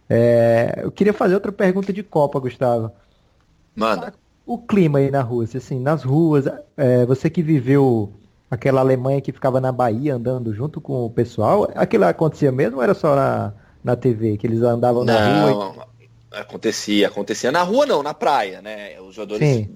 É, 0.10 0.80
eu 0.84 0.92
queria 0.92 1.14
fazer 1.14 1.36
outra 1.36 1.52
pergunta 1.52 1.92
de 1.92 2.04
Copa, 2.04 2.40
Gustavo. 2.40 2.92
Manda. 3.76 4.14
O 4.46 4.58
clima 4.58 5.00
aí 5.00 5.12
na 5.12 5.22
Rússia, 5.22 5.58
assim, 5.58 5.80
nas 5.80 6.04
ruas, 6.04 6.46
é, 6.78 7.06
você 7.06 7.30
que 7.30 7.44
viveu 7.44 8.10
aquela 8.50 8.80
Alemanha 8.80 9.20
que 9.20 9.34
ficava 9.34 9.60
na 9.60 9.72
Bahia 9.72 10.16
andando 10.16 10.54
junto 10.54 10.80
com 10.80 11.06
o 11.06 11.10
pessoal, 11.10 11.70
aquilo 11.76 12.06
acontecia 12.06 12.52
mesmo 12.52 12.78
ou 12.78 12.84
era 12.84 12.94
só 12.94 13.14
na, 13.16 13.54
na 13.84 13.96
TV, 13.96 14.38
que 14.38 14.48
eles 14.48 14.62
andavam 14.62 15.04
na 15.04 15.14
rua? 15.14 15.52
e- 15.52 15.54
Não, 15.54 15.86
acontecia, 16.32 17.08
acontecia 17.08 17.52
na 17.52 17.62
rua 17.62 17.86
não, 17.86 18.02
na 18.02 18.14
praia, 18.14 18.62
né? 18.62 19.00
Os 19.02 19.16
jogadores 19.16 19.48
Sim. 19.48 19.70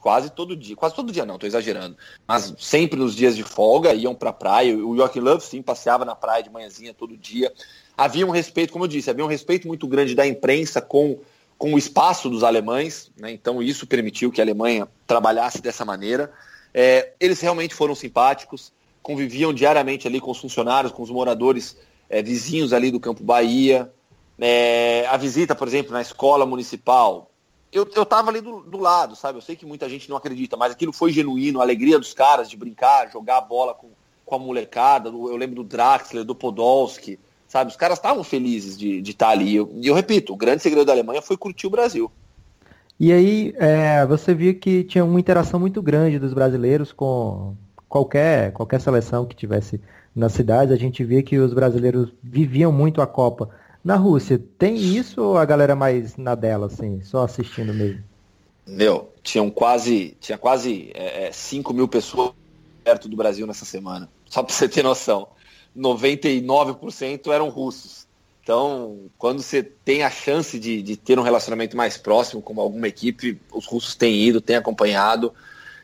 Quase 0.00 0.30
todo 0.30 0.56
dia, 0.56 0.74
quase 0.74 0.94
todo 0.94 1.12
dia 1.12 1.24
não, 1.24 1.34
estou 1.34 1.46
exagerando, 1.46 1.96
mas 2.26 2.54
sempre 2.58 2.98
nos 2.98 3.14
dias 3.14 3.36
de 3.36 3.42
folga 3.42 3.94
iam 3.94 4.14
para 4.14 4.30
a 4.30 4.32
praia. 4.32 4.76
O 4.76 4.96
Joachim 4.96 5.20
Love 5.20 5.44
sim 5.44 5.62
passeava 5.62 6.04
na 6.04 6.14
praia 6.14 6.42
de 6.42 6.50
manhãzinha 6.50 6.94
todo 6.94 7.16
dia. 7.16 7.52
Havia 7.96 8.26
um 8.26 8.30
respeito, 8.30 8.72
como 8.72 8.84
eu 8.84 8.88
disse, 8.88 9.10
havia 9.10 9.24
um 9.24 9.28
respeito 9.28 9.68
muito 9.68 9.86
grande 9.86 10.14
da 10.14 10.26
imprensa 10.26 10.80
com, 10.80 11.18
com 11.58 11.74
o 11.74 11.78
espaço 11.78 12.30
dos 12.30 12.42
alemães, 12.42 13.10
né? 13.16 13.30
então 13.30 13.62
isso 13.62 13.86
permitiu 13.86 14.32
que 14.32 14.40
a 14.40 14.44
Alemanha 14.44 14.88
trabalhasse 15.06 15.60
dessa 15.60 15.84
maneira. 15.84 16.32
É, 16.72 17.12
eles 17.20 17.40
realmente 17.40 17.74
foram 17.74 17.94
simpáticos, 17.94 18.72
conviviam 19.02 19.52
diariamente 19.52 20.08
ali 20.08 20.20
com 20.20 20.30
os 20.30 20.38
funcionários, 20.38 20.92
com 20.92 21.02
os 21.02 21.10
moradores 21.10 21.76
é, 22.08 22.22
vizinhos 22.22 22.72
ali 22.72 22.90
do 22.90 23.00
Campo 23.00 23.22
Bahia. 23.22 23.90
É, 24.38 25.06
a 25.08 25.16
visita, 25.16 25.54
por 25.54 25.68
exemplo, 25.68 25.92
na 25.92 26.00
escola 26.00 26.46
municipal, 26.46 27.29
eu, 27.72 27.88
eu 27.94 28.04
tava 28.04 28.30
ali 28.30 28.40
do, 28.40 28.60
do, 28.60 28.78
lado, 28.78 29.14
sabe? 29.14 29.38
Eu 29.38 29.42
sei 29.42 29.54
que 29.54 29.64
muita 29.64 29.88
gente 29.88 30.08
não 30.08 30.16
acredita, 30.16 30.56
mas 30.56 30.72
aquilo 30.72 30.92
foi 30.92 31.12
genuíno, 31.12 31.60
a 31.60 31.62
alegria 31.62 31.98
dos 31.98 32.12
caras 32.12 32.50
de 32.50 32.56
brincar, 32.56 33.10
jogar 33.10 33.38
a 33.38 33.40
bola 33.40 33.74
com, 33.74 33.88
com 34.24 34.34
a 34.34 34.38
molecada. 34.38 35.08
Eu 35.08 35.36
lembro 35.36 35.56
do 35.56 35.64
Draxler, 35.64 36.24
do 36.24 36.34
Podolski, 36.34 37.18
sabe? 37.46 37.70
Os 37.70 37.76
caras 37.76 37.98
estavam 37.98 38.24
felizes 38.24 38.76
de, 38.76 39.00
de 39.00 39.10
estar 39.12 39.26
tá 39.26 39.32
ali. 39.32 39.50
E 39.50 39.56
eu, 39.56 39.72
eu, 39.82 39.94
repito, 39.94 40.32
o 40.32 40.36
grande 40.36 40.62
segredo 40.62 40.86
da 40.86 40.92
Alemanha 40.92 41.22
foi 41.22 41.36
curtir 41.36 41.66
o 41.66 41.70
Brasil. 41.70 42.10
E 42.98 43.12
aí, 43.12 43.54
é, 43.56 44.04
você 44.04 44.34
viu 44.34 44.58
que 44.58 44.84
tinha 44.84 45.04
uma 45.04 45.18
interação 45.18 45.58
muito 45.58 45.80
grande 45.80 46.18
dos 46.18 46.34
brasileiros 46.34 46.92
com 46.92 47.56
qualquer, 47.88 48.52
qualquer 48.52 48.80
seleção 48.80 49.24
que 49.24 49.34
tivesse 49.34 49.80
nas 50.14 50.32
cidades. 50.32 50.72
A 50.72 50.76
gente 50.76 51.02
via 51.02 51.22
que 51.22 51.38
os 51.38 51.54
brasileiros 51.54 52.12
viviam 52.22 52.70
muito 52.70 53.00
a 53.00 53.06
Copa. 53.06 53.48
Na 53.82 53.96
Rússia, 53.96 54.40
tem 54.58 54.76
isso 54.76 55.22
ou 55.22 55.38
a 55.38 55.44
galera 55.44 55.74
mais 55.74 56.16
na 56.16 56.34
dela, 56.34 56.66
assim, 56.66 57.00
só 57.02 57.24
assistindo 57.24 57.72
mesmo? 57.72 58.02
Meu, 58.66 59.10
tinham 59.22 59.50
quase, 59.50 60.16
tinha 60.20 60.36
quase 60.36 60.90
é, 60.94 61.30
5 61.32 61.72
é, 61.72 61.74
mil 61.74 61.88
pessoas 61.88 62.32
perto 62.84 63.08
do 63.08 63.16
Brasil 63.16 63.46
nessa 63.46 63.64
semana. 63.64 64.08
Só 64.28 64.42
para 64.42 64.54
você 64.54 64.68
ter 64.68 64.82
noção. 64.82 65.28
99% 65.76 67.32
eram 67.32 67.48
russos. 67.48 68.06
Então, 68.42 69.10
quando 69.18 69.42
você 69.42 69.62
tem 69.62 70.02
a 70.02 70.10
chance 70.10 70.58
de, 70.58 70.82
de, 70.82 70.96
ter 70.96 71.18
um 71.18 71.22
relacionamento 71.22 71.76
mais 71.76 71.96
próximo 71.96 72.40
com 72.40 72.60
alguma 72.60 72.88
equipe, 72.88 73.40
os 73.52 73.66
russos 73.66 73.94
têm 73.94 74.16
ido, 74.16 74.40
têm 74.40 74.56
acompanhado. 74.56 75.32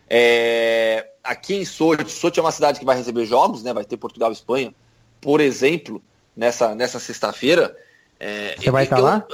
É, 0.09 1.09
aqui 1.23 1.55
em 1.55 1.65
Sochi, 1.65 2.09
Sochi 2.09 2.39
é 2.39 2.43
uma 2.43 2.53
cidade 2.53 2.79
que 2.79 2.85
vai 2.85 2.97
receber 2.97 3.25
jogos, 3.27 3.63
né? 3.63 3.73
Vai 3.73 3.85
ter 3.85 3.97
Portugal 3.97 4.31
e 4.31 4.33
Espanha, 4.33 4.75
por 5.21 5.41
exemplo, 5.41 6.03
nessa, 6.37 6.75
nessa 6.75 6.99
sexta-feira. 6.99 7.77
É, 8.19 8.57
Você 8.57 8.71
vai 8.71 8.85
estar 8.85 8.99
lá? 8.99 9.27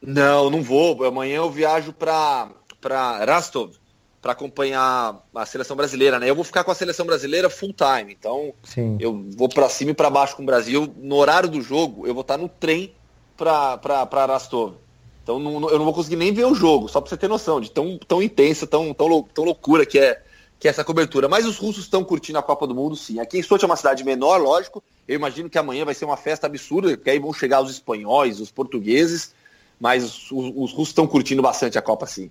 Não, 0.00 0.50
não 0.50 0.62
vou. 0.62 1.04
Amanhã 1.04 1.36
eu 1.36 1.50
viajo 1.50 1.92
para 1.92 2.50
Rostov 3.26 3.76
para 4.26 4.32
acompanhar 4.32 5.24
a 5.32 5.46
seleção 5.46 5.76
brasileira, 5.76 6.18
né? 6.18 6.28
Eu 6.28 6.34
vou 6.34 6.42
ficar 6.42 6.64
com 6.64 6.72
a 6.72 6.74
seleção 6.74 7.06
brasileira 7.06 7.48
full 7.48 7.72
time, 7.72 8.12
então 8.12 8.52
Sim. 8.64 8.96
eu 8.98 9.24
vou 9.36 9.48
para 9.48 9.68
cima 9.68 9.92
e 9.92 9.94
para 9.94 10.10
baixo 10.10 10.34
com 10.34 10.42
o 10.42 10.46
Brasil. 10.46 10.92
No 10.96 11.14
horário 11.14 11.48
do 11.48 11.62
jogo, 11.62 12.08
eu 12.08 12.12
vou 12.12 12.22
estar 12.22 12.36
no 12.36 12.48
trem 12.48 12.92
para 13.36 14.26
Rostov. 14.26 14.74
Então 15.22 15.38
não, 15.38 15.70
eu 15.70 15.78
não 15.78 15.84
vou 15.84 15.94
conseguir 15.94 16.16
nem 16.16 16.32
ver 16.32 16.44
o 16.44 16.56
jogo, 16.56 16.88
só 16.88 17.00
para 17.00 17.08
você 17.08 17.16
ter 17.16 17.28
noção 17.28 17.60
de 17.60 17.70
tão, 17.70 17.98
tão 17.98 18.20
intensa, 18.20 18.66
tão, 18.66 18.92
tão, 18.92 19.22
tão 19.22 19.44
loucura 19.44 19.86
que 19.86 19.98
é, 19.98 20.20
que 20.58 20.68
é 20.68 20.70
essa 20.70 20.84
cobertura. 20.84 21.28
Mas 21.28 21.46
os 21.46 21.58
russos 21.58 21.84
estão 21.84 22.04
curtindo 22.04 22.38
a 22.38 22.42
Copa 22.42 22.66
do 22.66 22.74
Mundo, 22.74 22.96
sim. 22.96 23.20
Aqui 23.20 23.38
em 23.38 23.42
Sochi 23.42 23.64
é 23.64 23.66
uma 23.66 23.76
cidade 23.76 24.04
menor, 24.04 24.38
lógico, 24.38 24.82
eu 25.06 25.14
imagino 25.14 25.50
que 25.50 25.58
amanhã 25.58 25.84
vai 25.84 25.94
ser 25.94 26.04
uma 26.04 26.16
festa 26.16 26.46
absurda, 26.46 26.96
porque 26.96 27.10
aí 27.10 27.18
vão 27.18 27.32
chegar 27.32 27.62
os 27.62 27.70
espanhóis, 27.70 28.40
os 28.40 28.50
portugueses, 28.50 29.32
mas 29.78 30.04
os, 30.04 30.30
os 30.32 30.72
russos 30.72 30.88
estão 30.88 31.06
curtindo 31.06 31.42
bastante 31.42 31.78
a 31.78 31.82
Copa, 31.82 32.06
sim. 32.06 32.30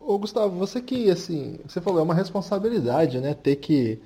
Ô 0.00 0.18
Gustavo, 0.18 0.56
você 0.56 0.80
que, 0.80 1.10
assim, 1.10 1.58
você 1.66 1.80
falou, 1.80 2.00
é 2.00 2.02
uma 2.02 2.14
responsabilidade, 2.14 3.20
né? 3.20 3.34
Ter 3.34 3.56
que. 3.56 3.98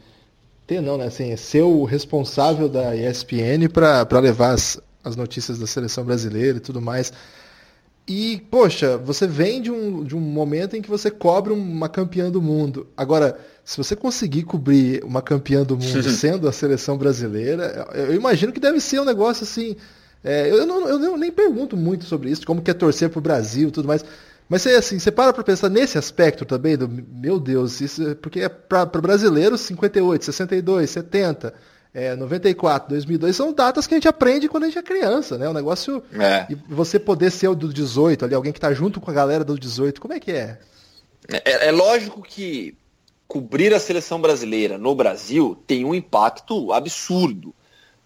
Ter 0.66 0.80
não, 0.80 0.96
né? 0.96 1.06
Assim, 1.06 1.36
ser 1.36 1.62
o 1.62 1.84
responsável 1.84 2.68
da 2.68 2.96
ESPN 2.96 3.68
para 3.72 4.18
levar 4.18 4.50
as, 4.50 4.80
as 5.04 5.14
notícias 5.14 5.58
da 5.58 5.66
seleção 5.66 6.04
brasileira 6.04 6.58
e 6.58 6.60
tudo 6.60 6.80
mais. 6.80 7.12
E, 8.06 8.44
poxa, 8.50 8.98
você 8.98 9.28
vem 9.28 9.62
de 9.62 9.70
um, 9.70 10.02
de 10.02 10.16
um 10.16 10.20
momento 10.20 10.74
em 10.74 10.82
que 10.82 10.90
você 10.90 11.10
cobre 11.10 11.52
uma 11.52 11.88
campeã 11.88 12.30
do 12.30 12.42
mundo. 12.42 12.88
Agora, 12.96 13.38
se 13.64 13.76
você 13.76 13.94
conseguir 13.94 14.42
cobrir 14.42 15.04
uma 15.04 15.22
campeã 15.22 15.62
do 15.62 15.76
mundo 15.76 16.02
sendo 16.10 16.48
a 16.48 16.52
seleção 16.52 16.96
brasileira, 16.96 17.86
eu 17.94 18.14
imagino 18.14 18.52
que 18.52 18.60
deve 18.60 18.80
ser 18.80 19.00
um 19.00 19.04
negócio 19.04 19.44
assim. 19.44 19.76
É, 20.24 20.48
eu, 20.48 20.64
não, 20.66 20.88
eu 20.88 21.16
nem 21.16 21.32
pergunto 21.32 21.76
muito 21.76 22.04
sobre 22.04 22.30
isso, 22.30 22.46
como 22.46 22.62
que 22.62 22.70
é 22.70 22.74
torcer 22.74 23.10
pro 23.10 23.20
Brasil 23.20 23.68
e 23.68 23.72
tudo 23.72 23.88
mais. 23.88 24.04
Mas 24.48 24.62
você, 24.62 24.70
assim, 24.70 24.98
você 24.98 25.10
para 25.10 25.32
para 25.32 25.42
pensar 25.42 25.68
nesse 25.68 25.96
aspecto 25.96 26.44
também, 26.44 26.76
do 26.76 26.88
meu 26.88 27.40
Deus, 27.40 27.80
isso, 27.80 28.08
é, 28.08 28.14
porque 28.14 28.40
é 28.40 28.48
para 28.48 28.86
brasileiros 28.86 29.60
58, 29.62 30.24
62, 30.24 30.90
70 30.90 31.54
é, 31.94 32.16
94, 32.16 32.88
2002, 32.88 33.36
são 33.36 33.52
datas 33.52 33.86
que 33.86 33.94
a 33.94 33.96
gente 33.96 34.08
aprende 34.08 34.48
quando 34.48 34.64
a 34.64 34.66
gente 34.66 34.78
é 34.78 34.82
criança, 34.82 35.36
né? 35.36 35.48
O 35.48 35.52
negócio. 35.52 36.02
É. 36.18 36.46
E 36.48 36.54
você 36.54 36.98
poder 36.98 37.30
ser 37.30 37.48
o 37.48 37.54
do 37.54 37.72
18 37.72 38.24
ali, 38.24 38.34
alguém 38.34 38.52
que 38.52 38.58
está 38.58 38.72
junto 38.72 39.00
com 39.00 39.10
a 39.10 39.14
galera 39.14 39.44
do 39.44 39.58
18, 39.58 40.00
como 40.00 40.14
é 40.14 40.20
que 40.20 40.32
é? 40.32 40.58
é? 41.28 41.68
É 41.68 41.70
lógico 41.70 42.22
que 42.22 42.76
cobrir 43.26 43.72
a 43.74 43.80
seleção 43.80 44.20
brasileira 44.20 44.76
no 44.76 44.94
Brasil 44.94 45.62
tem 45.66 45.84
um 45.84 45.94
impacto 45.94 46.72
absurdo, 46.72 47.54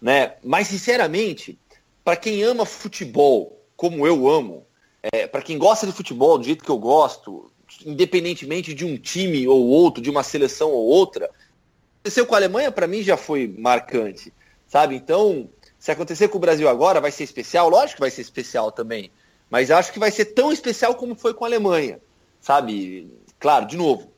né? 0.01 0.35
Mas, 0.43 0.67
sinceramente, 0.67 1.59
para 2.03 2.15
quem 2.15 2.43
ama 2.43 2.65
futebol 2.65 3.61
como 3.75 4.07
eu 4.07 4.27
amo, 4.27 4.65
é, 5.13 5.27
para 5.27 5.41
quem 5.41 5.57
gosta 5.57 5.85
de 5.85 5.93
futebol 5.93 6.37
do 6.37 6.43
jeito 6.43 6.63
que 6.63 6.71
eu 6.71 6.79
gosto, 6.79 7.51
independentemente 7.85 8.73
de 8.73 8.85
um 8.85 8.97
time 8.97 9.47
ou 9.47 9.67
outro, 9.67 10.01
de 10.01 10.09
uma 10.09 10.23
seleção 10.23 10.71
ou 10.71 10.85
outra, 10.85 11.29
aconteceu 11.99 12.25
com 12.25 12.33
a 12.33 12.37
Alemanha, 12.37 12.71
para 12.71 12.87
mim, 12.87 13.03
já 13.03 13.15
foi 13.15 13.47
marcante, 13.47 14.33
sabe? 14.67 14.95
Então, 14.95 15.49
se 15.77 15.91
acontecer 15.91 16.27
com 16.29 16.37
o 16.37 16.41
Brasil 16.41 16.67
agora, 16.67 16.99
vai 16.99 17.11
ser 17.11 17.23
especial? 17.23 17.69
Lógico 17.69 17.95
que 17.95 18.01
vai 18.01 18.11
ser 18.11 18.21
especial 18.21 18.71
também. 18.71 19.11
Mas 19.49 19.71
acho 19.71 19.93
que 19.93 19.99
vai 19.99 20.11
ser 20.11 20.25
tão 20.25 20.51
especial 20.51 20.95
como 20.95 21.15
foi 21.15 21.33
com 21.33 21.45
a 21.45 21.47
Alemanha, 21.47 21.99
sabe? 22.41 23.13
Claro, 23.39 23.67
de 23.67 23.77
novo, 23.77 24.11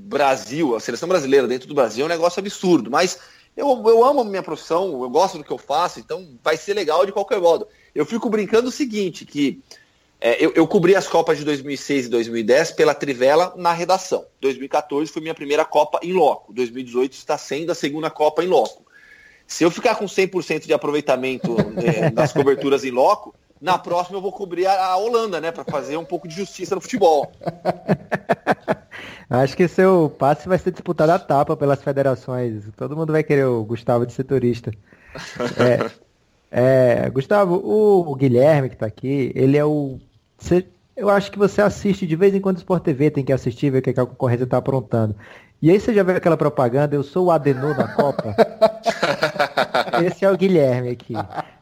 Brasil, 0.00 0.74
a 0.74 0.80
seleção 0.80 1.08
brasileira 1.08 1.46
dentro 1.46 1.68
do 1.68 1.74
Brasil 1.74 2.04
é 2.04 2.06
um 2.06 2.08
negócio 2.08 2.40
absurdo, 2.40 2.90
mas 2.90 3.18
eu, 3.56 3.66
eu 3.86 4.04
amo 4.04 4.20
a 4.20 4.24
minha 4.24 4.42
profissão, 4.42 5.02
eu 5.02 5.10
gosto 5.10 5.38
do 5.38 5.44
que 5.44 5.50
eu 5.50 5.58
faço, 5.58 6.00
então 6.00 6.26
vai 6.42 6.56
ser 6.56 6.74
legal 6.74 7.04
de 7.04 7.12
qualquer 7.12 7.40
modo. 7.40 7.66
Eu 7.94 8.06
fico 8.06 8.28
brincando 8.28 8.68
o 8.68 8.72
seguinte, 8.72 9.24
que 9.24 9.60
é, 10.20 10.44
eu, 10.44 10.52
eu, 10.54 10.66
cobri 10.66 10.94
as 10.94 11.08
Copas 11.08 11.38
de 11.38 11.44
2006 11.44 12.06
e 12.06 12.08
2010 12.10 12.72
pela 12.72 12.94
Trivela 12.94 13.54
na 13.56 13.72
redação. 13.72 14.26
2014 14.40 15.10
foi 15.10 15.22
minha 15.22 15.34
primeira 15.34 15.64
Copa 15.64 15.98
em 16.02 16.12
loco. 16.12 16.52
2018 16.52 17.14
está 17.14 17.38
sendo 17.38 17.72
a 17.72 17.74
segunda 17.74 18.10
Copa 18.10 18.44
em 18.44 18.46
loco. 18.46 18.84
Se 19.46 19.64
eu 19.64 19.70
ficar 19.70 19.96
com 19.96 20.04
100% 20.04 20.66
de 20.66 20.72
aproveitamento 20.74 21.56
é, 21.82 22.10
nas 22.10 22.32
coberturas 22.32 22.84
em 22.84 22.90
loco, 22.90 23.34
na 23.60 23.78
próxima 23.78 24.16
eu 24.16 24.22
vou 24.22 24.32
cobrir 24.32 24.66
a, 24.66 24.96
Holanda, 24.96 25.40
né, 25.40 25.52
para 25.52 25.64
fazer 25.64 25.96
um 25.96 26.04
pouco 26.04 26.26
de 26.26 26.34
justiça 26.34 26.74
no 26.74 26.80
futebol. 26.80 27.30
Acho 29.28 29.56
que 29.56 29.68
seu 29.68 30.12
passe 30.18 30.48
vai 30.48 30.58
ser 30.58 30.72
disputado 30.72 31.10
a 31.10 31.18
tapa 31.18 31.56
pelas 31.56 31.82
federações. 31.82 32.64
Todo 32.76 32.96
mundo 32.96 33.12
vai 33.12 33.22
querer 33.22 33.44
o 33.44 33.62
Gustavo 33.64 34.04
de 34.04 34.12
setorista. 34.12 34.72
É, 36.50 37.04
é, 37.04 37.10
Gustavo, 37.10 37.56
o, 37.56 38.10
o 38.10 38.14
Guilherme 38.16 38.68
que 38.68 38.74
está 38.74 38.86
aqui, 38.86 39.30
ele 39.34 39.56
é 39.56 39.64
o 39.64 40.00
você, 40.40 40.66
eu 40.96 41.10
acho 41.10 41.30
que 41.30 41.38
você 41.38 41.60
assiste 41.60 42.06
de 42.06 42.16
vez 42.16 42.34
em 42.34 42.40
quando 42.40 42.56
o 42.56 42.60
Sport 42.60 42.82
TV, 42.82 43.10
tem 43.10 43.24
que 43.24 43.32
assistir, 43.32 43.70
ver 43.70 43.78
o 43.78 43.82
que, 43.82 43.90
a 43.90 44.06
concorrência 44.06 44.44
está 44.44 44.56
aprontando. 44.56 45.14
E 45.62 45.70
aí 45.70 45.78
você 45.78 45.92
já 45.92 46.02
viu 46.02 46.16
aquela 46.16 46.38
propaganda, 46.38 46.96
eu 46.96 47.02
sou 47.02 47.26
o 47.26 47.30
Adenor 47.30 47.76
da 47.76 47.88
Copa? 47.88 48.34
Esse 50.02 50.24
é 50.24 50.30
o 50.30 50.36
Guilherme 50.36 50.88
aqui. 50.88 51.12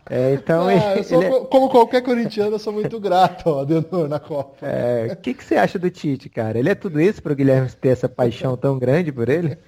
É, 0.09 0.35
então 0.35 0.69
ah, 0.69 0.75
ele, 0.95 1.03
sou, 1.03 1.23
ele 1.23 1.35
é... 1.35 1.41
Como 1.47 1.69
qualquer 1.69 2.03
corintiano, 2.03 2.55
eu 2.55 2.59
sou 2.61 2.73
muito 2.73 3.01
grato 3.01 3.49
ao 3.49 3.61
Adenor 3.61 4.09
na 4.09 4.21
Copa. 4.21 4.65
É, 4.65 5.09
o 5.13 5.17
que, 5.17 5.35
que 5.35 5.45
você 5.45 5.57
acha 5.57 5.79
do 5.81 5.91
Tite, 5.91 6.29
cara? 6.29 6.59
Ele 6.59 6.71
é 6.71 6.77
tudo 6.77 7.01
isso 7.01 7.21
para 7.21 7.33
o 7.33 7.37
Guilherme 7.37 7.69
ter 7.73 7.89
essa 7.89 8.09
paixão 8.09 8.57
tão 8.57 8.79
grande 8.79 9.11
por 9.11 9.29
ele? 9.29 9.59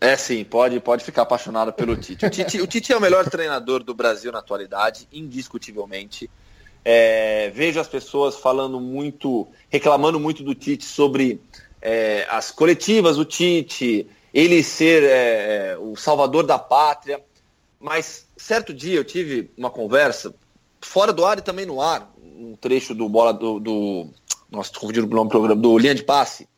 É 0.00 0.16
sim, 0.16 0.44
pode, 0.44 0.80
pode 0.80 1.04
ficar 1.04 1.22
apaixonado 1.22 1.72
pelo 1.72 1.96
Tite. 1.96 2.26
O, 2.26 2.30
Tite. 2.30 2.60
o 2.60 2.66
Tite 2.66 2.92
é 2.92 2.96
o 2.96 3.00
melhor 3.00 3.30
treinador 3.30 3.84
do 3.84 3.94
Brasil 3.94 4.32
na 4.32 4.40
atualidade, 4.40 5.06
indiscutivelmente. 5.12 6.28
É, 6.84 7.50
vejo 7.54 7.78
as 7.78 7.86
pessoas 7.86 8.36
falando 8.36 8.80
muito, 8.80 9.46
reclamando 9.68 10.18
muito 10.18 10.42
do 10.42 10.54
Tite 10.54 10.84
sobre 10.84 11.40
é, 11.80 12.26
as 12.28 12.50
coletivas, 12.50 13.18
o 13.18 13.24
Tite, 13.24 14.06
ele 14.32 14.62
ser 14.62 15.02
é, 15.02 15.08
é, 15.72 15.78
o 15.78 15.96
salvador 15.96 16.44
da 16.44 16.58
pátria. 16.58 17.22
Mas 17.80 18.26
certo 18.36 18.74
dia 18.74 18.96
eu 18.96 19.04
tive 19.04 19.50
uma 19.56 19.70
conversa, 19.70 20.34
fora 20.80 21.12
do 21.12 21.24
ar 21.24 21.38
e 21.38 21.42
também 21.42 21.66
no 21.66 21.80
ar, 21.80 22.12
um 22.22 22.56
trecho 22.56 22.94
do 22.94 23.08
bola 23.08 23.32
do. 23.32 23.60
do 23.60 24.08
nossa, 24.50 24.72
confundindo 24.72 25.06
o 25.06 25.10
nome 25.10 25.28
do 25.28 25.30
programa, 25.30 25.60
do 25.60 25.76
Linha 25.76 25.94
de 25.94 26.02
Passe, 26.02 26.48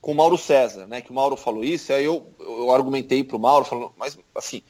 com 0.00 0.12
o 0.12 0.14
Mauro 0.14 0.36
César, 0.36 0.86
né? 0.86 1.00
Que 1.00 1.10
o 1.10 1.14
Mauro 1.14 1.34
falou 1.34 1.64
isso, 1.64 1.92
aí 1.92 2.04
eu, 2.04 2.26
eu 2.38 2.70
argumentei 2.70 3.24
para 3.24 3.36
o 3.36 3.40
Mauro, 3.40 3.64
falando, 3.64 3.92
mas 3.96 4.18
assim, 4.34 4.62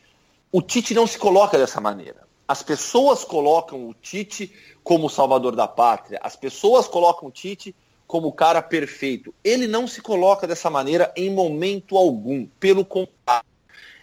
o 0.52 0.62
Tite 0.62 0.94
não 0.94 1.06
se 1.06 1.18
coloca 1.18 1.58
dessa 1.58 1.80
maneira. 1.80 2.22
As 2.46 2.62
pessoas 2.62 3.24
colocam 3.24 3.88
o 3.88 3.94
Tite 3.94 4.52
como 4.84 5.08
salvador 5.08 5.56
da 5.56 5.66
pátria. 5.66 6.20
As 6.22 6.36
pessoas 6.36 6.86
colocam 6.86 7.28
o 7.28 7.32
Tite 7.32 7.74
como 8.12 8.28
o 8.28 8.32
cara 8.32 8.60
perfeito. 8.60 9.34
Ele 9.42 9.66
não 9.66 9.88
se 9.88 10.02
coloca 10.02 10.46
dessa 10.46 10.68
maneira 10.68 11.10
em 11.16 11.30
momento 11.30 11.96
algum. 11.96 12.46
Pelo 12.60 12.84
contrário. 12.84 13.46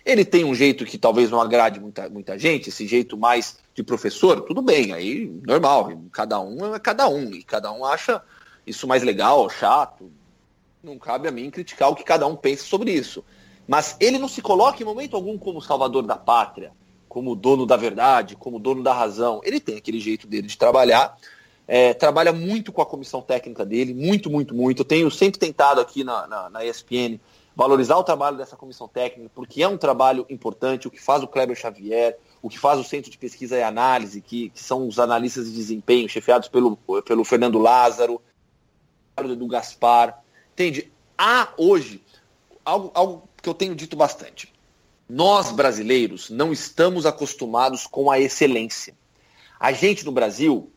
Ele 0.04 0.26
tem 0.26 0.44
um 0.44 0.56
jeito 0.56 0.84
que 0.84 0.98
talvez 0.98 1.30
não 1.30 1.40
agrade 1.40 1.80
muita, 1.80 2.10
muita 2.10 2.36
gente, 2.36 2.70
esse 2.70 2.88
jeito 2.88 3.16
mais 3.16 3.60
de 3.76 3.84
professor, 3.84 4.42
tudo 4.42 4.64
bem, 4.64 4.94
aí 4.94 5.28
normal, 5.46 5.92
cada 6.12 6.40
um 6.40 6.74
é 6.74 6.80
cada 6.80 7.08
um, 7.08 7.32
e 7.32 7.44
cada 7.44 7.72
um 7.72 7.86
acha 7.86 8.20
isso 8.66 8.88
mais 8.88 9.04
legal, 9.04 9.48
chato. 9.48 10.12
Não 10.84 10.98
cabe 10.98 11.28
a 11.28 11.32
mim 11.32 11.52
criticar 11.52 11.92
o 11.92 11.96
que 11.96 12.04
cada 12.04 12.26
um 12.26 12.36
pensa 12.36 12.64
sobre 12.64 12.92
isso. 12.92 13.24
Mas 13.68 13.96
ele 14.00 14.18
não 14.18 14.28
se 14.28 14.42
coloca 14.42 14.82
em 14.82 14.86
momento 14.86 15.16
algum 15.16 15.38
como 15.38 15.62
salvador 15.62 16.02
da 16.02 16.16
pátria, 16.16 16.72
como 17.08 17.36
dono 17.36 17.68
da 17.68 17.78
verdade, 17.78 18.36
como 18.36 18.58
dono 18.58 18.82
da 18.82 18.92
razão. 18.92 19.40
Ele 19.44 19.60
tem 19.60 19.78
aquele 19.78 20.00
jeito 20.00 20.26
dele 20.26 20.48
de 20.48 20.58
trabalhar, 20.58 21.16
é, 21.72 21.94
trabalha 21.94 22.34
muito 22.34 22.72
com 22.72 22.82
a 22.82 22.86
comissão 22.86 23.22
técnica 23.22 23.64
dele, 23.64 23.94
muito, 23.94 24.28
muito, 24.28 24.56
muito. 24.56 24.82
Eu 24.82 24.86
tenho 24.86 25.12
sempre 25.12 25.40
tentado 25.40 25.80
aqui 25.80 26.04
na, 26.04 26.26
na, 26.26 26.50
na 26.50 26.66
ESPN 26.66 27.20
valorizar 27.56 27.96
o 27.96 28.04
trabalho 28.04 28.38
dessa 28.38 28.56
comissão 28.56 28.88
técnica, 28.88 29.30
porque 29.36 29.62
é 29.62 29.68
um 29.68 29.78
trabalho 29.78 30.26
importante, 30.32 30.88
o 30.88 30.92
que 30.92 31.00
faz 31.00 31.22
o 31.22 31.28
Kleber 31.28 31.56
Xavier, 31.56 32.18
o 32.42 32.50
que 32.50 32.58
faz 32.58 32.80
o 32.80 32.84
Centro 32.84 33.12
de 33.12 33.20
Pesquisa 33.20 33.56
e 33.56 33.62
Análise, 33.62 34.20
que, 34.20 34.50
que 34.50 34.60
são 34.60 34.88
os 34.88 34.98
analistas 34.98 35.46
de 35.46 35.54
desempenho, 35.54 36.10
chefiados 36.10 36.50
pelo, 36.50 36.76
pelo 37.06 37.24
Fernando 37.24 37.60
Lázaro, 37.60 38.20
do 39.16 39.48
Gaspar. 39.48 40.24
Entende? 40.54 40.92
Há 41.16 41.50
hoje 41.56 42.02
algo, 42.66 42.90
algo 42.96 43.30
que 43.44 43.48
eu 43.48 43.54
tenho 43.54 43.76
dito 43.76 43.96
bastante. 43.96 44.52
Nós, 45.08 45.52
brasileiros, 45.52 46.32
não 46.32 46.52
estamos 46.52 47.06
acostumados 47.06 47.86
com 47.86 48.10
a 48.10 48.20
excelência. 48.20 48.98
A 49.60 49.72
gente 49.72 50.04
no 50.04 50.12
Brasil 50.12 50.72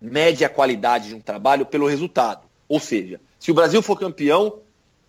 mede 0.00 0.44
a 0.44 0.48
qualidade 0.48 1.08
de 1.08 1.14
um 1.14 1.20
trabalho 1.20 1.66
pelo 1.66 1.86
resultado. 1.86 2.48
Ou 2.68 2.80
seja, 2.80 3.20
se 3.38 3.50
o 3.50 3.54
Brasil 3.54 3.82
for 3.82 3.98
campeão, 3.98 4.60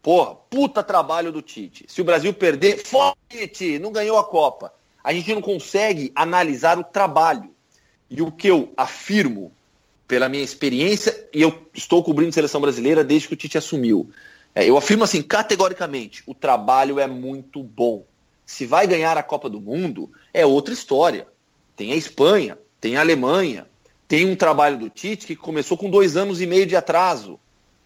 porra, 0.02 0.36
puta 0.50 0.84
trabalho 0.84 1.32
do 1.32 1.42
Tite. 1.42 1.86
Se 1.88 2.02
o 2.02 2.04
Brasil 2.04 2.34
perder, 2.34 2.78
foda 2.84 3.16
Tite, 3.30 3.80
não 3.80 3.92
ganhou 3.92 4.18
a 4.18 4.24
Copa. 4.24 4.74
A 5.04 5.14
gente 5.14 5.34
não 5.34 5.42
consegue 5.42 6.12
analisar 6.16 6.78
o 6.78 6.84
trabalho. 6.84 7.50
E 8.10 8.22
o 8.22 8.32
que 8.32 8.48
eu 8.48 8.74
afirmo, 8.76 9.52
pela 10.08 10.28
minha 10.28 10.44
experiência, 10.44 11.28
e 11.34 11.42
eu 11.42 11.68
estou 11.74 12.04
cobrindo 12.04 12.34
seleção 12.34 12.60
brasileira 12.60 13.04
desde 13.04 13.28
que 13.28 13.34
o 13.34 13.38
Tite 13.38 13.58
assumiu, 13.58 14.10
é, 14.54 14.70
eu 14.70 14.78
afirmo 14.78 15.06
assim, 15.06 15.22
categoricamente, 15.22 16.24
o 16.28 16.36
trabalho 16.36 17.00
é 17.00 17.08
muito 17.08 17.64
bom. 17.64 18.04
Se 18.46 18.66
vai 18.66 18.86
ganhar 18.86 19.18
a 19.18 19.24
Copa 19.24 19.50
do 19.50 19.62
Mundo, 19.62 20.12
é 20.34 20.46
outra 20.46 20.74
história. 20.74 21.26
Tem 21.76 21.94
a 21.94 21.96
Espanha, 21.96 22.58
tem 22.82 22.98
a 22.98 23.00
Alemanha, 23.00 23.66
tem 24.12 24.26
um 24.26 24.36
trabalho 24.36 24.78
do 24.78 24.90
Tite 24.90 25.26
que 25.26 25.38
começou 25.38 25.78
com 25.78 25.90
dois 25.90 26.18
anos 26.18 26.42
e 26.42 26.46
meio 26.46 26.66
de 26.66 26.76
atraso. 26.76 27.40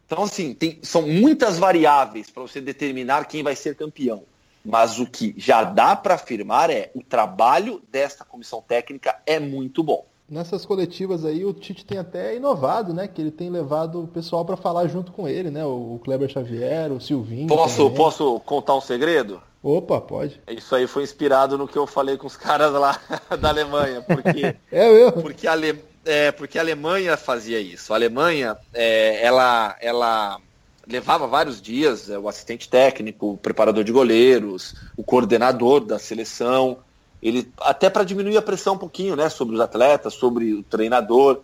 Então, 0.07 0.23
assim, 0.23 0.55
tem, 0.55 0.79
são 0.81 1.03
muitas 1.03 1.59
variáveis 1.59 2.31
para 2.31 2.41
você 2.41 2.59
determinar 2.59 3.25
quem 3.25 3.43
vai 3.43 3.55
ser 3.55 3.75
campeão. 3.75 4.23
Mas 4.65 4.97
o 4.97 5.05
que 5.05 5.35
já 5.37 5.63
dá 5.63 5.95
para 5.95 6.15
afirmar 6.15 6.71
é 6.71 6.89
o 6.95 7.03
trabalho 7.03 7.79
desta 7.91 8.25
comissão 8.25 8.59
técnica 8.59 9.15
é 9.23 9.39
muito 9.39 9.83
bom. 9.83 10.03
Nessas 10.27 10.65
coletivas 10.65 11.23
aí, 11.23 11.45
o 11.45 11.53
Tite 11.53 11.85
tem 11.85 11.99
até 11.99 12.35
inovado, 12.35 12.91
né? 12.91 13.07
Que 13.07 13.21
ele 13.21 13.29
tem 13.29 13.51
levado 13.51 14.05
o 14.05 14.07
pessoal 14.07 14.43
para 14.43 14.57
falar 14.57 14.87
junto 14.87 15.11
com 15.11 15.27
ele, 15.27 15.51
né? 15.51 15.63
O 15.63 16.01
Kleber 16.03 16.27
Xavier, 16.27 16.91
o 16.91 16.99
Silvinho. 16.99 17.45
Posso, 17.45 17.91
posso 17.91 18.39
contar 18.39 18.73
um 18.73 18.81
segredo? 18.81 19.39
Opa, 19.61 20.01
pode. 20.01 20.41
Isso 20.47 20.73
aí 20.73 20.87
foi 20.87 21.03
inspirado 21.03 21.55
no 21.55 21.67
que 21.67 21.77
eu 21.77 21.85
falei 21.85 22.17
com 22.17 22.25
os 22.25 22.35
caras 22.35 22.73
lá 22.73 22.99
da 23.39 23.49
Alemanha, 23.49 24.01
porque 24.01 24.55
é 24.71 24.89
eu. 24.89 25.11
Porque 25.11 25.47
a, 25.47 25.51
Ale... 25.51 25.93
é, 26.05 26.31
porque 26.31 26.57
a 26.57 26.61
Alemanha 26.61 27.17
fazia 27.17 27.59
isso. 27.59 27.91
A 27.91 27.95
Alemanha, 27.95 28.55
é, 28.73 29.25
ela, 29.25 29.75
ela 29.81 30.39
levava 30.87 31.27
vários 31.27 31.61
dias, 31.61 32.09
é, 32.09 32.17
o 32.17 32.29
assistente 32.29 32.69
técnico, 32.69 33.33
o 33.33 33.37
preparador 33.37 33.83
de 33.83 33.91
goleiros, 33.91 34.75
o 34.95 35.03
coordenador 35.03 35.81
da 35.83 35.97
seleção, 35.97 36.77
ele 37.21 37.51
até 37.59 37.89
para 37.89 38.03
diminuir 38.03 38.37
a 38.37 38.41
pressão 38.41 38.75
um 38.75 38.77
pouquinho, 38.77 39.15
né, 39.15 39.29
sobre 39.29 39.55
os 39.55 39.61
atletas, 39.61 40.13
sobre 40.13 40.53
o 40.53 40.63
treinador. 40.63 41.41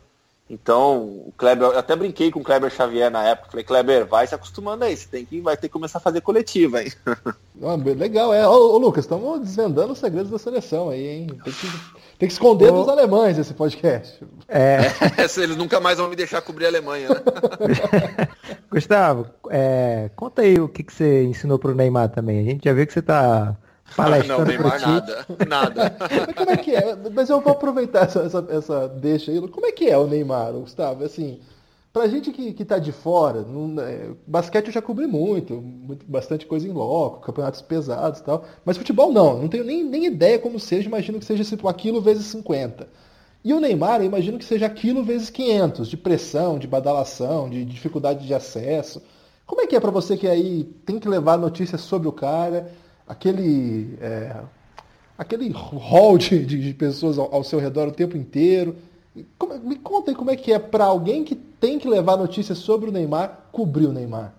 Então, 0.51 1.03
o 1.03 1.33
Kleber, 1.37 1.69
eu 1.69 1.79
até 1.79 1.95
brinquei 1.95 2.29
com 2.29 2.41
o 2.41 2.43
Kleber 2.43 2.69
Xavier 2.69 3.09
na 3.09 3.23
época, 3.23 3.51
falei, 3.51 3.63
Kleber, 3.63 4.05
vai 4.05 4.27
se 4.27 4.35
acostumando 4.35 4.83
aí, 4.83 4.97
você 4.97 5.07
tem 5.07 5.23
que, 5.23 5.39
vai 5.39 5.55
ter 5.55 5.69
que 5.69 5.73
começar 5.73 5.97
a 5.99 6.01
fazer 6.01 6.19
coletiva, 6.19 6.83
hein? 6.83 6.91
Ah, 7.63 7.75
legal, 7.75 8.33
é. 8.33 8.47
Ô, 8.47 8.73
ô, 8.73 8.77
Lucas, 8.79 9.05
estamos 9.05 9.39
desvendando 9.39 9.93
os 9.93 9.99
segredos 9.99 10.31
da 10.31 10.39
seleção 10.39 10.89
aí, 10.89 11.07
hein? 11.07 11.27
Tem 11.43 11.53
que, 11.53 11.67
tem 12.17 12.27
que 12.27 12.33
esconder 12.33 12.73
ô... 12.73 12.79
dos 12.79 12.89
alemães 12.89 13.37
esse 13.37 13.53
podcast. 13.53 14.25
É. 14.47 14.79
é. 15.15 15.43
Eles 15.43 15.55
nunca 15.55 15.79
mais 15.79 15.99
vão 15.99 16.09
me 16.09 16.15
deixar 16.15 16.41
cobrir 16.41 16.65
a 16.65 16.69
Alemanha, 16.69 17.09
né? 17.09 17.15
Gustavo, 18.71 19.27
é, 19.51 20.09
conta 20.15 20.41
aí 20.41 20.59
o 20.59 20.67
que, 20.67 20.81
que 20.81 20.91
você 20.91 21.23
ensinou 21.23 21.59
pro 21.59 21.75
Neymar 21.75 22.09
também. 22.09 22.39
A 22.39 22.43
gente 22.43 22.63
já 22.65 22.73
viu 22.73 22.87
que 22.87 22.93
você 22.93 23.01
tá 23.03 23.55
Palestra 23.95 24.37
não, 24.37 24.45
Neymar 24.45 24.81
nada. 24.81 25.25
Nada. 25.47 25.95
Mas 26.27 26.35
como 26.35 26.51
é 26.51 26.57
que 26.57 26.75
é? 26.75 26.95
Mas 27.13 27.29
eu 27.29 27.41
vou 27.41 27.53
aproveitar 27.53 28.05
essa, 28.05 28.21
essa, 28.21 28.47
essa 28.49 28.87
deixa 28.87 29.31
aí. 29.31 29.47
Como 29.47 29.65
é 29.65 29.71
que 29.71 29.89
é 29.89 29.97
o 29.97 30.07
Neymar, 30.07 30.53
Gustavo? 30.53 31.03
Assim, 31.03 31.39
pra 31.91 32.07
gente 32.07 32.31
que, 32.31 32.53
que 32.53 32.65
tá 32.65 32.77
de 32.77 32.91
fora, 32.91 33.41
não, 33.41 33.81
é, 33.81 34.09
basquete 34.25 34.67
eu 34.67 34.73
já 34.73 34.81
cobri 34.81 35.07
muito, 35.07 35.55
muito, 35.55 36.05
bastante 36.05 36.45
coisa 36.45 36.67
em 36.67 36.71
loco, 36.71 37.21
campeonatos 37.21 37.61
pesados 37.61 38.19
e 38.19 38.23
tal. 38.23 38.45
Mas 38.63 38.77
futebol 38.77 39.11
não, 39.11 39.39
não 39.39 39.47
tenho 39.47 39.63
nem, 39.63 39.83
nem 39.83 40.05
ideia 40.05 40.39
como 40.39 40.59
seja, 40.59 40.87
imagino 40.87 41.19
que 41.19 41.25
seja 41.25 41.43
tipo, 41.43 41.67
aquilo 41.67 42.01
vezes 42.01 42.25
50. 42.27 42.87
E 43.43 43.53
o 43.53 43.59
Neymar, 43.59 44.01
eu 44.01 44.05
imagino 44.05 44.37
que 44.37 44.45
seja 44.45 44.67
aquilo 44.67 45.03
vezes 45.03 45.29
500, 45.29 45.89
de 45.89 45.97
pressão, 45.97 46.59
de 46.59 46.67
badalação, 46.67 47.49
de 47.49 47.65
dificuldade 47.65 48.25
de 48.25 48.33
acesso. 48.33 49.01
Como 49.47 49.61
é 49.61 49.67
que 49.67 49.75
é 49.75 49.79
para 49.79 49.91
você 49.91 50.15
que 50.15 50.27
aí 50.27 50.63
tem 50.85 50.99
que 50.99 51.09
levar 51.09 51.37
notícias 51.37 51.81
sobre 51.81 52.07
o 52.07 52.11
cara? 52.11 52.71
Aquele, 53.11 53.97
é, 53.99 54.33
aquele 55.17 55.49
hall 55.49 56.17
de, 56.17 56.45
de 56.45 56.73
pessoas 56.73 57.19
ao, 57.19 57.33
ao, 57.35 57.43
seu 57.43 57.59
redor 57.59 57.89
o 57.89 57.91
tempo 57.91 58.15
inteiro. 58.15 58.77
Como, 59.37 59.59
me 59.59 59.75
conta 59.75 60.15
como 60.15 60.31
é 60.31 60.35
que 60.37 60.53
é 60.53 60.57
para 60.57 60.85
alguém 60.85 61.25
que 61.25 61.35
tem 61.35 61.77
que 61.77 61.89
levar 61.89 62.15
notícias 62.15 62.57
sobre 62.57 62.89
o 62.89 62.93
Neymar, 62.93 63.47
cobrir 63.51 63.87
o 63.87 63.91
Neymar. 63.91 64.33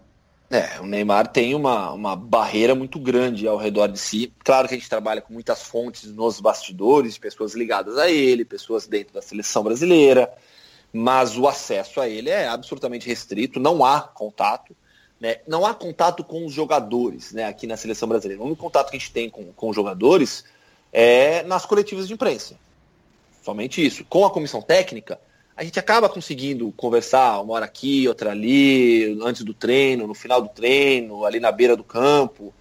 É, 0.51 0.81
o 0.81 0.87
Neymar 0.87 1.29
tem 1.29 1.55
uma, 1.55 1.93
uma 1.93 2.17
barreira 2.17 2.75
muito 2.75 2.99
grande 2.99 3.47
ao 3.47 3.59
redor 3.59 3.89
de 3.89 3.99
si. 3.99 4.33
Claro 4.43 4.69
que 4.69 4.75
a 4.75 4.79
gente 4.79 4.89
trabalha 4.89 5.21
com 5.21 5.35
muitas 5.35 5.63
fontes 5.63 6.11
nos 6.11 6.41
bastidores, 6.41 7.19
pessoas 7.19 7.55
ligadas 7.55 7.99
a 7.99 8.11
ele, 8.11 8.45
pessoas 8.45 8.87
dentro 8.87 9.13
da 9.13 9.23
seleção 9.23 9.63
brasileira, 9.63 10.33
mas 10.91 11.37
o 11.37 11.47
acesso 11.47 12.01
a 12.01 12.09
ele 12.09 12.31
é 12.31 12.49
absolutamente 12.49 13.07
restrito, 13.07 13.61
não 13.61 13.85
há 13.85 14.01
contato. 14.01 14.75
Né? 15.23 15.37
Não 15.47 15.65
há 15.65 15.73
contato 15.73 16.25
com 16.25 16.45
os 16.45 16.53
jogadores 16.53 17.33
né, 17.33 17.45
aqui 17.45 17.65
na 17.65 17.77
seleção 17.77 18.09
brasileira. 18.09 18.43
O 18.43 18.47
único 18.47 18.61
contato 18.61 18.91
que 18.91 18.97
a 18.97 18.99
gente 18.99 19.13
tem 19.13 19.31
com, 19.31 19.53
com 19.53 19.69
os 19.69 19.77
jogadores 19.77 20.45
é 20.93 21.45
nas 21.45 21.65
coletivas 21.65 22.09
de 22.09 22.15
imprensa. 22.15 22.57
Somente 23.41 23.87
isso. 23.87 24.05
Com 24.07 24.27
a 24.27 24.31
comissão 24.33 24.61
técnica, 24.61 25.21
a 25.57 25.63
gente 25.63 25.79
acaba 25.79 26.09
conseguindo 26.09 26.73
conversar 26.73 27.41
uma 27.41 27.55
hora 27.55 27.67
aqui, 27.67 28.09
outra 28.09 28.33
ali, 28.33 29.17
antes 29.23 29.45
do 29.45 29.55
treino, 29.55 30.09
no 30.09 30.15
final 30.15 30.43
do 30.43 30.49
treino, 30.49 31.25
ali 31.25 31.39
na 31.39 31.53
beira 31.53 31.77
do 31.77 31.85
campo. 31.85 32.53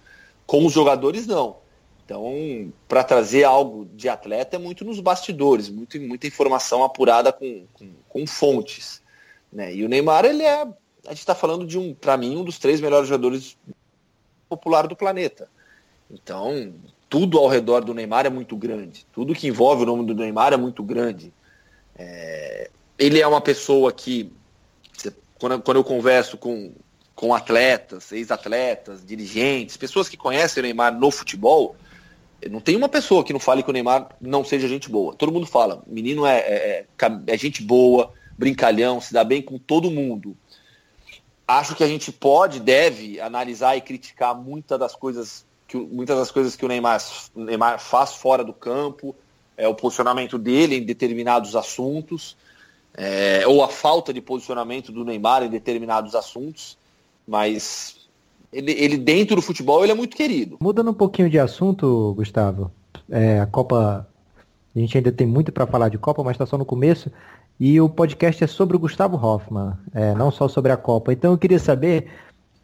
Com 0.46 0.64
os 0.64 0.72
jogadores, 0.72 1.26
não. 1.26 1.56
Então, 2.04 2.72
para 2.86 3.02
trazer 3.02 3.42
algo 3.42 3.88
de 3.92 4.08
atleta 4.08 4.54
é 4.54 4.58
muito 4.60 4.84
nos 4.84 5.00
bastidores, 5.00 5.68
muito, 5.68 6.00
muita 6.00 6.28
informação 6.28 6.84
apurada 6.84 7.32
com, 7.32 7.66
com, 7.72 7.90
com 8.08 8.24
fontes. 8.24 9.02
Né? 9.52 9.74
E 9.74 9.84
o 9.84 9.88
Neymar, 9.88 10.24
ele 10.24 10.44
é 10.44 10.64
a 11.06 11.10
gente 11.10 11.18
está 11.18 11.34
falando 11.34 11.66
de 11.66 11.78
um, 11.78 11.94
para 11.94 12.16
mim, 12.16 12.36
um 12.36 12.44
dos 12.44 12.58
três 12.58 12.80
melhores 12.80 13.08
jogadores 13.08 13.56
popular 14.48 14.86
do 14.86 14.96
planeta. 14.96 15.48
Então, 16.10 16.74
tudo 17.08 17.38
ao 17.38 17.48
redor 17.48 17.84
do 17.84 17.94
Neymar 17.94 18.26
é 18.26 18.30
muito 18.30 18.56
grande. 18.56 19.06
Tudo 19.12 19.34
que 19.34 19.48
envolve 19.48 19.82
o 19.82 19.86
nome 19.86 20.06
do 20.06 20.14
Neymar 20.14 20.52
é 20.52 20.56
muito 20.56 20.82
grande. 20.82 21.32
É, 21.96 22.70
ele 22.98 23.20
é 23.20 23.26
uma 23.26 23.40
pessoa 23.40 23.92
que, 23.92 24.32
quando, 25.38 25.60
quando 25.62 25.76
eu 25.78 25.84
converso 25.84 26.36
com, 26.36 26.72
com 27.14 27.34
atletas, 27.34 28.12
ex-atletas, 28.12 29.04
dirigentes, 29.04 29.76
pessoas 29.76 30.08
que 30.08 30.16
conhecem 30.16 30.60
o 30.60 30.64
Neymar 30.64 30.96
no 30.96 31.10
futebol, 31.10 31.74
não 32.50 32.60
tem 32.60 32.76
uma 32.76 32.88
pessoa 32.88 33.24
que 33.24 33.32
não 33.32 33.40
fale 33.40 33.62
que 33.62 33.70
o 33.70 33.72
Neymar 33.72 34.08
não 34.20 34.44
seja 34.44 34.68
gente 34.68 34.88
boa. 34.88 35.14
Todo 35.14 35.32
mundo 35.32 35.46
fala, 35.46 35.82
menino 35.86 36.26
é, 36.26 36.38
é, 36.38 36.86
é, 37.00 37.12
é 37.26 37.38
gente 37.38 37.62
boa, 37.62 38.12
brincalhão, 38.38 39.00
se 39.00 39.12
dá 39.12 39.24
bem 39.24 39.42
com 39.42 39.58
todo 39.58 39.90
mundo 39.90 40.36
acho 41.58 41.74
que 41.74 41.84
a 41.84 41.88
gente 41.88 42.12
pode, 42.12 42.60
deve 42.60 43.20
analisar 43.20 43.76
e 43.76 43.80
criticar 43.80 44.34
muitas 44.34 44.78
das 44.78 44.94
coisas 44.94 45.44
que, 45.66 45.76
muitas 45.76 46.18
das 46.18 46.30
coisas 46.30 46.54
que 46.54 46.64
o 46.64 46.68
Neymar, 46.68 47.02
Neymar 47.34 47.80
faz 47.80 48.14
fora 48.14 48.44
do 48.44 48.52
campo, 48.52 49.14
é, 49.56 49.66
o 49.66 49.74
posicionamento 49.74 50.38
dele 50.38 50.76
em 50.76 50.84
determinados 50.84 51.56
assuntos, 51.56 52.36
é, 52.94 53.46
ou 53.46 53.64
a 53.64 53.68
falta 53.68 54.12
de 54.12 54.20
posicionamento 54.20 54.92
do 54.92 55.04
Neymar 55.04 55.42
em 55.42 55.48
determinados 55.48 56.14
assuntos, 56.14 56.76
mas 57.26 57.96
ele, 58.52 58.72
ele, 58.72 58.98
dentro 58.98 59.36
do 59.36 59.42
futebol 59.42 59.82
ele 59.82 59.92
é 59.92 59.94
muito 59.94 60.16
querido. 60.16 60.58
Mudando 60.60 60.90
um 60.90 60.94
pouquinho 60.94 61.30
de 61.30 61.38
assunto, 61.38 62.12
Gustavo, 62.16 62.70
é, 63.10 63.40
a 63.40 63.46
Copa, 63.46 64.06
a 64.74 64.78
gente 64.78 64.98
ainda 64.98 65.10
tem 65.10 65.26
muito 65.26 65.50
para 65.50 65.66
falar 65.66 65.88
de 65.88 65.96
Copa, 65.96 66.22
mas 66.22 66.34
está 66.34 66.44
só 66.44 66.58
no 66.58 66.66
começo. 66.66 67.10
E 67.58 67.80
o 67.80 67.88
podcast 67.88 68.42
é 68.42 68.46
sobre 68.46 68.76
o 68.76 68.80
Gustavo 68.80 69.16
Hoffman, 69.16 69.74
é, 69.94 70.14
não 70.14 70.30
só 70.30 70.48
sobre 70.48 70.72
a 70.72 70.76
Copa. 70.76 71.12
Então 71.12 71.32
eu 71.32 71.38
queria 71.38 71.58
saber 71.58 72.08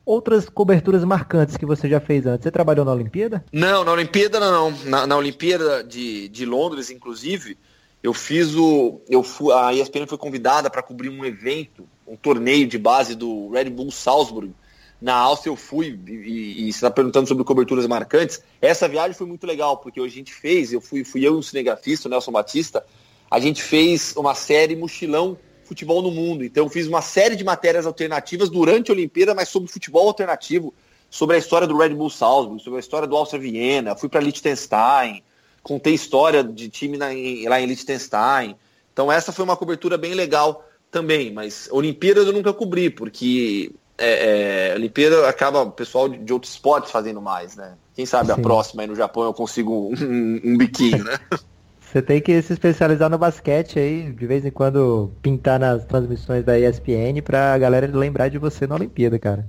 outras 0.08 0.48
coberturas 0.48 1.04
marcantes 1.04 1.56
que 1.56 1.66
você 1.66 1.88
já 1.88 2.00
fez 2.00 2.24
antes. 2.24 2.44
Você 2.44 2.50
trabalhou 2.50 2.84
na 2.84 2.92
Olimpíada? 2.92 3.44
Não, 3.52 3.84
na 3.84 3.92
Olimpíada 3.92 4.40
não. 4.40 4.70
Na, 4.86 5.06
na 5.06 5.16
Olimpíada 5.16 5.84
de, 5.84 6.28
de 6.30 6.46
Londres, 6.46 6.90
inclusive, 6.90 7.58
eu 8.02 8.14
fiz 8.14 8.54
o. 8.54 9.02
Eu 9.08 9.22
fui, 9.22 9.52
a 9.52 9.72
ESPN 9.74 10.06
foi 10.06 10.16
convidada 10.16 10.70
para 10.70 10.82
cobrir 10.82 11.10
um 11.10 11.24
evento, 11.24 11.86
um 12.06 12.16
torneio 12.16 12.66
de 12.66 12.78
base 12.78 13.14
do 13.14 13.50
Red 13.50 13.70
Bull 13.70 13.90
Salzburg. 13.90 14.54
Na 15.00 15.14
Áustria 15.14 15.52
eu 15.52 15.56
fui, 15.56 15.98
e, 16.08 16.68
e, 16.68 16.72
você 16.72 16.78
está 16.78 16.90
perguntando 16.90 17.28
sobre 17.28 17.44
coberturas 17.44 17.86
marcantes. 17.86 18.42
Essa 18.60 18.88
viagem 18.88 19.12
foi 19.12 19.26
muito 19.26 19.46
legal, 19.46 19.76
porque 19.76 20.00
a 20.00 20.08
gente 20.08 20.32
fez, 20.32 20.72
eu 20.72 20.80
fui, 20.80 21.04
fui 21.04 21.24
eu 21.24 21.34
e 21.34 21.38
um 21.38 21.42
cinegrafista, 21.42 22.08
o 22.08 22.10
Nelson 22.10 22.32
Batista, 22.32 22.84
a 23.30 23.38
gente 23.38 23.62
fez 23.62 24.14
uma 24.16 24.34
série 24.34 24.74
Mochilão 24.74 25.38
Futebol 25.64 26.00
no 26.00 26.10
Mundo. 26.10 26.44
Então 26.44 26.64
eu 26.64 26.70
fiz 26.70 26.86
uma 26.86 27.02
série 27.02 27.36
de 27.36 27.44
matérias 27.44 27.86
alternativas 27.86 28.48
durante 28.48 28.90
a 28.90 28.94
Olimpíada, 28.94 29.34
mas 29.34 29.48
sobre 29.48 29.70
futebol 29.70 30.08
alternativo, 30.08 30.72
sobre 31.10 31.36
a 31.36 31.38
história 31.38 31.66
do 31.66 31.76
Red 31.76 31.90
Bull 31.90 32.08
Salzburg, 32.10 32.62
sobre 32.62 32.78
a 32.78 32.80
história 32.80 33.06
do 33.06 33.16
Áustria 33.16 33.40
Viena, 33.40 33.94
fui 33.94 34.08
para 34.08 34.20
Liechtenstein, 34.20 35.22
contei 35.62 35.92
história 35.92 36.42
de 36.42 36.68
time 36.70 36.96
na, 36.96 37.12
em, 37.12 37.46
lá 37.46 37.60
em 37.60 37.66
Liechtenstein. 37.66 38.56
Então 38.92 39.12
essa 39.12 39.30
foi 39.30 39.44
uma 39.44 39.56
cobertura 39.56 39.98
bem 39.98 40.14
legal 40.14 40.64
também, 40.90 41.30
mas 41.30 41.68
Olimpíadas 41.70 42.26
eu 42.26 42.32
nunca 42.32 42.52
cobri, 42.54 42.88
porque 42.88 43.70
é, 43.98 44.70
é, 44.70 44.74
Olimpíada 44.74 45.28
acaba 45.28 45.62
o 45.62 45.70
pessoal 45.70 46.08
de, 46.08 46.16
de, 46.16 46.32
outros 46.32 46.52
esportes 46.52 46.90
fazendo 46.90 47.20
mais, 47.20 47.56
né? 47.56 47.74
Quem 47.94 48.06
sabe 48.06 48.32
Sim. 48.32 48.40
a 48.40 48.42
próxima 48.42 48.82
aí 48.82 48.88
no 48.88 48.94
Japão 48.94 49.24
eu 49.24 49.34
consigo 49.34 49.92
um, 49.92 50.40
um 50.44 50.56
biquinho, 50.56 51.04
né? 51.04 51.18
Você 51.90 52.02
tem 52.02 52.20
que 52.20 52.42
se 52.42 52.52
especializar 52.52 53.08
no 53.08 53.16
basquete 53.16 53.78
aí, 53.78 54.12
de 54.12 54.26
vez 54.26 54.44
em 54.44 54.50
quando 54.50 55.10
pintar 55.22 55.58
nas 55.58 55.86
transmissões 55.86 56.44
da 56.44 56.58
ESPN 56.58 57.22
pra 57.24 57.56
galera 57.56 57.86
lembrar 57.86 58.28
de 58.28 58.36
você 58.36 58.66
na 58.66 58.74
Olimpíada, 58.74 59.18
cara. 59.18 59.48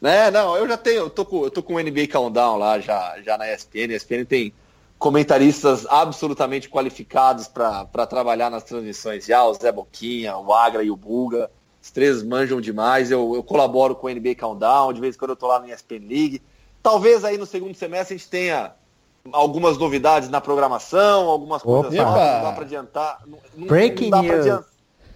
É, 0.00 0.30
não, 0.30 0.56
eu 0.56 0.68
já 0.68 0.76
tenho, 0.76 1.00
eu 1.00 1.10
tô 1.10 1.24
com, 1.24 1.42
eu 1.42 1.50
tô 1.50 1.60
com 1.60 1.74
o 1.74 1.82
NBA 1.82 2.06
Countdown 2.06 2.56
lá 2.56 2.78
já, 2.78 3.20
já 3.20 3.36
na 3.36 3.52
ESPN. 3.52 3.90
A 3.90 3.96
ESPN 3.96 4.24
tem 4.24 4.52
comentaristas 4.96 5.84
absolutamente 5.86 6.68
qualificados 6.68 7.48
para 7.48 8.06
trabalhar 8.06 8.48
nas 8.48 8.62
transmissões 8.62 9.26
já, 9.26 9.44
o 9.44 9.52
Zé 9.52 9.72
Boquinha, 9.72 10.36
o 10.36 10.54
Agra 10.54 10.84
e 10.84 10.90
o 10.90 10.96
Bulga. 10.96 11.50
Os 11.82 11.90
três 11.90 12.22
manjam 12.22 12.60
demais. 12.60 13.10
Eu, 13.10 13.34
eu 13.34 13.42
colaboro 13.42 13.96
com 13.96 14.06
o 14.06 14.10
NBA 14.10 14.36
Countdown, 14.36 14.92
de 14.92 15.00
vez 15.00 15.16
em 15.16 15.18
quando 15.18 15.32
eu 15.32 15.36
tô 15.36 15.48
lá 15.48 15.58
no 15.58 15.68
ESPN 15.68 16.06
League. 16.08 16.42
Talvez 16.80 17.24
aí 17.24 17.36
no 17.36 17.46
segundo 17.46 17.74
semestre 17.74 18.14
a 18.14 18.18
gente 18.18 18.30
tenha 18.30 18.72
algumas 19.30 19.78
novidades 19.78 20.28
na 20.28 20.40
programação, 20.40 21.28
algumas 21.28 21.62
Opa. 21.62 21.88
coisas 21.88 22.04
não 22.04 22.14
dá 22.14 22.52
para 22.52 22.64
adiantar. 22.64 23.22
Não, 23.26 23.66
Breaking 23.66 24.10
não 24.10 24.22
news. 24.22 24.40
Adiantar, 24.40 24.64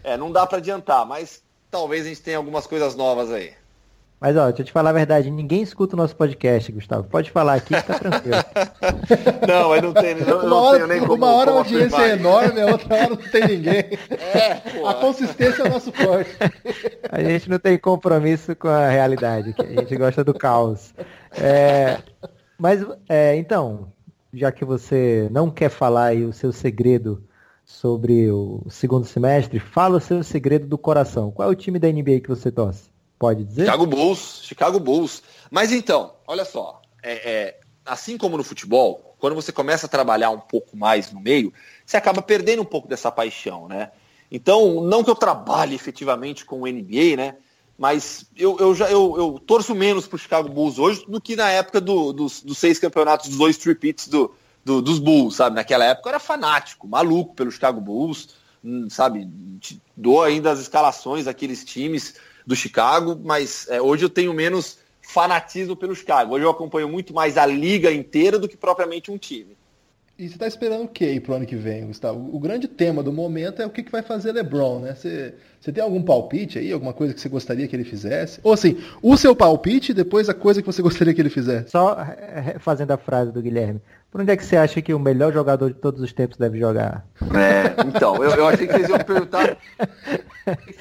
é, 0.05 0.17
não 0.17 0.31
dá 0.31 0.47
para 0.47 0.59
adiantar, 0.59 1.05
mas 1.07 1.43
talvez 1.71 2.07
a 2.07 2.09
gente 2.09 2.23
tenha 2.23 2.37
algumas 2.37 2.67
coisas 2.67 2.95
novas 2.95 3.31
aí. 3.33 3.53
Mas 4.19 4.35
ó, 4.35 4.47
deixa 4.47 4.63
eu 4.63 4.67
te 4.67 4.73
falar 4.73 4.91
a 4.91 4.95
verdade, 4.95 5.31
ninguém 5.31 5.61
escuta 5.61 5.95
o 5.95 5.97
nosso 5.99 6.17
podcast, 6.17 6.73
Gustavo. 6.73 7.05
Pode 7.05 7.31
falar 7.31 7.55
aqui 7.55 7.75
que 7.75 7.83
tá 7.83 7.99
tranquilo. 7.99 8.37
não, 9.47 9.69
mas 9.69 9.83
não 9.83 9.93
tem, 9.93 10.15
não, 10.15 10.47
uma 10.47 10.57
hora, 10.57 10.87
nem 10.87 11.01
como, 11.01 11.15
Uma 11.15 11.33
hora 11.35 11.51
a 11.51 11.55
audiência 11.55 12.01
é 12.01 12.13
enorme, 12.13 12.63
a 12.63 12.67
outra 12.67 12.95
hora 12.95 13.11
não 13.11 13.17
tem 13.17 13.47
ninguém. 13.47 13.85
É, 14.11 14.89
a 14.89 14.95
consistência 14.95 15.63
é 15.63 15.67
o 15.67 15.71
nosso 15.71 15.93
forte. 15.93 16.31
A 17.11 17.23
gente 17.23 17.51
não 17.51 17.59
tem 17.59 17.77
compromisso 17.79 18.57
com 18.57 18.69
a 18.69 18.89
realidade, 18.89 19.55
a 19.59 19.81
gente 19.81 19.97
gosta 19.97 20.25
do 20.25 20.33
caos. 20.33 20.95
É, 21.33 21.99
mas, 22.59 22.87
é, 23.11 23.37
então, 23.37 23.93
já 24.37 24.53
que 24.53 24.65
você 24.65 25.29
não 25.31 25.51
quer 25.51 25.71
falar 25.71 26.07
aí 26.07 26.25
o 26.25 26.33
seu 26.33 26.53
segredo 26.53 27.25
sobre 27.65 28.31
o 28.31 28.63
segundo 28.71 29.07
semestre, 29.07 29.59
fala 29.59 29.97
o 29.97 30.01
seu 30.01 30.23
segredo 30.23 30.67
do 30.67 30.79
coração. 30.79 31.31
Qual 31.31 31.49
é 31.49 31.51
o 31.51 31.57
time 31.57 31.79
da 31.79 31.91
NBA 31.91 32.21
que 32.21 32.29
você 32.29 32.53
torce? 32.53 32.91
Pode 33.19 33.45
dizer? 33.45 33.65
Chicago 33.65 33.87
Bulls, 33.87 34.41
Chicago 34.45 34.79
Bulls. 34.79 35.23
Mas 35.51 35.73
então, 35.73 36.15
olha 36.27 36.45
só, 36.45 36.83
é, 37.03 37.31
é, 37.31 37.61
assim 37.85 38.19
como 38.19 38.37
no 38.37 38.45
futebol, 38.45 39.17
quando 39.19 39.35
você 39.35 39.51
começa 39.51 39.87
a 39.87 39.89
trabalhar 39.89 40.31
um 40.31 40.39
pouco 40.39 40.77
mais 40.77 41.11
no 41.11 41.21
meio, 41.21 41.53
você 41.85 41.97
acaba 41.97 42.21
perdendo 42.21 42.61
um 42.61 42.67
pouco 42.67 42.87
dessa 42.87 43.11
paixão, 43.11 43.67
né? 43.67 43.91
Então, 44.31 44.83
não 44.83 45.03
que 45.03 45.11
eu 45.11 45.15
trabalhe 45.15 45.75
efetivamente 45.75 46.45
com 46.45 46.63
o 46.63 46.67
NBA, 46.67 47.17
né? 47.17 47.37
Mas 47.79 48.25
eu, 48.37 48.57
eu 48.59 48.75
já 48.75 48.91
eu, 48.91 49.15
eu 49.19 49.43
torço 49.47 49.75
menos 49.75 50.07
para 50.07 50.17
o 50.17 50.19
Chicago 50.19 50.49
Bulls 50.49 50.79
hoje 50.79 51.05
do 51.07 51.21
que 51.21 51.37
na 51.37 51.51
época 51.51 51.81
do, 51.81 52.13
dos, 52.13 52.43
dos, 52.43 52.57
seis 52.57 52.79
campeonatos, 52.79 53.29
dos 53.29 53.37
dois 53.37 53.59
tripits 53.59 54.09
do, 54.09 54.35
do, 54.65 54.81
dos 54.81 54.99
Bulls, 54.99 55.37
sabe? 55.37 55.57
Naquela 55.57 55.85
época 55.85 56.09
eu 56.09 56.11
era 56.13 56.19
fanático, 56.19 56.89
maluco 56.89 57.35
pelo 57.35 57.51
Chicago 57.51 57.81
Bulls, 57.81 58.31
hum, 58.65 58.89
sabe? 58.89 59.29
Dou 59.95 60.23
ainda 60.23 60.51
as 60.51 60.61
escalações 60.61 61.27
daqueles 61.27 61.65
times 61.65 62.15
do 62.47 62.57
Chicago, 62.57 63.21
mas 63.23 63.69
é, 63.69 63.81
hoje 63.83 64.05
eu 64.05 64.11
tenho 64.11 64.33
menos 64.33 64.79
fanatismo 65.03 65.77
pelo 65.77 65.95
Chicago. 65.95 66.35
Hoje 66.35 66.45
eu 66.45 66.51
acompanho 66.51 66.89
muito 66.89 67.13
mais 67.13 67.37
a 67.37 67.45
liga 67.45 67.93
inteira 67.93 68.39
do 68.39 68.49
que 68.49 68.57
propriamente 68.57 69.11
um 69.11 69.19
time. 69.19 69.57
E 70.19 70.27
você 70.27 70.35
está 70.35 70.47
esperando 70.47 70.85
o 70.85 70.89
que 70.89 71.21
para 71.21 71.33
o 71.33 71.37
ano 71.37 71.45
que 71.45 71.57
vem, 71.57 71.87
Gustavo? 71.87 72.35
O 72.35 72.41
grande 72.41 72.67
tema 72.67 73.03
do 73.03 73.13
momento 73.13 73.61
é 73.61 73.67
o 73.67 73.71
que, 73.71 73.83
que 73.83 73.93
vai 73.93 74.01
fazer 74.01 74.33
LeBron, 74.33 74.79
né? 74.79 74.95
Você, 74.95 75.35
você 75.61 75.71
tem 75.71 75.85
algum 75.85 76.03
palpite 76.03 76.59
aí, 76.59 76.73
alguma 76.73 76.95
coisa 76.95 77.13
que 77.13 77.21
você 77.21 77.29
gostaria 77.29 77.69
que 77.69 77.77
ele 77.77 77.85
fizesse? 77.85 78.41
Ou 78.43 78.55
assim, 78.55 78.79
o 79.03 79.15
seu 79.19 79.37
palpite 79.37 79.93
e 79.93 79.95
depois 79.95 80.31
a 80.31 80.35
coisa 80.35 80.63
que 80.63 80.67
você 80.67 80.81
gostaria 80.83 81.13
que 81.13 81.21
ele 81.21 81.29
fizesse? 81.29 81.69
Só 81.71 81.99
fazendo 82.61 82.93
a 82.93 82.97
frase 82.97 83.31
do 83.31 83.43
Guilherme. 83.43 83.79
Por 84.11 84.23
onde 84.23 84.31
é 84.31 84.37
que 84.39 84.45
você 84.45 84.57
acha 84.57 84.81
que 84.81 84.95
o 84.95 84.99
melhor 84.99 85.35
jogador 85.35 85.69
de 85.69 85.79
todos 85.79 86.01
os 86.01 86.15
tempos 86.15 86.39
deve 86.39 86.59
jogar? 86.59 87.07
É, 87.21 87.87
então, 87.87 88.17
eu, 88.25 88.31
eu 88.31 88.49
achei 88.49 88.67
que 88.67 88.73
vocês 88.73 88.89
iam 88.89 88.99
perguntar. 88.99 89.59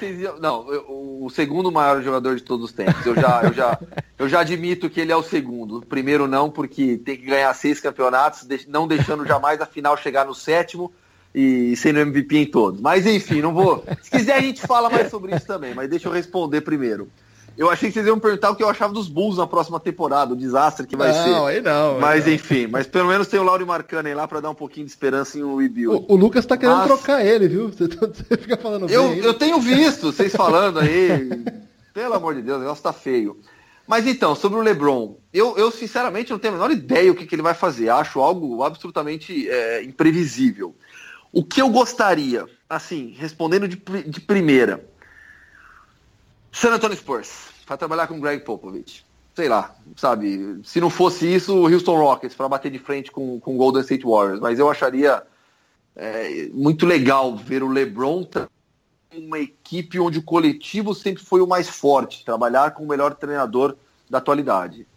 Iam, 0.01 0.39
não, 0.39 0.65
o 0.87 1.29
segundo 1.29 1.71
maior 1.71 2.01
jogador 2.01 2.35
de 2.35 2.43
todos 2.43 2.65
os 2.65 2.71
tempos. 2.71 3.05
Eu 3.05 3.15
já, 3.15 3.41
eu, 3.43 3.53
já, 3.53 3.79
eu 4.19 4.29
já 4.29 4.39
admito 4.41 4.89
que 4.89 5.01
ele 5.01 5.11
é 5.11 5.15
o 5.15 5.23
segundo. 5.23 5.77
O 5.77 5.85
primeiro 5.85 6.27
não, 6.27 6.49
porque 6.49 6.97
tem 6.97 7.17
que 7.17 7.25
ganhar 7.25 7.53
seis 7.53 7.79
campeonatos, 7.79 8.47
não 8.67 8.87
deixando 8.87 9.25
jamais 9.25 9.59
a 9.61 9.65
final 9.65 9.97
chegar 9.97 10.25
no 10.25 10.35
sétimo 10.35 10.93
e 11.33 11.75
sendo 11.75 11.99
MVP 11.99 12.37
em 12.37 12.45
todos. 12.45 12.79
Mas 12.79 13.05
enfim, 13.05 13.41
não 13.41 13.53
vou. 13.53 13.83
Se 14.01 14.11
quiser 14.11 14.35
a 14.35 14.41
gente 14.41 14.61
fala 14.61 14.89
mais 14.89 15.09
sobre 15.09 15.35
isso 15.35 15.45
também, 15.45 15.73
mas 15.73 15.89
deixa 15.89 16.07
eu 16.07 16.13
responder 16.13 16.61
primeiro. 16.61 17.09
Eu 17.57 17.69
achei 17.69 17.89
que 17.89 17.93
vocês 17.93 18.05
iam 18.05 18.19
perguntar 18.19 18.51
o 18.51 18.55
que 18.55 18.63
eu 18.63 18.69
achava 18.69 18.93
dos 18.93 19.07
Bulls 19.07 19.37
na 19.37 19.47
próxima 19.47 19.79
temporada, 19.79 20.33
o 20.33 20.35
desastre 20.35 20.85
que 20.85 20.95
vai 20.95 21.11
não, 21.11 21.23
ser. 21.23 21.29
Não, 21.29 21.45
aí 21.47 21.61
não. 21.61 21.99
Mas 21.99 22.27
aí 22.27 22.35
enfim, 22.35 22.67
mas 22.67 22.85
pelo 22.85 23.07
menos 23.07 23.27
tem 23.27 23.39
o 23.39 23.43
Lauri 23.43 23.63
Marcano 23.63 24.07
aí 24.07 24.13
lá 24.13 24.27
para 24.27 24.41
dar 24.41 24.49
um 24.49 24.55
pouquinho 24.55 24.85
de 24.85 24.91
esperança 24.91 25.37
em 25.37 25.43
um 25.43 25.55
rebuild. 25.55 26.05
O, 26.07 26.13
o 26.13 26.15
Lucas 26.17 26.45
tá 26.45 26.57
querendo 26.57 26.77
mas... 26.79 26.87
trocar 26.87 27.25
ele, 27.25 27.47
viu? 27.47 27.69
Você, 27.75 27.87
tá, 27.87 28.07
você 28.07 28.37
fica 28.37 28.57
falando 28.57 28.89
eu, 28.89 29.09
bem. 29.09 29.19
Eu 29.19 29.33
tenho 29.33 29.59
visto 29.59 30.11
vocês 30.11 30.35
falando 30.35 30.79
aí. 30.79 31.29
pelo 31.93 32.13
amor 32.13 32.35
de 32.35 32.41
Deus, 32.41 32.57
o 32.57 32.61
negócio 32.61 32.83
tá 32.83 32.91
feio. 32.91 33.39
Mas 33.87 34.07
então, 34.07 34.35
sobre 34.35 34.57
o 34.57 34.61
LeBron, 34.61 35.17
eu, 35.31 35.57
eu 35.57 35.71
sinceramente 35.71 36.31
não 36.31 36.39
tenho 36.39 36.55
a 36.55 36.57
menor 36.57 36.71
ideia 36.71 37.11
o 37.11 37.15
que, 37.15 37.25
que 37.25 37.35
ele 37.35 37.41
vai 37.41 37.53
fazer. 37.53 37.89
Acho 37.89 38.19
algo 38.19 38.63
absolutamente 38.63 39.47
é, 39.49 39.83
imprevisível. 39.83 40.75
O 41.31 41.43
que 41.43 41.61
eu 41.61 41.69
gostaria, 41.69 42.45
assim, 42.69 43.13
respondendo 43.17 43.67
de, 43.67 43.75
de 43.75 44.21
primeira, 44.21 44.85
San 46.55 46.71
Antonio 46.71 46.95
Spurs 46.95 47.49
para 47.65 47.75
trabalhar 47.75 48.07
com 48.07 48.17
Greg 48.17 48.41
Popovich. 48.45 49.05
Sei 49.35 49.49
lá, 49.49 49.75
sabe? 49.97 50.61
Se 50.63 50.79
não 50.79 50.89
fosse 50.89 51.27
isso, 51.27 51.53
o 51.53 51.67
Houston 51.69 51.97
Rockets 51.97 52.33
para 52.33 52.47
bater 52.47 52.71
de 52.71 52.79
frente 52.79 53.11
com 53.11 53.41
o 53.45 53.57
Golden 53.57 53.81
State 53.81 54.05
Warriors. 54.05 54.39
Mas 54.39 54.57
eu 54.57 54.69
acharia 54.69 55.21
é, 55.93 56.47
muito 56.53 56.85
legal 56.85 57.35
ver 57.35 57.61
o 57.61 57.67
LeBron 57.67 58.25
uma 59.17 59.37
equipe 59.37 59.99
onde 59.99 60.19
o 60.19 60.23
coletivo 60.23 60.95
sempre 60.95 61.21
foi 61.23 61.41
o 61.41 61.47
mais 61.47 61.67
forte, 61.67 62.23
trabalhar 62.23 62.71
com 62.71 62.83
o 62.83 62.87
melhor 62.87 63.15
treinador 63.15 63.75
da 64.09 64.19
atualidade. 64.19 64.87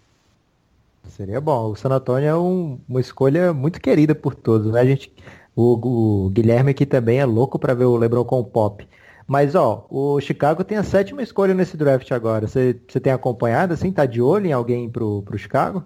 Seria 1.09 1.41
bom. 1.41 1.73
O 1.73 1.77
San 1.77 1.91
Antonio 1.91 2.29
é 2.29 2.37
um, 2.37 2.79
uma 2.89 3.01
escolha 3.01 3.53
muito 3.53 3.81
querida 3.81 4.15
por 4.15 4.35
todos. 4.37 4.73
Né? 4.73 4.81
A 4.81 4.85
gente, 4.85 5.13
o, 5.57 6.27
o 6.27 6.31
Guilherme 6.31 6.71
aqui 6.71 6.87
também 6.87 7.19
é 7.19 7.25
louco 7.25 7.59
para 7.59 7.75
ver 7.75 7.85
o 7.85 7.97
LeBron 7.97 8.25
com 8.25 8.39
o 8.39 8.45
Pop. 8.45 8.87
Mas, 9.29 9.55
ó, 9.55 9.87
o 9.91 10.18
Chicago 10.22 10.64
tem 10.64 10.79
a 10.79 10.83
sétima 10.83 11.22
escolha 11.22 11.53
nesse 11.53 11.76
draft 11.76 12.11
agora. 12.12 12.49
Você 12.49 12.72
tem 12.72 13.12
acompanhado, 13.12 13.74
assim? 13.74 13.93
Tá 13.93 14.07
de 14.07 14.22
olho 14.22 14.47
em 14.47 14.53
alguém 14.55 14.89
pro, 14.89 15.22
pro 15.22 15.37
Chicago? 15.37 15.85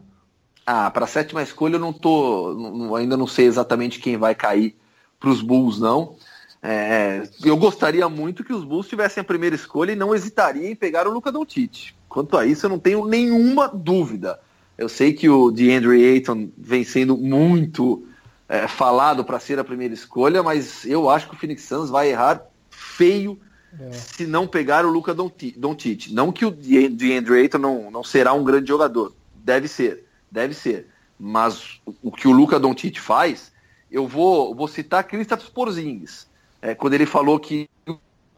Ah, 0.65 0.89
para 0.93 1.07
a 1.07 1.09
sétima 1.09 1.43
escolha 1.43 1.75
eu 1.75 1.81
não 1.81 1.93
tô. 1.93 2.55
Não, 2.55 2.95
ainda 2.95 3.17
não 3.17 3.27
sei 3.27 3.47
exatamente 3.47 3.99
quem 3.99 4.17
vai 4.17 4.33
cair 4.33 4.77
para 5.19 5.29
os 5.29 5.43
Bulls, 5.43 5.81
não. 5.81 6.15
É, 6.63 7.29
eu 7.45 7.57
gostaria 7.57 8.09
muito 8.09 8.45
que 8.45 8.53
os 8.53 8.63
Bulls 8.63 8.87
tivessem 8.87 9.21
a 9.21 9.25
primeira 9.25 9.57
escolha 9.57 9.91
e 9.91 9.97
não 9.97 10.15
hesitaria 10.15 10.71
em 10.71 10.77
pegar 10.77 11.09
o 11.09 11.13
Luca 11.13 11.33
Doncic. 11.33 11.95
Quanto 12.09 12.37
a 12.37 12.47
isso, 12.47 12.67
eu 12.67 12.71
não 12.71 12.79
tenho 12.79 13.05
nenhuma 13.05 13.67
dúvida. 13.67 14.39
Eu 14.79 14.89
sei 14.89 15.13
que 15.13 15.29
o 15.29 15.51
DeAndre 15.51 16.05
Ayton 16.13 16.49
vem 16.57 16.85
sendo 16.85 17.17
muito 17.17 18.07
é, 18.49 18.69
falado 18.69 19.25
para 19.25 19.41
ser 19.41 19.59
a 19.59 19.65
primeira 19.65 19.93
escolha, 19.93 20.45
mas 20.45 20.87
eu 20.87 21.11
acho 21.11 21.29
que 21.29 21.35
o 21.35 21.39
Phoenix 21.39 21.65
Suns 21.65 21.91
vai 21.91 22.11
errar 22.11 22.52
feio 22.93 23.39
é. 23.81 23.91
se 23.93 24.27
não 24.27 24.47
pegar 24.47 24.85
o 24.85 24.91
Luca 24.91 25.15
Doncic. 25.15 26.13
Não 26.13 26.33
que 26.33 26.45
o 26.45 26.51
DeAndre 26.51 27.41
Ayton 27.41 27.59
não, 27.59 27.91
não 27.91 28.05
será 28.05 28.33
um 28.33 28.45
grande 28.45 28.69
jogador. 28.69 29.15
Deve 29.35 29.69
ser, 29.69 30.05
deve 30.31 30.55
ser. 30.55 30.89
Mas 31.19 31.81
o 32.03 32.11
que 32.11 32.29
o 32.29 32.33
Luca 32.33 32.59
Doncic 32.59 32.99
faz, 32.99 33.53
eu 33.91 34.07
vou, 34.07 34.55
vou 34.55 34.69
citar 34.69 35.05
Kristaps 35.05 35.49
Porzingis. 35.49 36.27
é, 36.61 36.75
quando 36.75 36.95
ele 36.95 37.07
falou 37.07 37.41
que 37.41 37.69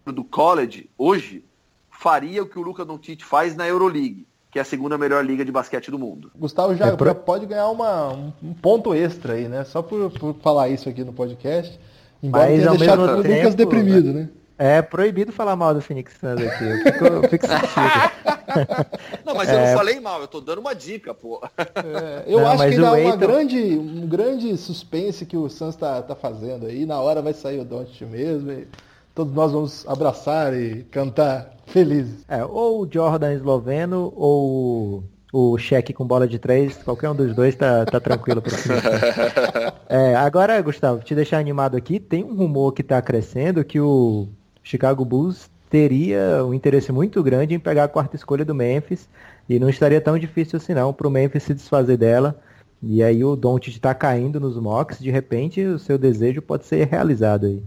do 0.06 0.22
college, 0.22 0.90
hoje, 0.98 1.44
faria 1.90 2.42
o 2.42 2.46
que 2.46 2.58
o 2.58 2.62
Luca 2.62 2.84
Doncic 2.84 3.22
faz 3.22 3.56
na 3.56 3.66
Euroleague, 3.66 4.26
que 4.50 4.58
é 4.58 4.62
a 4.62 4.64
segunda 4.64 4.98
melhor 4.98 5.24
liga 5.24 5.44
de 5.44 5.50
basquete 5.50 5.90
do 5.90 5.98
mundo. 5.98 6.30
Gustavo 6.36 6.74
já, 6.74 6.88
é 6.88 7.14
pode 7.14 7.46
ganhar 7.46 7.68
uma, 7.70 8.12
um 8.42 8.52
ponto 8.60 8.94
extra 8.94 9.34
aí, 9.34 9.48
né? 9.48 9.64
Só 9.64 9.82
por, 9.82 10.10
por 10.10 10.34
falar 10.42 10.68
isso 10.68 10.88
aqui 10.88 11.02
no 11.02 11.12
podcast. 11.12 11.78
Embora 12.22 12.50
Mas, 12.50 12.62
tenha 12.62 12.70
deixado 12.76 13.02
o 13.02 13.22
tempo, 13.22 13.36
Lucas 13.36 13.54
deprimido, 13.54 14.12
né? 14.12 14.28
É 14.56 14.80
proibido 14.80 15.32
falar 15.32 15.56
mal 15.56 15.74
do 15.74 15.80
Phoenix 15.80 16.14
Suns 16.18 16.40
aqui. 16.40 16.64
Eu 16.64 16.78
fico, 16.78 17.04
eu 17.04 17.28
fico 17.28 17.46
Não, 19.24 19.34
mas 19.34 19.48
é... 19.48 19.54
eu 19.54 19.66
não 19.66 19.76
falei 19.76 19.98
mal, 19.98 20.20
eu 20.20 20.28
tô 20.28 20.40
dando 20.40 20.58
uma 20.58 20.74
dica, 20.74 21.12
pô. 21.12 21.42
É, 21.58 22.24
eu 22.26 22.38
não, 22.40 22.46
acho 22.48 22.58
que 22.58 22.74
ainda 22.74 22.88
há 22.88 22.92
uma 22.92 23.16
grande, 23.16 23.58
um 23.58 24.06
grande 24.06 24.56
suspense 24.56 25.26
que 25.26 25.36
o 25.36 25.48
Suns 25.48 25.74
tá, 25.74 26.00
tá 26.02 26.14
fazendo 26.14 26.66
aí. 26.66 26.86
Na 26.86 27.00
hora 27.00 27.20
vai 27.20 27.32
sair 27.32 27.58
o 27.58 27.64
Doncic 27.64 28.02
mesmo. 28.02 28.52
E 28.52 28.68
todos 29.12 29.34
nós 29.34 29.50
vamos 29.50 29.88
abraçar 29.88 30.54
e 30.54 30.84
cantar 30.84 31.50
felizes. 31.66 32.24
É, 32.28 32.44
ou 32.44 32.82
o 32.82 32.88
Jordan 32.90 33.32
esloveno 33.32 34.12
ou 34.16 35.02
o 35.32 35.58
cheque 35.58 35.92
com 35.92 36.06
bola 36.06 36.28
de 36.28 36.38
três, 36.38 36.76
qualquer 36.76 37.10
um 37.10 37.14
dos 37.14 37.34
dois 37.34 37.56
tá, 37.56 37.84
tá 37.84 37.98
tranquilo 37.98 38.40
para 38.40 38.52
é, 39.88 40.14
Agora, 40.14 40.62
Gustavo, 40.62 41.02
te 41.02 41.12
deixar 41.12 41.38
animado 41.38 41.76
aqui, 41.76 41.98
tem 41.98 42.22
um 42.22 42.36
rumor 42.36 42.72
que 42.72 42.82
está 42.82 43.02
crescendo 43.02 43.64
que 43.64 43.80
o 43.80 44.28
Chicago 44.64 45.04
Bulls 45.04 45.50
teria 45.70 46.44
um 46.44 46.54
interesse 46.54 46.90
muito 46.90 47.22
grande 47.22 47.54
em 47.54 47.60
pegar 47.60 47.84
a 47.84 47.88
quarta 47.88 48.16
escolha 48.16 48.44
do 48.44 48.54
Memphis 48.54 49.08
e 49.48 49.58
não 49.58 49.68
estaria 49.68 50.00
tão 50.00 50.18
difícil 50.18 50.56
assim 50.56 50.72
não 50.72 50.92
para 50.92 51.06
o 51.06 51.10
Memphis 51.10 51.42
se 51.42 51.54
desfazer 51.54 51.96
dela. 51.96 52.40
E 52.82 53.02
aí 53.02 53.24
o 53.24 53.36
Doncic 53.36 53.76
está 53.76 53.94
caindo 53.94 54.40
nos 54.40 54.56
mocks, 54.56 54.98
de 54.98 55.10
repente 55.10 55.62
o 55.62 55.78
seu 55.78 55.96
desejo 55.96 56.42
pode 56.42 56.66
ser 56.66 56.86
realizado 56.86 57.46
aí. 57.46 57.62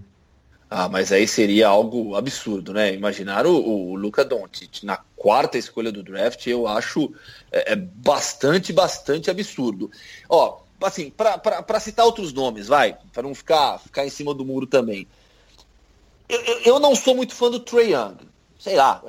Ah, 0.69 0.89
mas 0.89 1.11
aí 1.13 1.25
seria 1.27 1.67
algo 1.69 2.15
absurdo, 2.15 2.73
né? 2.73 2.93
Imaginar 2.93 3.45
o, 3.45 3.55
o 3.55 3.95
Luca 3.95 4.25
Doncic 4.25 4.83
na 4.83 4.97
quarta 5.15 5.57
escolha 5.57 5.91
do 5.91 6.03
draft, 6.03 6.45
eu 6.45 6.67
acho 6.67 7.13
é, 7.51 7.73
é 7.73 7.75
bastante, 7.75 8.73
bastante 8.73 9.31
absurdo. 9.31 9.89
Ó, 10.27 10.59
assim, 10.83 11.09
para 11.09 11.79
citar 11.79 12.05
outros 12.05 12.33
nomes, 12.33 12.67
vai, 12.67 12.97
para 13.13 13.23
não 13.23 13.33
ficar, 13.33 13.79
ficar 13.79 14.05
em 14.05 14.09
cima 14.09 14.33
do 14.33 14.45
muro 14.45 14.67
também. 14.67 15.07
Eu, 16.29 16.41
eu, 16.41 16.59
eu, 16.59 16.79
não 16.79 16.95
sou 16.95 17.15
muito 17.15 17.33
fã 17.33 17.49
do 17.49 17.59
Trey 17.59 17.93
Young. 17.93 18.17
Sei 18.59 18.75
lá, 18.75 19.03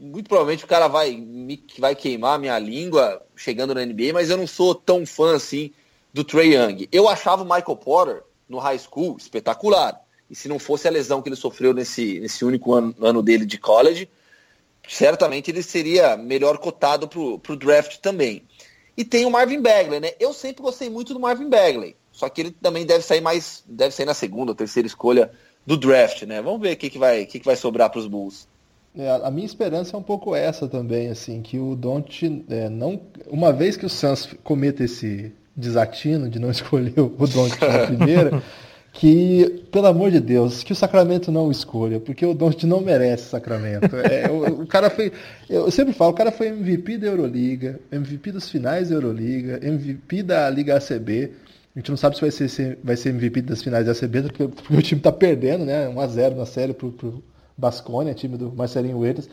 muito 0.00 0.28
provavelmente 0.28 0.64
o 0.64 0.68
cara 0.68 0.88
vai, 0.88 1.12
me, 1.12 1.62
vai 1.78 1.94
queimar 1.94 2.34
a 2.34 2.38
minha 2.38 2.58
língua 2.58 3.22
chegando 3.36 3.74
na 3.74 3.84
NBA, 3.84 4.12
mas 4.12 4.30
eu 4.30 4.36
não 4.36 4.46
sou 4.46 4.74
tão 4.74 5.06
fã 5.06 5.36
assim 5.36 5.72
do 6.12 6.24
Trey 6.24 6.54
Young. 6.54 6.88
Eu 6.90 7.08
achava 7.08 7.42
o 7.42 7.44
Michael 7.44 7.76
Porter 7.76 8.22
no 8.48 8.58
high 8.58 8.78
school 8.78 9.16
espetacular. 9.16 10.00
E 10.30 10.34
se 10.34 10.48
não 10.48 10.58
fosse 10.58 10.88
a 10.88 10.90
lesão 10.90 11.22
que 11.22 11.28
ele 11.28 11.36
sofreu 11.36 11.72
nesse, 11.72 12.20
nesse 12.20 12.44
único 12.44 12.74
ano, 12.74 12.94
ano 13.00 13.22
dele 13.22 13.46
de 13.46 13.58
college, 13.58 14.08
certamente 14.88 15.50
ele 15.50 15.62
seria 15.62 16.16
melhor 16.16 16.58
cotado 16.58 17.08
para 17.08 17.52
o 17.52 17.56
draft 17.56 17.98
também. 17.98 18.42
E 18.96 19.04
tem 19.04 19.24
o 19.24 19.30
Marvin 19.30 19.60
Bagley, 19.60 20.00
né? 20.00 20.12
Eu 20.18 20.32
sempre 20.32 20.62
gostei 20.62 20.90
muito 20.90 21.14
do 21.14 21.20
Marvin 21.20 21.48
Bagley. 21.48 21.96
Só 22.12 22.28
que 22.28 22.40
ele 22.40 22.50
também 22.50 22.84
deve 22.84 23.04
sair 23.04 23.20
mais, 23.20 23.62
deve 23.64 23.94
sair 23.94 24.06
na 24.06 24.14
segunda 24.14 24.50
ou 24.50 24.54
terceira 24.56 24.88
escolha 24.88 25.30
do 25.68 25.76
draft, 25.76 26.22
né? 26.22 26.40
Vamos 26.40 26.62
ver 26.62 26.72
o 26.72 26.76
que, 26.78 26.88
que, 26.88 26.98
vai, 26.98 27.26
que, 27.26 27.38
que 27.38 27.44
vai 27.44 27.54
sobrar 27.54 27.90
para 27.90 27.98
os 27.98 28.06
Bulls. 28.06 28.48
É, 28.96 29.20
a 29.22 29.30
minha 29.30 29.44
esperança 29.44 29.94
é 29.94 30.00
um 30.00 30.02
pouco 30.02 30.34
essa 30.34 30.66
também, 30.66 31.10
assim, 31.10 31.42
que 31.42 31.58
o 31.58 31.76
Don't 31.76 32.44
é, 32.48 32.70
não, 32.70 32.98
uma 33.26 33.52
vez 33.52 33.76
que 33.76 33.84
o 33.84 33.88
Suns 33.88 34.34
cometa 34.42 34.82
esse 34.82 35.30
desatino 35.54 36.30
de 36.30 36.38
não 36.38 36.48
escolher 36.50 36.98
o 36.98 37.26
Don't 37.26 37.54
na 37.60 37.86
primeira, 37.86 38.42
que, 38.94 39.62
pelo 39.70 39.88
amor 39.88 40.10
de 40.10 40.20
Deus, 40.20 40.62
que 40.62 40.72
o 40.72 40.76
Sacramento 40.76 41.30
não 41.30 41.50
escolha, 41.50 42.00
porque 42.00 42.24
o 42.24 42.32
Don't 42.32 42.66
não 42.66 42.80
merece 42.80 43.28
Sacramento. 43.28 43.94
É, 43.94 44.30
o, 44.30 44.62
o, 44.62 44.66
cara 44.66 44.88
foi, 44.88 45.12
eu 45.50 45.70
sempre 45.70 45.92
falo, 45.92 46.12
o 46.12 46.14
cara 46.14 46.32
foi 46.32 46.48
MVP 46.48 46.96
da 46.96 47.08
Euroliga, 47.08 47.78
MVP 47.92 48.32
dos 48.32 48.48
finais 48.48 48.88
da 48.88 48.94
Euroliga, 48.94 49.60
MVP 49.62 50.22
da 50.22 50.48
Liga 50.48 50.78
ACB. 50.78 51.30
A 51.78 51.80
gente 51.80 51.90
não 51.90 51.96
sabe 51.96 52.16
se 52.16 52.22
vai 52.22 52.30
ser, 52.32 52.48
se 52.48 52.76
vai 52.82 52.96
ser 52.96 53.10
MVP 53.10 53.40
das 53.42 53.62
finais 53.62 53.86
da 53.86 53.92
ACB, 53.92 54.22
porque, 54.22 54.48
porque 54.48 54.74
o 54.74 54.82
time 54.82 55.00
tá 55.00 55.12
perdendo, 55.12 55.64
né? 55.64 55.86
1x0 55.86 56.34
na 56.34 56.44
série 56.44 56.74
pro, 56.74 56.90
pro 56.90 57.22
Basconia, 57.56 58.12
time 58.14 58.36
do 58.36 58.52
Marcelinho 58.52 58.98
Huertas. 58.98 59.28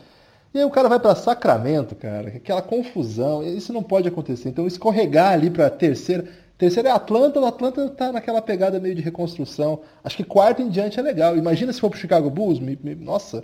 E 0.54 0.60
aí 0.60 0.64
o 0.64 0.70
cara 0.70 0.88
vai 0.88 1.00
para 1.00 1.16
Sacramento, 1.16 1.96
cara, 1.96 2.28
aquela 2.28 2.62
confusão, 2.62 3.42
isso 3.42 3.72
não 3.72 3.82
pode 3.82 4.06
acontecer. 4.06 4.48
Então 4.48 4.64
escorregar 4.64 5.32
ali 5.32 5.50
para 5.50 5.68
terceira, 5.68 6.24
Terceiro 6.56 6.88
é 6.88 6.92
Atlanta, 6.92 7.40
o 7.40 7.44
Atlanta 7.44 7.88
tá 7.90 8.12
naquela 8.12 8.40
pegada 8.40 8.78
meio 8.78 8.94
de 8.94 9.02
reconstrução. 9.02 9.80
Acho 10.04 10.16
que 10.16 10.24
quarto 10.24 10.62
em 10.62 10.68
diante 10.68 11.00
é 11.00 11.02
legal. 11.02 11.36
Imagina 11.36 11.72
se 11.72 11.80
for 11.80 11.90
pro 11.90 11.98
Chicago 11.98 12.30
Bulls, 12.30 12.60
me, 12.60 12.78
me, 12.80 12.94
nossa, 12.94 13.42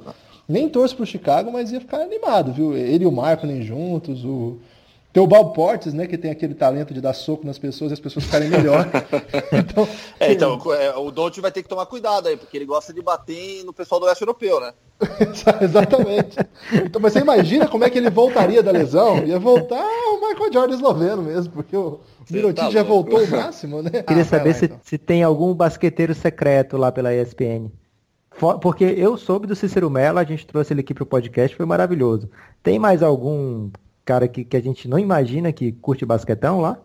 nem 0.49 0.69
torço 0.69 0.95
pro 0.95 1.05
Chicago, 1.05 1.51
mas 1.53 1.73
ia 1.73 1.81
ficar 1.81 1.99
animado, 2.03 2.53
viu? 2.53 2.77
Ele 2.77 3.03
e 3.03 3.07
o 3.07 3.13
Marco 3.13 3.49
nem 3.49 3.63
juntos, 3.63 4.25
o 4.25 4.61
tem 5.13 5.23
o 5.23 5.27
Bob 5.27 5.55
Portes, 5.55 5.93
né, 5.93 6.07
que 6.07 6.17
tem 6.17 6.31
aquele 6.31 6.55
talento 6.55 6.95
de 6.95 7.01
dar 7.01 7.13
soco 7.13 7.47
nas 7.47 7.59
pessoas 7.59 7.91
e 7.91 7.95
as 7.95 8.01
pessoas 8.01 8.25
ficarem 8.25 8.49
melhor. 8.49 8.89
então, 9.53 9.89
é, 10.19 10.33
então 10.33 10.75
é, 10.75 10.97
o 10.97 11.11
Don't 11.11 11.39
vai 11.41 11.53
ter 11.53 11.63
que 11.63 11.69
tomar 11.69 11.85
cuidado 11.85 12.29
aí, 12.29 12.37
porque 12.37 12.57
ele 12.57 12.65
gosta 12.65 12.95
de 12.95 13.03
bater 13.03 13.63
no 13.65 13.75
pessoal 13.75 14.01
do 14.01 14.07
leste 14.07 14.23
europeu, 14.23 14.59
né? 14.59 14.73
Exatamente. 15.61 16.39
Então, 16.73 17.03
mas 17.03 17.13
você 17.13 17.19
imagina 17.19 17.69
como 17.69 17.85
é 17.85 17.91
que 17.91 17.99
ele 17.99 18.09
voltaria 18.09 18.63
da 18.63 18.71
lesão? 18.71 19.23
Ia 19.27 19.39
voltar 19.39 19.85
o 19.85 20.27
Michael 20.27 20.53
Jordan 20.53 20.75
esloveno 20.75 21.23
mesmo, 21.23 21.53
porque 21.53 21.77
o 21.77 22.01
Mirotic 22.31 22.65
tá 22.65 22.71
já 22.71 22.83
voltou 22.83 23.23
o 23.23 23.31
máximo, 23.31 23.83
né? 23.83 23.91
Queria 23.91 24.23
ah, 24.23 24.27
saber 24.27 24.51
lá, 24.51 24.55
se, 24.55 24.65
então. 24.65 24.81
se 24.83 24.97
tem 24.97 25.23
algum 25.23 25.53
basqueteiro 25.53 26.15
secreto 26.15 26.79
lá 26.79 26.91
pela 26.91 27.15
ESPN. 27.15 27.71
Porque 28.63 28.85
eu 28.85 29.19
soube 29.19 29.47
do 29.47 29.55
Cícero 29.55 29.91
Mello, 29.91 30.19
a 30.19 30.25
gente 30.25 30.47
trouxe 30.47 30.73
ele 30.73 30.81
aqui 30.81 30.95
para 30.95 31.03
o 31.03 31.07
podcast, 31.07 31.55
foi 31.55 31.67
maravilhoso. 31.67 32.31
Tem 32.63 32.79
mais 32.79 33.03
algum 33.03 33.71
cara 34.05 34.29
que, 34.29 34.45
que 34.45 34.57
a 34.57 34.61
gente 34.61 34.89
não 34.89 34.99
imagina 34.99 35.53
que 35.53 35.73
curte 35.73 36.05
basquetão 36.05 36.61
lá? 36.61 36.79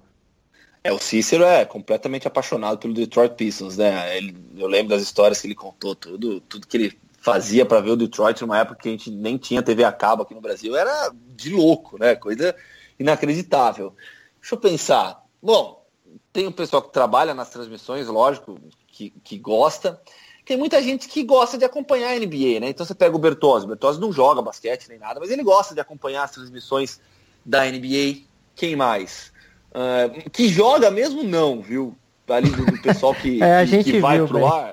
É, 0.84 0.91
o 0.91 0.99
Cícero 0.99 1.43
é 1.43 1.65
completamente 1.65 2.28
apaixonado 2.28 2.78
pelo 2.78 2.93
Detroit 2.93 3.36
Pistons, 3.36 3.78
né? 3.78 4.18
Ele, 4.18 4.36
eu 4.55 4.68
lembro 4.68 4.89
das 4.89 5.01
histórias 5.01 5.41
que 5.41 5.47
ele 5.47 5.55
contou, 5.55 5.93
tudo, 5.95 6.39
tudo 6.41 6.68
que 6.68 6.78
ele 6.78 6.97
fazia 7.20 7.65
para 7.65 7.82
ver 7.82 7.91
o 7.91 7.97
Detroit 7.97 8.41
numa 8.41 8.59
época 8.59 8.80
que 8.84 8.88
a 8.88 8.91
gente 8.91 9.11
nem 9.11 9.38
tinha 9.38 9.61
TV 9.61 9.84
a 9.84 9.91
cabo 9.91 10.24
aqui 10.24 10.34
no 10.34 10.39
Brasil. 10.39 10.78
Era 10.78 11.11
de 11.36 11.49
louco, 11.49 11.99
né? 11.99 12.15
Coisa 12.15 12.55
inacreditável. 12.97 13.93
Deixa 14.39 14.55
eu 14.55 14.59
pensar. 14.59 15.22
Bom, 15.41 15.86
tem 16.32 16.47
o 16.47 16.53
pessoal 16.53 16.82
que 16.82 16.93
trabalha 16.93 17.34
nas 17.34 17.49
transmissões, 17.49 18.07
lógico, 18.07 18.57
que, 18.88 19.09
que 19.24 19.38
gosta. 19.38 19.99
Tem 20.48 20.56
muita 20.56 20.82
gente 20.82 21.10
que 21.10 21.24
gosta 21.24 21.58
de 21.58 21.66
acompanhar 21.66 22.12
a 22.12 22.16
NBA, 22.16 22.62
né? 22.62 22.70
Então 22.70 22.86
você 22.86 22.95
pega 22.95 23.14
o 23.14 23.20
Bertozzi. 23.20 23.66
O 23.66 23.70
Bertozzi 23.70 24.00
não 24.00 24.14
joga 24.14 24.41
basquete 24.41 24.88
nem 24.88 24.98
nada, 24.98 25.20
mas 25.20 25.30
ele 25.30 25.43
gosta 25.43 25.74
de 25.74 25.82
acompanhar 25.82 26.24
as 26.24 26.32
transmissões 26.32 27.02
da 27.45 27.66
NBA. 27.66 28.22
Quem 28.56 28.74
mais? 28.74 29.34
Uh, 29.72 30.30
que 30.30 30.48
joga 30.48 30.89
mesmo 30.89 31.22
não, 31.22 31.62
viu? 31.62 31.98
Ali 32.30 32.50
do, 32.50 32.66
do 32.66 32.82
pessoal 32.82 33.14
que, 33.14 33.43
é, 33.43 33.66
que, 33.66 33.84
que 33.84 34.00
vai 34.00 34.18
viu, 34.18 34.28
pro 34.28 34.39
bem. 34.39 34.48
ar. 34.48 34.72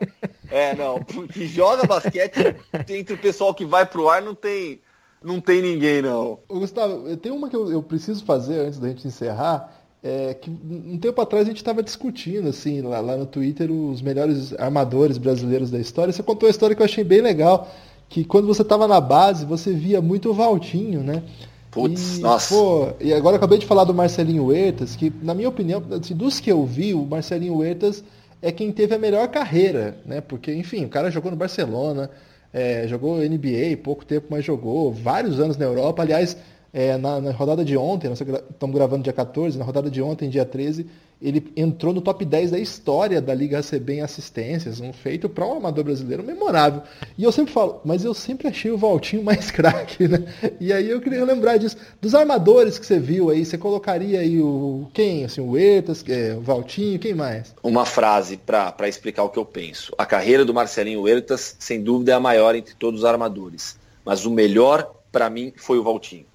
É, 0.49 0.77
não. 0.77 1.01
Que 1.27 1.45
joga 1.49 1.85
basquete, 1.85 2.55
entre 2.89 3.15
o 3.15 3.19
pessoal 3.19 3.53
que 3.53 3.65
vai 3.65 3.85
pro 3.85 4.09
ar 4.09 4.23
não 4.23 4.35
tem, 4.35 4.81
não 5.21 5.41
tem 5.41 5.61
ninguém, 5.61 6.01
não. 6.01 6.39
Gustavo, 6.49 7.17
tem 7.17 7.33
uma 7.33 7.51
que 7.51 7.57
eu, 7.57 7.73
eu 7.73 7.83
preciso 7.83 8.25
fazer 8.25 8.61
antes 8.61 8.79
da 8.79 8.89
gente 8.89 9.09
encerrar 9.09 9.73
é, 10.05 10.35
que 10.35 10.51
um 10.51 10.99
tempo 10.99 11.19
atrás 11.23 11.47
a 11.47 11.49
gente 11.49 11.57
estava 11.57 11.83
discutindo, 11.83 12.51
assim, 12.51 12.83
lá, 12.83 13.01
lá, 13.01 13.17
no 13.17 13.25
Twitter, 13.25 13.73
os 13.73 14.03
melhores 14.03 14.53
armadores 14.59 15.17
brasileiros 15.17 15.71
da 15.71 15.81
história. 15.81 16.13
Você 16.13 16.23
contou 16.23 16.47
uma 16.47 16.51
história 16.51 16.77
que 16.77 16.83
eu 16.83 16.85
achei 16.85 17.03
bem 17.03 17.23
legal, 17.23 17.73
que 18.07 18.23
quando 18.23 18.47
você 18.47 18.61
estava 18.61 18.87
na 18.87 19.01
base, 19.01 19.47
você 19.47 19.73
via 19.73 20.03
muito 20.03 20.29
o 20.29 20.35
Valtinho, 20.35 21.03
né? 21.03 21.23
Putz, 21.71 22.19
e, 22.19 22.21
nossa. 22.21 22.55
Pô, 22.55 22.89
e 23.01 23.15
agora 23.15 23.37
eu 23.37 23.39
acabei 23.39 23.57
de 23.57 23.65
falar 23.65 23.85
do 23.85 23.95
Marcelinho 23.95 24.45
Huertas, 24.45 24.95
que 24.95 25.11
na 25.23 25.33
minha 25.33 25.49
opinião, 25.49 25.83
assim, 25.91 26.15
dos 26.15 26.39
que 26.39 26.53
eu 26.53 26.67
vi, 26.67 26.93
o 26.93 27.07
Marcelinho 27.07 27.57
Huertas 27.57 28.05
é 28.43 28.53
quem 28.53 28.71
teve 28.71 28.95
a 28.95 28.99
melhor 28.99 29.27
carreira, 29.29 29.97
né? 30.05 30.21
Porque, 30.21 30.53
enfim, 30.53 30.85
o 30.85 30.89
cara 30.91 31.11
jogou 31.11 31.31
no 31.31 31.37
Barcelona, 31.37 32.11
é, 32.53 32.87
jogou 32.87 33.17
NBA, 33.17 33.79
pouco 33.83 34.05
tempo, 34.05 34.27
mas 34.29 34.45
jogou 34.45 34.93
vários 34.93 35.41
anos 35.41 35.57
na 35.57 35.65
Europa. 35.65 36.03
Aliás, 36.03 36.37
é, 36.75 36.99
na, 36.99 37.21
na, 37.21 37.31
rodada 37.31 37.65
de 37.65 37.77
ontem, 37.77 38.09
nós 38.09 38.21
estamos 38.21 38.75
gravando 38.75 39.05
dia 39.05 39.13
14, 39.13 39.57
na 39.57 39.65
rodada 39.65 39.89
de 39.89 40.03
ontem, 40.03 40.29
dia 40.29 40.45
13, 40.45 40.85
ele 41.23 41.53
entrou 41.57 41.95
no 41.95 42.01
top 42.01 42.25
10 42.25 42.51
da 42.51 42.59
história 42.59 43.23
da 43.23 43.33
Liga 43.33 43.61
ACB 43.61 43.95
em 43.95 44.01
assistências, 44.01 44.81
um 44.81 44.93
feito 44.93 45.29
para 45.29 45.47
um 45.47 45.53
amador 45.53 45.85
brasileiro 45.85 46.25
memorável. 46.25 46.83
E 47.17 47.23
eu 47.23 47.31
sempre 47.31 47.53
falo, 47.53 47.81
mas 47.85 48.05
eu 48.05 48.13
sempre 48.13 48.49
achei 48.49 48.73
o 48.73 48.77
Valtinho 48.77 49.23
mais 49.25 49.53
craque, 49.53 50.09
né? 50.09 50.25
E 50.61 50.73
aí 50.73 50.91
eu 50.91 51.01
queria 51.01 51.25
lembrar 51.25 51.59
disso. 51.59 51.77
Dos 52.03 52.13
armadores 52.13 52.77
que 52.77 52.85
você 52.85 52.99
viu 52.99 53.31
aí, 53.31 53.45
você 53.45 53.57
colocaria 53.57 54.19
aí 54.19 54.41
o 54.41 54.89
quem? 54.93 55.25
Assim, 55.25 55.41
o 55.41 55.53
Huertas, 55.53 56.05
é, 56.09 56.35
o 56.35 56.41
Valtinho, 56.41 56.99
quem 56.99 57.15
mais? 57.15 57.55
Uma 57.63 57.87
frase 57.87 58.37
para 58.37 58.89
explicar 58.89 59.23
o 59.23 59.29
que 59.29 59.39
eu 59.39 59.45
penso. 59.45 59.95
A 59.97 60.05
carreira 60.05 60.45
do 60.45 60.53
Marcelinho 60.53 61.03
Huertas, 61.03 61.55
sem 61.61 61.81
dúvida, 61.81 62.11
é 62.11 62.15
a 62.17 62.21
maior 62.21 62.57
entre 62.57 62.75
todos 62.75 63.01
os 63.01 63.07
armadores. 63.07 63.79
Mas 64.05 64.27
o 64.27 64.31
melhor, 64.31 64.93
para 65.13 65.31
mim, 65.31 65.53
foi 65.57 65.79
o 65.79 65.83
Valtinho 65.85 66.27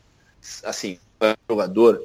assim, 0.64 1.00
um 1.22 1.34
jogador 1.50 2.02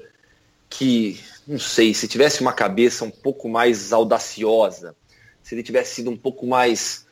que, 0.69 1.21
não 1.47 1.59
sei, 1.59 1.95
se 1.95 2.09
tivesse 2.09 2.41
uma 2.41 2.53
cabeça 2.53 3.05
um 3.05 3.11
pouco 3.11 3.49
mais 3.49 3.93
audaciosa, 3.93 4.95
se 5.43 5.55
ele 5.55 5.63
tivesse 5.63 5.97
sido 5.97 6.11
um 6.11 6.17
pouco 6.17 6.47
mais 6.47 7.05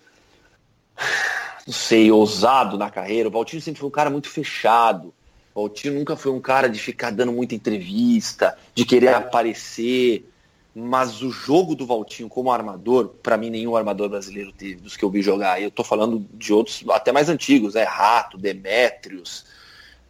não 1.66 1.72
sei, 1.72 2.10
ousado 2.10 2.76
na 2.76 2.90
carreira. 2.90 3.28
O 3.28 3.32
Valtinho 3.32 3.62
sempre 3.62 3.80
foi 3.80 3.88
um 3.88 3.92
cara 3.92 4.10
muito 4.10 4.28
fechado. 4.28 5.14
O 5.54 5.62
Valtinho 5.62 5.94
nunca 5.94 6.16
foi 6.16 6.32
um 6.32 6.40
cara 6.40 6.68
de 6.68 6.78
ficar 6.78 7.10
dando 7.10 7.32
muita 7.32 7.54
entrevista, 7.54 8.56
de 8.74 8.84
querer 8.84 9.14
aparecer. 9.14 10.28
Mas 10.74 11.22
o 11.22 11.30
jogo 11.30 11.74
do 11.74 11.86
Valtinho 11.86 12.28
como 12.28 12.50
armador, 12.50 13.08
para 13.22 13.36
mim 13.36 13.50
nenhum 13.50 13.76
armador 13.76 14.08
brasileiro 14.08 14.52
teve, 14.52 14.76
dos 14.76 14.96
que 14.96 15.04
eu 15.04 15.10
vi 15.10 15.20
jogar. 15.20 15.60
Eu 15.60 15.70
tô 15.70 15.84
falando 15.84 16.26
de 16.32 16.52
outros 16.52 16.82
até 16.90 17.12
mais 17.12 17.28
antigos, 17.28 17.76
é 17.76 17.84
Rato, 17.84 18.38
Demétrios. 18.38 19.44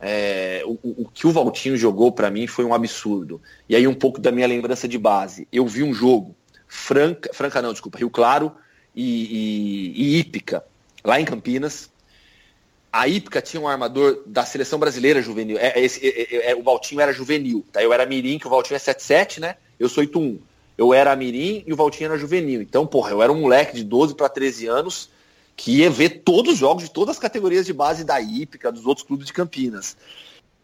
É, 0.04 0.62
o, 0.66 0.78
o, 0.82 1.08
que 1.08 1.26
o 1.28 1.30
Valtinho 1.30 1.76
jogou 1.76 2.10
para 2.10 2.30
mim 2.30 2.46
foi 2.48 2.64
um 2.64 2.74
absurdo. 2.74 3.40
E 3.68 3.76
aí 3.76 3.86
um 3.86 3.94
pouco 3.94 4.20
da 4.20 4.32
minha 4.32 4.46
lembrança 4.46 4.88
de 4.88 4.98
base. 4.98 5.46
Eu 5.52 5.66
vi 5.66 5.82
um 5.82 5.94
jogo, 5.94 6.34
Franca, 6.66 7.30
Franca 7.32 7.62
não, 7.62 7.72
desculpa, 7.72 7.98
Rio 7.98 8.10
Claro 8.10 8.52
e, 8.96 9.92
e, 9.94 10.02
e 10.02 10.18
Ípica, 10.18 10.64
lá 11.04 11.20
em 11.20 11.24
Campinas. 11.24 11.88
A 12.92 13.06
Ípica 13.06 13.40
tinha 13.40 13.60
um 13.60 13.68
armador 13.68 14.22
da 14.26 14.44
seleção 14.44 14.78
brasileira 14.78 15.22
juvenil. 15.22 15.56
É, 15.58 15.80
esse, 15.80 16.04
é, 16.04 16.48
é, 16.48 16.50
é 16.50 16.56
o 16.56 16.62
Valtinho 16.62 17.00
era 17.00 17.12
juvenil. 17.12 17.64
Tá? 17.72 17.82
Eu 17.82 17.92
era 17.92 18.04
Mirim, 18.04 18.38
que 18.38 18.46
o 18.46 18.50
Valtinho 18.50 18.76
é 18.76 18.80
7-7, 18.80 19.38
né? 19.38 19.56
Eu 19.78 19.88
sou 19.88 20.04
8-1 20.04 20.38
eu 20.76 20.92
era 20.92 21.14
mirim 21.14 21.62
e 21.66 21.72
o 21.72 21.76
Valtinho 21.76 22.08
era 22.08 22.18
juvenil. 22.18 22.62
Então, 22.62 22.86
porra, 22.86 23.10
eu 23.10 23.22
era 23.22 23.32
um 23.32 23.40
moleque 23.40 23.76
de 23.76 23.84
12 23.84 24.14
para 24.14 24.28
13 24.28 24.66
anos 24.66 25.10
que 25.56 25.78
ia 25.78 25.90
ver 25.90 26.22
todos 26.24 26.54
os 26.54 26.58
jogos 26.58 26.84
de 26.84 26.90
todas 26.90 27.16
as 27.16 27.20
categorias 27.20 27.66
de 27.66 27.72
base 27.72 28.04
da 28.04 28.20
Ípica, 28.20 28.72
dos 28.72 28.86
outros 28.86 29.06
clubes 29.06 29.26
de 29.26 29.32
Campinas. 29.32 29.96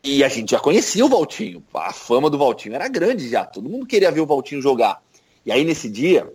E 0.02 0.22
a 0.24 0.28
gente 0.28 0.50
já 0.50 0.60
conhecia 0.60 1.04
o 1.04 1.08
Valtinho. 1.08 1.62
A 1.74 1.92
fama 1.92 2.30
do 2.30 2.38
Valtinho 2.38 2.74
era 2.74 2.88
grande 2.88 3.28
já. 3.28 3.44
Todo 3.44 3.68
mundo 3.68 3.86
queria 3.86 4.10
ver 4.10 4.20
o 4.20 4.26
Valtinho 4.26 4.62
jogar. 4.62 5.02
E 5.44 5.52
aí, 5.52 5.64
nesse 5.64 5.88
dia, 5.88 6.32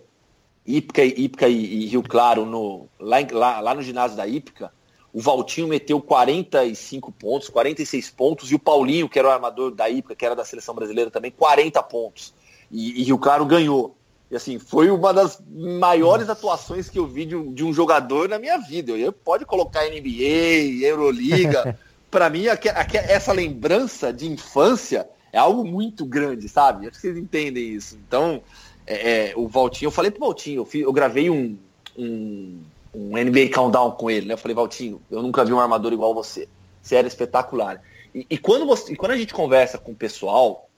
Ípica, 0.66 1.04
Ípica 1.04 1.48
e, 1.48 1.84
e 1.84 1.86
Rio 1.86 2.02
Claro, 2.02 2.44
no, 2.44 2.86
lá, 2.98 3.18
lá, 3.30 3.60
lá 3.60 3.74
no 3.74 3.82
ginásio 3.82 4.16
da 4.16 4.26
Ípica, 4.26 4.72
o 5.12 5.20
Valtinho 5.20 5.68
meteu 5.68 6.00
45 6.00 7.12
pontos, 7.12 7.48
46 7.48 8.10
pontos, 8.10 8.50
e 8.50 8.54
o 8.54 8.58
Paulinho, 8.58 9.08
que 9.08 9.18
era 9.18 9.28
o 9.28 9.30
armador 9.30 9.74
da 9.74 9.88
Ípica, 9.88 10.14
que 10.14 10.24
era 10.24 10.34
da 10.34 10.44
seleção 10.44 10.74
brasileira 10.74 11.10
também, 11.10 11.30
40 11.30 11.82
pontos 11.84 12.34
e, 12.70 13.00
e 13.00 13.04
Rio 13.04 13.18
Claro 13.18 13.46
ganhou. 13.46 13.96
E 14.30 14.36
assim, 14.36 14.58
foi 14.58 14.90
uma 14.90 15.12
das 15.12 15.40
maiores 15.50 16.28
atuações 16.28 16.88
que 16.88 16.98
eu 16.98 17.06
vi 17.06 17.26
de 17.26 17.36
um, 17.36 17.52
de 17.52 17.64
um 17.64 17.72
jogador 17.72 18.28
na 18.28 18.38
minha 18.38 18.58
vida. 18.58 18.92
Eu, 18.92 19.12
pode 19.12 19.44
colocar 19.44 19.84
NBA, 19.84 20.84
Euroliga. 20.84 21.78
para 22.10 22.30
mim, 22.30 22.46
aqu, 22.46 22.68
aqu, 22.68 22.96
essa 22.96 23.32
lembrança 23.32 24.12
de 24.12 24.30
infância 24.30 25.08
é 25.32 25.38
algo 25.38 25.64
muito 25.64 26.04
grande, 26.06 26.48
sabe? 26.48 26.86
Acho 26.86 26.96
que 26.96 27.00
vocês 27.00 27.18
entendem 27.18 27.74
isso. 27.74 27.98
Então, 28.06 28.40
é, 28.86 29.30
é, 29.30 29.32
o 29.36 29.48
Valtinho, 29.48 29.88
eu 29.88 29.92
falei 29.92 30.12
pro 30.12 30.20
Valtinho, 30.20 30.60
eu, 30.60 30.64
fiz, 30.64 30.82
eu 30.82 30.92
gravei 30.92 31.28
um, 31.28 31.58
um, 31.98 32.60
um, 32.94 33.10
NBA 33.16 33.50
Countdown 33.52 33.90
com 33.90 34.08
ele, 34.08 34.26
né? 34.26 34.34
Eu 34.34 34.38
falei, 34.38 34.54
Valtinho, 34.54 35.02
eu 35.10 35.22
nunca 35.22 35.44
vi 35.44 35.52
um 35.52 35.58
armador 35.58 35.92
igual 35.92 36.14
você. 36.14 36.48
Você 36.80 36.94
era 36.94 37.08
espetacular. 37.08 37.82
E, 38.14 38.24
e 38.30 38.38
quando, 38.38 38.64
você, 38.64 38.92
e 38.92 38.96
quando 38.96 39.12
a 39.12 39.16
gente 39.16 39.34
conversa 39.34 39.76
com 39.76 39.90
o 39.90 39.96
pessoal, 39.96 40.68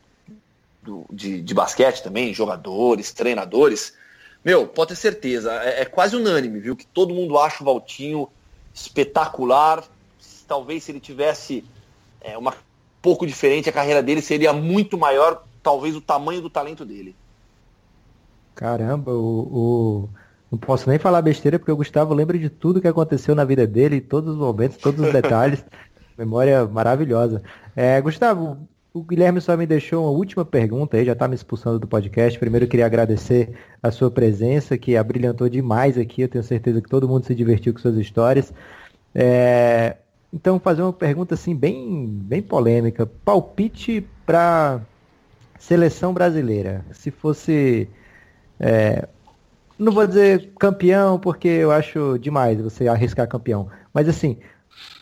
do, 0.86 1.04
de, 1.12 1.42
de 1.42 1.54
basquete 1.54 2.02
também, 2.02 2.32
jogadores, 2.32 3.12
treinadores, 3.12 3.92
meu, 4.44 4.66
pode 4.68 4.90
ter 4.90 4.96
certeza, 4.96 5.52
é, 5.64 5.82
é, 5.82 5.84
quase 5.84 6.14
unânime, 6.14 6.60
viu? 6.60 6.76
Que 6.76 6.86
todo 6.86 7.12
mundo 7.12 7.36
acha 7.36 7.62
o 7.62 7.66
Valtinho 7.66 8.28
espetacular. 8.72 9.82
Talvez 10.46 10.84
se 10.84 10.92
ele 10.92 11.00
tivesse 11.00 11.64
é, 12.20 12.38
uma 12.38 12.54
pouco 13.02 13.26
diferente, 13.26 13.68
a 13.68 13.72
carreira 13.72 14.02
dele 14.02 14.22
seria 14.22 14.52
muito 14.52 14.96
maior, 14.96 15.44
talvez 15.62 15.96
o 15.96 16.00
tamanho 16.00 16.40
do 16.40 16.48
talento 16.48 16.84
dele. 16.84 17.14
Caramba, 18.54 19.12
o, 19.12 19.40
o, 19.40 20.08
não 20.50 20.58
posso 20.58 20.88
nem 20.88 20.98
falar 20.98 21.20
besteira, 21.22 21.58
porque 21.58 21.72
o 21.72 21.76
Gustavo 21.76 22.14
lembra 22.14 22.38
de 22.38 22.48
tudo 22.48 22.80
que 22.80 22.88
aconteceu 22.88 23.34
na 23.34 23.44
vida 23.44 23.66
dele, 23.66 24.00
todos 24.00 24.34
os 24.34 24.38
momentos, 24.38 24.76
todos 24.78 25.04
os 25.04 25.12
detalhes. 25.12 25.64
Memória 26.16 26.66
maravilhosa. 26.66 27.42
É, 27.74 28.00
Gustavo, 28.00 28.66
o 28.96 29.02
Guilherme 29.02 29.42
só 29.42 29.54
me 29.58 29.66
deixou 29.66 30.04
uma 30.04 30.10
última 30.10 30.42
pergunta 30.42 30.96
aí, 30.96 31.04
já 31.04 31.12
está 31.12 31.28
me 31.28 31.34
expulsando 31.34 31.78
do 31.78 31.86
podcast. 31.86 32.38
Primeiro 32.38 32.64
eu 32.64 32.68
queria 32.68 32.86
agradecer 32.86 33.50
a 33.82 33.90
sua 33.90 34.10
presença, 34.10 34.78
que 34.78 34.96
abrilhantou 34.96 35.50
demais 35.50 35.98
aqui. 35.98 36.22
Eu 36.22 36.28
tenho 36.28 36.42
certeza 36.42 36.80
que 36.80 36.88
todo 36.88 37.06
mundo 37.06 37.26
se 37.26 37.34
divertiu 37.34 37.74
com 37.74 37.78
suas 37.78 37.96
histórias. 37.96 38.54
É... 39.14 39.96
Então, 40.32 40.58
fazer 40.58 40.80
uma 40.80 40.94
pergunta 40.94 41.34
assim 41.34 41.54
bem, 41.54 42.06
bem 42.06 42.40
polêmica. 42.40 43.04
Palpite 43.04 44.06
para 44.24 44.80
seleção 45.58 46.14
brasileira. 46.14 46.82
Se 46.92 47.10
fosse. 47.10 47.86
É... 48.58 49.06
Não 49.78 49.92
vou 49.92 50.06
dizer 50.06 50.52
campeão, 50.58 51.18
porque 51.18 51.48
eu 51.48 51.70
acho 51.70 52.18
demais 52.18 52.58
você 52.58 52.88
arriscar 52.88 53.28
campeão. 53.28 53.68
Mas 53.92 54.08
assim, 54.08 54.38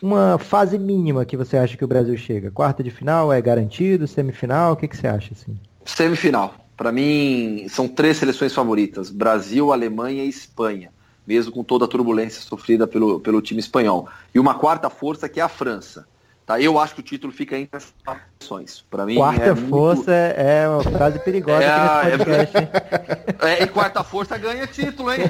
uma 0.01 0.39
fase 0.39 0.79
mínima 0.79 1.25
que 1.25 1.37
você 1.37 1.57
acha 1.57 1.77
que 1.77 1.85
o 1.85 1.89
Brasil 1.89 2.17
chega? 2.17 2.51
Quarta 2.51 2.83
de 2.83 2.91
final 2.91 3.33
é 3.33 3.41
garantido? 3.41 4.07
Semifinal? 4.07 4.73
O 4.73 4.77
que, 4.77 4.89
que 4.89 4.97
você 4.97 5.07
acha 5.07 5.33
assim? 5.33 5.59
Semifinal. 5.85 6.55
Para 6.77 6.91
mim, 6.91 7.67
são 7.69 7.87
três 7.87 8.17
seleções 8.17 8.53
favoritas: 8.53 9.11
Brasil, 9.11 9.73
Alemanha 9.73 10.25
e 10.25 10.29
Espanha, 10.29 10.91
mesmo 11.27 11.53
com 11.53 11.63
toda 11.63 11.85
a 11.85 11.89
turbulência 11.89 12.43
sofrida 12.43 12.87
pelo, 12.87 13.21
pelo 13.21 13.41
time 13.41 13.61
espanhol. 13.61 14.09
E 14.35 14.39
uma 14.39 14.55
quarta 14.55 14.91
força 14.91 15.29
que 15.29 15.41
é 15.41 15.43
a 15.43 15.49
França. 15.49 16.07
Tá? 16.47 16.61
Eu 16.61 16.79
acho 16.79 16.95
que 16.95 17.01
o 17.01 17.03
título 17.03 17.33
fica 17.33 17.57
entre 17.57 17.79
as 17.79 17.95
opções. 18.07 18.85
Para 18.91 19.07
mim, 19.07 19.15
quarta 19.15 19.45
é 19.45 19.57
força 19.57 19.97
muito... 19.97 20.11
é 20.11 20.69
uma 20.69 20.83
frase 20.83 21.19
perigosa 21.21 21.65
é, 21.65 22.05
nesse 22.05 22.19
podcast, 22.19 22.57
é, 22.59 23.49
é, 23.49 23.63
e 23.63 23.67
quarta 23.67 24.05
força 24.05 24.37
ganha 24.37 24.67
título, 24.67 25.11
hein? 25.11 25.21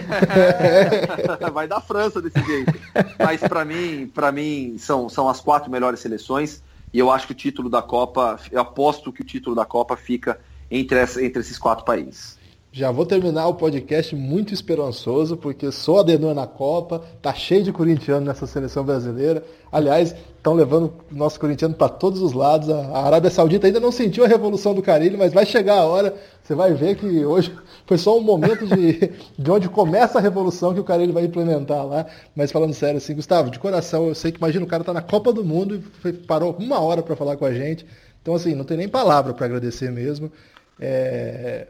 Vai 1.52 1.68
da 1.68 1.80
França 1.80 2.20
desse 2.20 2.44
jeito. 2.44 2.74
Mas 3.16 3.40
para 3.40 3.64
mim, 3.64 4.10
para 4.12 4.32
mim 4.32 4.76
são, 4.76 5.08
são 5.08 5.28
as 5.28 5.40
quatro 5.40 5.70
melhores 5.70 6.00
seleções 6.00 6.60
e 6.92 6.98
eu 6.98 7.10
acho 7.10 7.26
que 7.28 7.32
o 7.32 7.36
título 7.36 7.70
da 7.70 7.80
Copa, 7.80 8.38
eu 8.50 8.60
aposto 8.60 9.12
que 9.12 9.22
o 9.22 9.24
título 9.24 9.54
da 9.54 9.64
Copa 9.64 9.96
fica 9.96 10.40
entre, 10.68 10.98
essa, 10.98 11.24
entre 11.24 11.40
esses 11.40 11.58
quatro 11.58 11.84
países. 11.84 12.38
Já 12.76 12.90
vou 12.90 13.06
terminar 13.06 13.46
o 13.46 13.54
podcast 13.54 14.16
muito 14.16 14.52
esperançoso, 14.52 15.36
porque 15.36 15.70
sou 15.70 16.00
Adenor 16.00 16.34
na 16.34 16.44
Copa, 16.44 17.04
tá 17.22 17.32
cheio 17.32 17.62
de 17.62 17.72
corintiano 17.72 18.26
nessa 18.26 18.48
seleção 18.48 18.82
brasileira. 18.82 19.44
Aliás, 19.70 20.12
estão 20.36 20.54
levando 20.54 20.92
o 21.08 21.14
nosso 21.14 21.38
corintiano 21.38 21.72
para 21.72 21.88
todos 21.88 22.20
os 22.20 22.32
lados. 22.32 22.68
A 22.68 22.98
Arábia 22.98 23.30
Saudita 23.30 23.68
ainda 23.68 23.78
não 23.78 23.92
sentiu 23.92 24.24
a 24.24 24.26
revolução 24.26 24.74
do 24.74 24.82
Carilho, 24.82 25.16
mas 25.16 25.32
vai 25.32 25.46
chegar 25.46 25.76
a 25.76 25.84
hora. 25.84 26.16
Você 26.42 26.56
vai 26.56 26.74
ver 26.74 26.96
que 26.96 27.24
hoje 27.24 27.56
foi 27.86 27.96
só 27.96 28.18
um 28.18 28.20
momento 28.20 28.66
de, 28.66 29.12
de 29.38 29.50
onde 29.52 29.68
começa 29.68 30.18
a 30.18 30.20
revolução 30.20 30.74
que 30.74 30.80
o 30.80 30.84
Carilho 30.84 31.12
vai 31.12 31.26
implementar 31.26 31.86
lá. 31.86 32.06
Mas 32.34 32.50
falando 32.50 32.74
sério, 32.74 32.96
assim, 32.98 33.14
Gustavo, 33.14 33.52
de 33.52 33.60
coração, 33.60 34.08
eu 34.08 34.16
sei 34.16 34.32
que 34.32 34.38
imagina 34.38 34.64
o 34.64 34.68
cara 34.68 34.82
tá 34.82 34.92
na 34.92 35.00
Copa 35.00 35.32
do 35.32 35.44
Mundo 35.44 35.80
e 36.04 36.12
parou 36.12 36.56
uma 36.58 36.80
hora 36.80 37.04
para 37.04 37.14
falar 37.14 37.36
com 37.36 37.44
a 37.44 37.54
gente. 37.54 37.86
Então, 38.20 38.34
assim, 38.34 38.52
não 38.52 38.64
tem 38.64 38.76
nem 38.76 38.88
palavra 38.88 39.32
para 39.32 39.46
agradecer 39.46 39.92
mesmo. 39.92 40.32
É, 40.80 41.68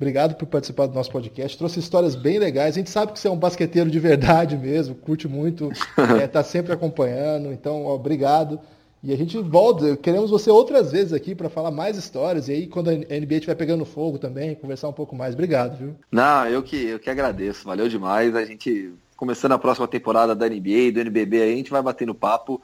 Obrigado 0.00 0.34
por 0.34 0.46
participar 0.46 0.86
do 0.86 0.94
nosso 0.94 1.10
podcast. 1.10 1.58
Trouxe 1.58 1.78
histórias 1.78 2.14
bem 2.14 2.38
legais. 2.38 2.74
A 2.74 2.78
gente 2.78 2.88
sabe 2.88 3.12
que 3.12 3.20
você 3.20 3.28
é 3.28 3.30
um 3.30 3.36
basqueteiro 3.36 3.90
de 3.90 4.00
verdade 4.00 4.56
mesmo, 4.56 4.94
curte 4.94 5.28
muito, 5.28 5.70
está 5.70 6.16
é, 6.16 6.26
tá 6.26 6.42
sempre 6.42 6.72
acompanhando. 6.72 7.52
Então, 7.52 7.84
ó, 7.84 7.96
obrigado. 7.96 8.58
E 9.04 9.12
a 9.12 9.16
gente 9.16 9.36
volta, 9.36 9.98
queremos 9.98 10.30
você 10.30 10.50
outras 10.50 10.90
vezes 10.90 11.12
aqui 11.12 11.34
para 11.34 11.50
falar 11.50 11.70
mais 11.70 11.98
histórias. 11.98 12.48
E 12.48 12.52
aí, 12.52 12.66
quando 12.66 12.88
a 12.88 12.94
NBA 12.94 13.34
estiver 13.34 13.54
pegando 13.54 13.84
fogo 13.84 14.18
também, 14.18 14.54
conversar 14.54 14.88
um 14.88 14.92
pouco 14.94 15.14
mais. 15.14 15.34
Obrigado, 15.34 15.76
viu? 15.76 15.94
Não, 16.10 16.46
eu 16.46 16.62
que, 16.62 16.82
eu 16.82 16.98
que 16.98 17.10
agradeço. 17.10 17.66
Valeu 17.66 17.86
demais. 17.86 18.34
A 18.34 18.42
gente, 18.46 18.94
começando 19.18 19.52
a 19.52 19.58
próxima 19.58 19.86
temporada 19.86 20.34
da 20.34 20.48
NBA 20.48 20.70
e 20.70 20.92
do 20.92 21.00
NBB, 21.00 21.42
aí, 21.42 21.52
a 21.52 21.56
gente 21.56 21.70
vai 21.70 21.82
batendo 21.82 22.14
papo. 22.14 22.58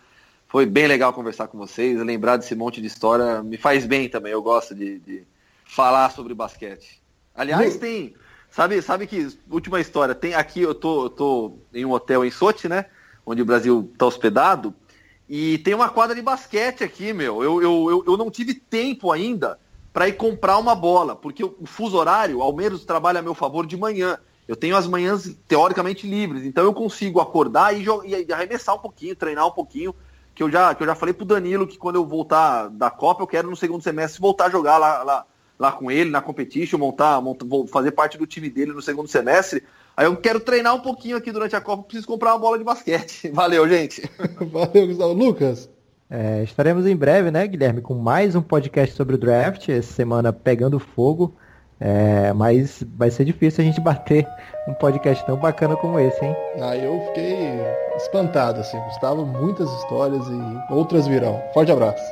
Foi 0.49 0.65
bem 0.65 0.87
legal 0.87 1.13
conversar 1.13 1.49
com 1.49 1.59
vocês. 1.59 2.01
Lembrar 2.01 2.39
desse 2.39 2.55
monte 2.55 2.81
de 2.81 2.87
história 2.87 3.43
me 3.43 3.59
faz 3.59 3.85
bem 3.85 4.09
também. 4.09 4.33
Eu 4.33 4.41
gosto 4.41 4.75
de, 4.75 5.01
de 5.01 5.23
falar 5.67 6.11
sobre 6.13 6.33
basquete. 6.33 7.05
Aliás, 7.37 7.77
tem. 7.77 8.15
Sabe, 8.51 8.81
sabe 8.81 9.07
que, 9.07 9.37
última 9.51 9.81
história, 9.81 10.15
tem 10.15 10.35
aqui, 10.35 10.63
eu 10.63 10.75
tô, 10.75 11.05
eu 11.05 11.11
tô 11.11 11.59
em 11.75 11.85
um 11.85 11.93
hotel 11.93 12.25
em 12.25 12.31
Sochi, 12.31 12.69
né? 12.69 12.87
Onde 13.25 13.43
o 13.43 13.45
Brasil 13.45 13.93
tá 13.99 14.07
hospedado. 14.07 14.75
E 15.29 15.59
tem 15.59 15.75
uma 15.75 15.89
quadra 15.91 16.15
de 16.15 16.23
basquete 16.23 16.85
aqui, 16.85 17.13
meu. 17.13 17.43
Eu, 17.43 17.61
eu, 17.61 17.91
eu, 17.91 18.05
eu 18.07 18.17
não 18.17 18.31
tive 18.31 18.55
tempo 18.55 19.11
ainda 19.11 19.59
para 19.93 20.09
ir 20.09 20.13
comprar 20.13 20.59
uma 20.59 20.75
bola, 20.75 21.17
porque 21.17 21.43
o 21.43 21.67
fuso 21.67 21.97
horário, 21.97 22.41
ao 22.41 22.55
menos, 22.55 22.85
trabalha 22.85 23.19
a 23.19 23.23
meu 23.23 23.35
favor 23.35 23.67
de 23.67 23.77
manhã. 23.77 24.19
Eu 24.47 24.55
tenho 24.55 24.77
as 24.77 24.87
manhãs 24.87 25.37
teoricamente 25.49 26.07
livres, 26.07 26.45
então 26.45 26.63
eu 26.63 26.73
consigo 26.73 27.21
acordar 27.21 27.75
e, 27.75 27.85
e 28.07 28.33
arremessar 28.33 28.77
um 28.77 28.79
pouquinho, 28.79 29.17
treinar 29.17 29.47
um 29.47 29.51
pouquinho. 29.51 29.95
Que 30.35 30.43
eu, 30.43 30.51
já, 30.51 30.75
que 30.75 30.83
eu 30.83 30.87
já 30.87 30.95
falei 30.95 31.15
pro 31.15 31.25
Danilo 31.25 31.67
que 31.67 31.79
quando 31.79 31.97
eu 31.97 32.07
voltar 32.07 32.69
da 32.69 32.91
Copa, 32.91 33.23
eu 33.23 33.27
quero 33.27 33.51
no 33.51 33.57
segundo 33.57 33.83
semestre 33.83 34.21
voltar 34.21 34.47
a 34.47 34.51
jogar 34.51 34.77
lá, 34.77 35.03
lá 35.03 35.27
lá 35.59 35.73
com 35.73 35.91
ele 35.91 36.11
na 36.11 36.21
competition, 36.21 36.79
montar, 36.79 37.21
montar, 37.21 37.47
vou 37.47 37.67
fazer 37.67 37.93
parte 37.93 38.19
do 38.19 38.27
time 38.27 38.49
dele 38.49 38.73
no 38.73 38.83
segundo 38.83 39.09
semestre. 39.09 39.63
Aí 39.97 40.07
eu 40.07 40.17
quero 40.17 40.41
treinar 40.41 40.75
um 40.75 40.81
pouquinho 40.81 41.17
aqui 41.17 41.33
durante 41.33 41.57
a 41.57 41.61
Copa, 41.61 41.85
preciso 41.85 42.07
comprar 42.07 42.33
uma 42.33 42.39
bola 42.39 42.59
de 42.59 42.65
basquete. 42.65 43.31
Valeu, 43.35 43.69
gente. 43.69 44.03
Valeu, 44.53 44.87
Gustavo. 44.87 45.13
Lucas. 45.13 45.71
É, 46.09 46.43
estaremos 46.45 46.87
em 46.87 46.95
breve, 46.95 47.31
né, 47.31 47.47
Guilherme, 47.47 47.81
com 47.81 47.95
mais 47.95 48.37
um 48.37 48.43
podcast 48.43 48.95
sobre 48.95 49.17
o 49.17 49.19
draft. 49.19 49.69
Essa 49.69 49.93
semana 49.93 50.33
pegando 50.33 50.79
fogo. 50.79 51.35
É, 51.79 52.33
mas 52.33 52.83
vai 52.97 53.11
ser 53.11 53.25
difícil 53.25 53.63
a 53.63 53.67
gente 53.67 53.81
bater 53.81 54.27
um 54.67 54.73
podcast 54.75 55.25
tão 55.27 55.37
bacana 55.37 55.77
como 55.77 56.01
esse, 56.01 56.25
hein? 56.25 56.35
Ah, 56.61 56.75
eu 56.75 57.01
fiquei 57.09 57.61
espantado, 57.97 58.61
assim, 58.61 58.79
Gustavo, 58.81 59.27
muitas 59.27 59.71
histórias 59.81 60.27
e 60.27 60.73
outras 60.73 61.07
virão. 61.07 61.43
Forte 61.53 61.71
abraço. 61.71 62.03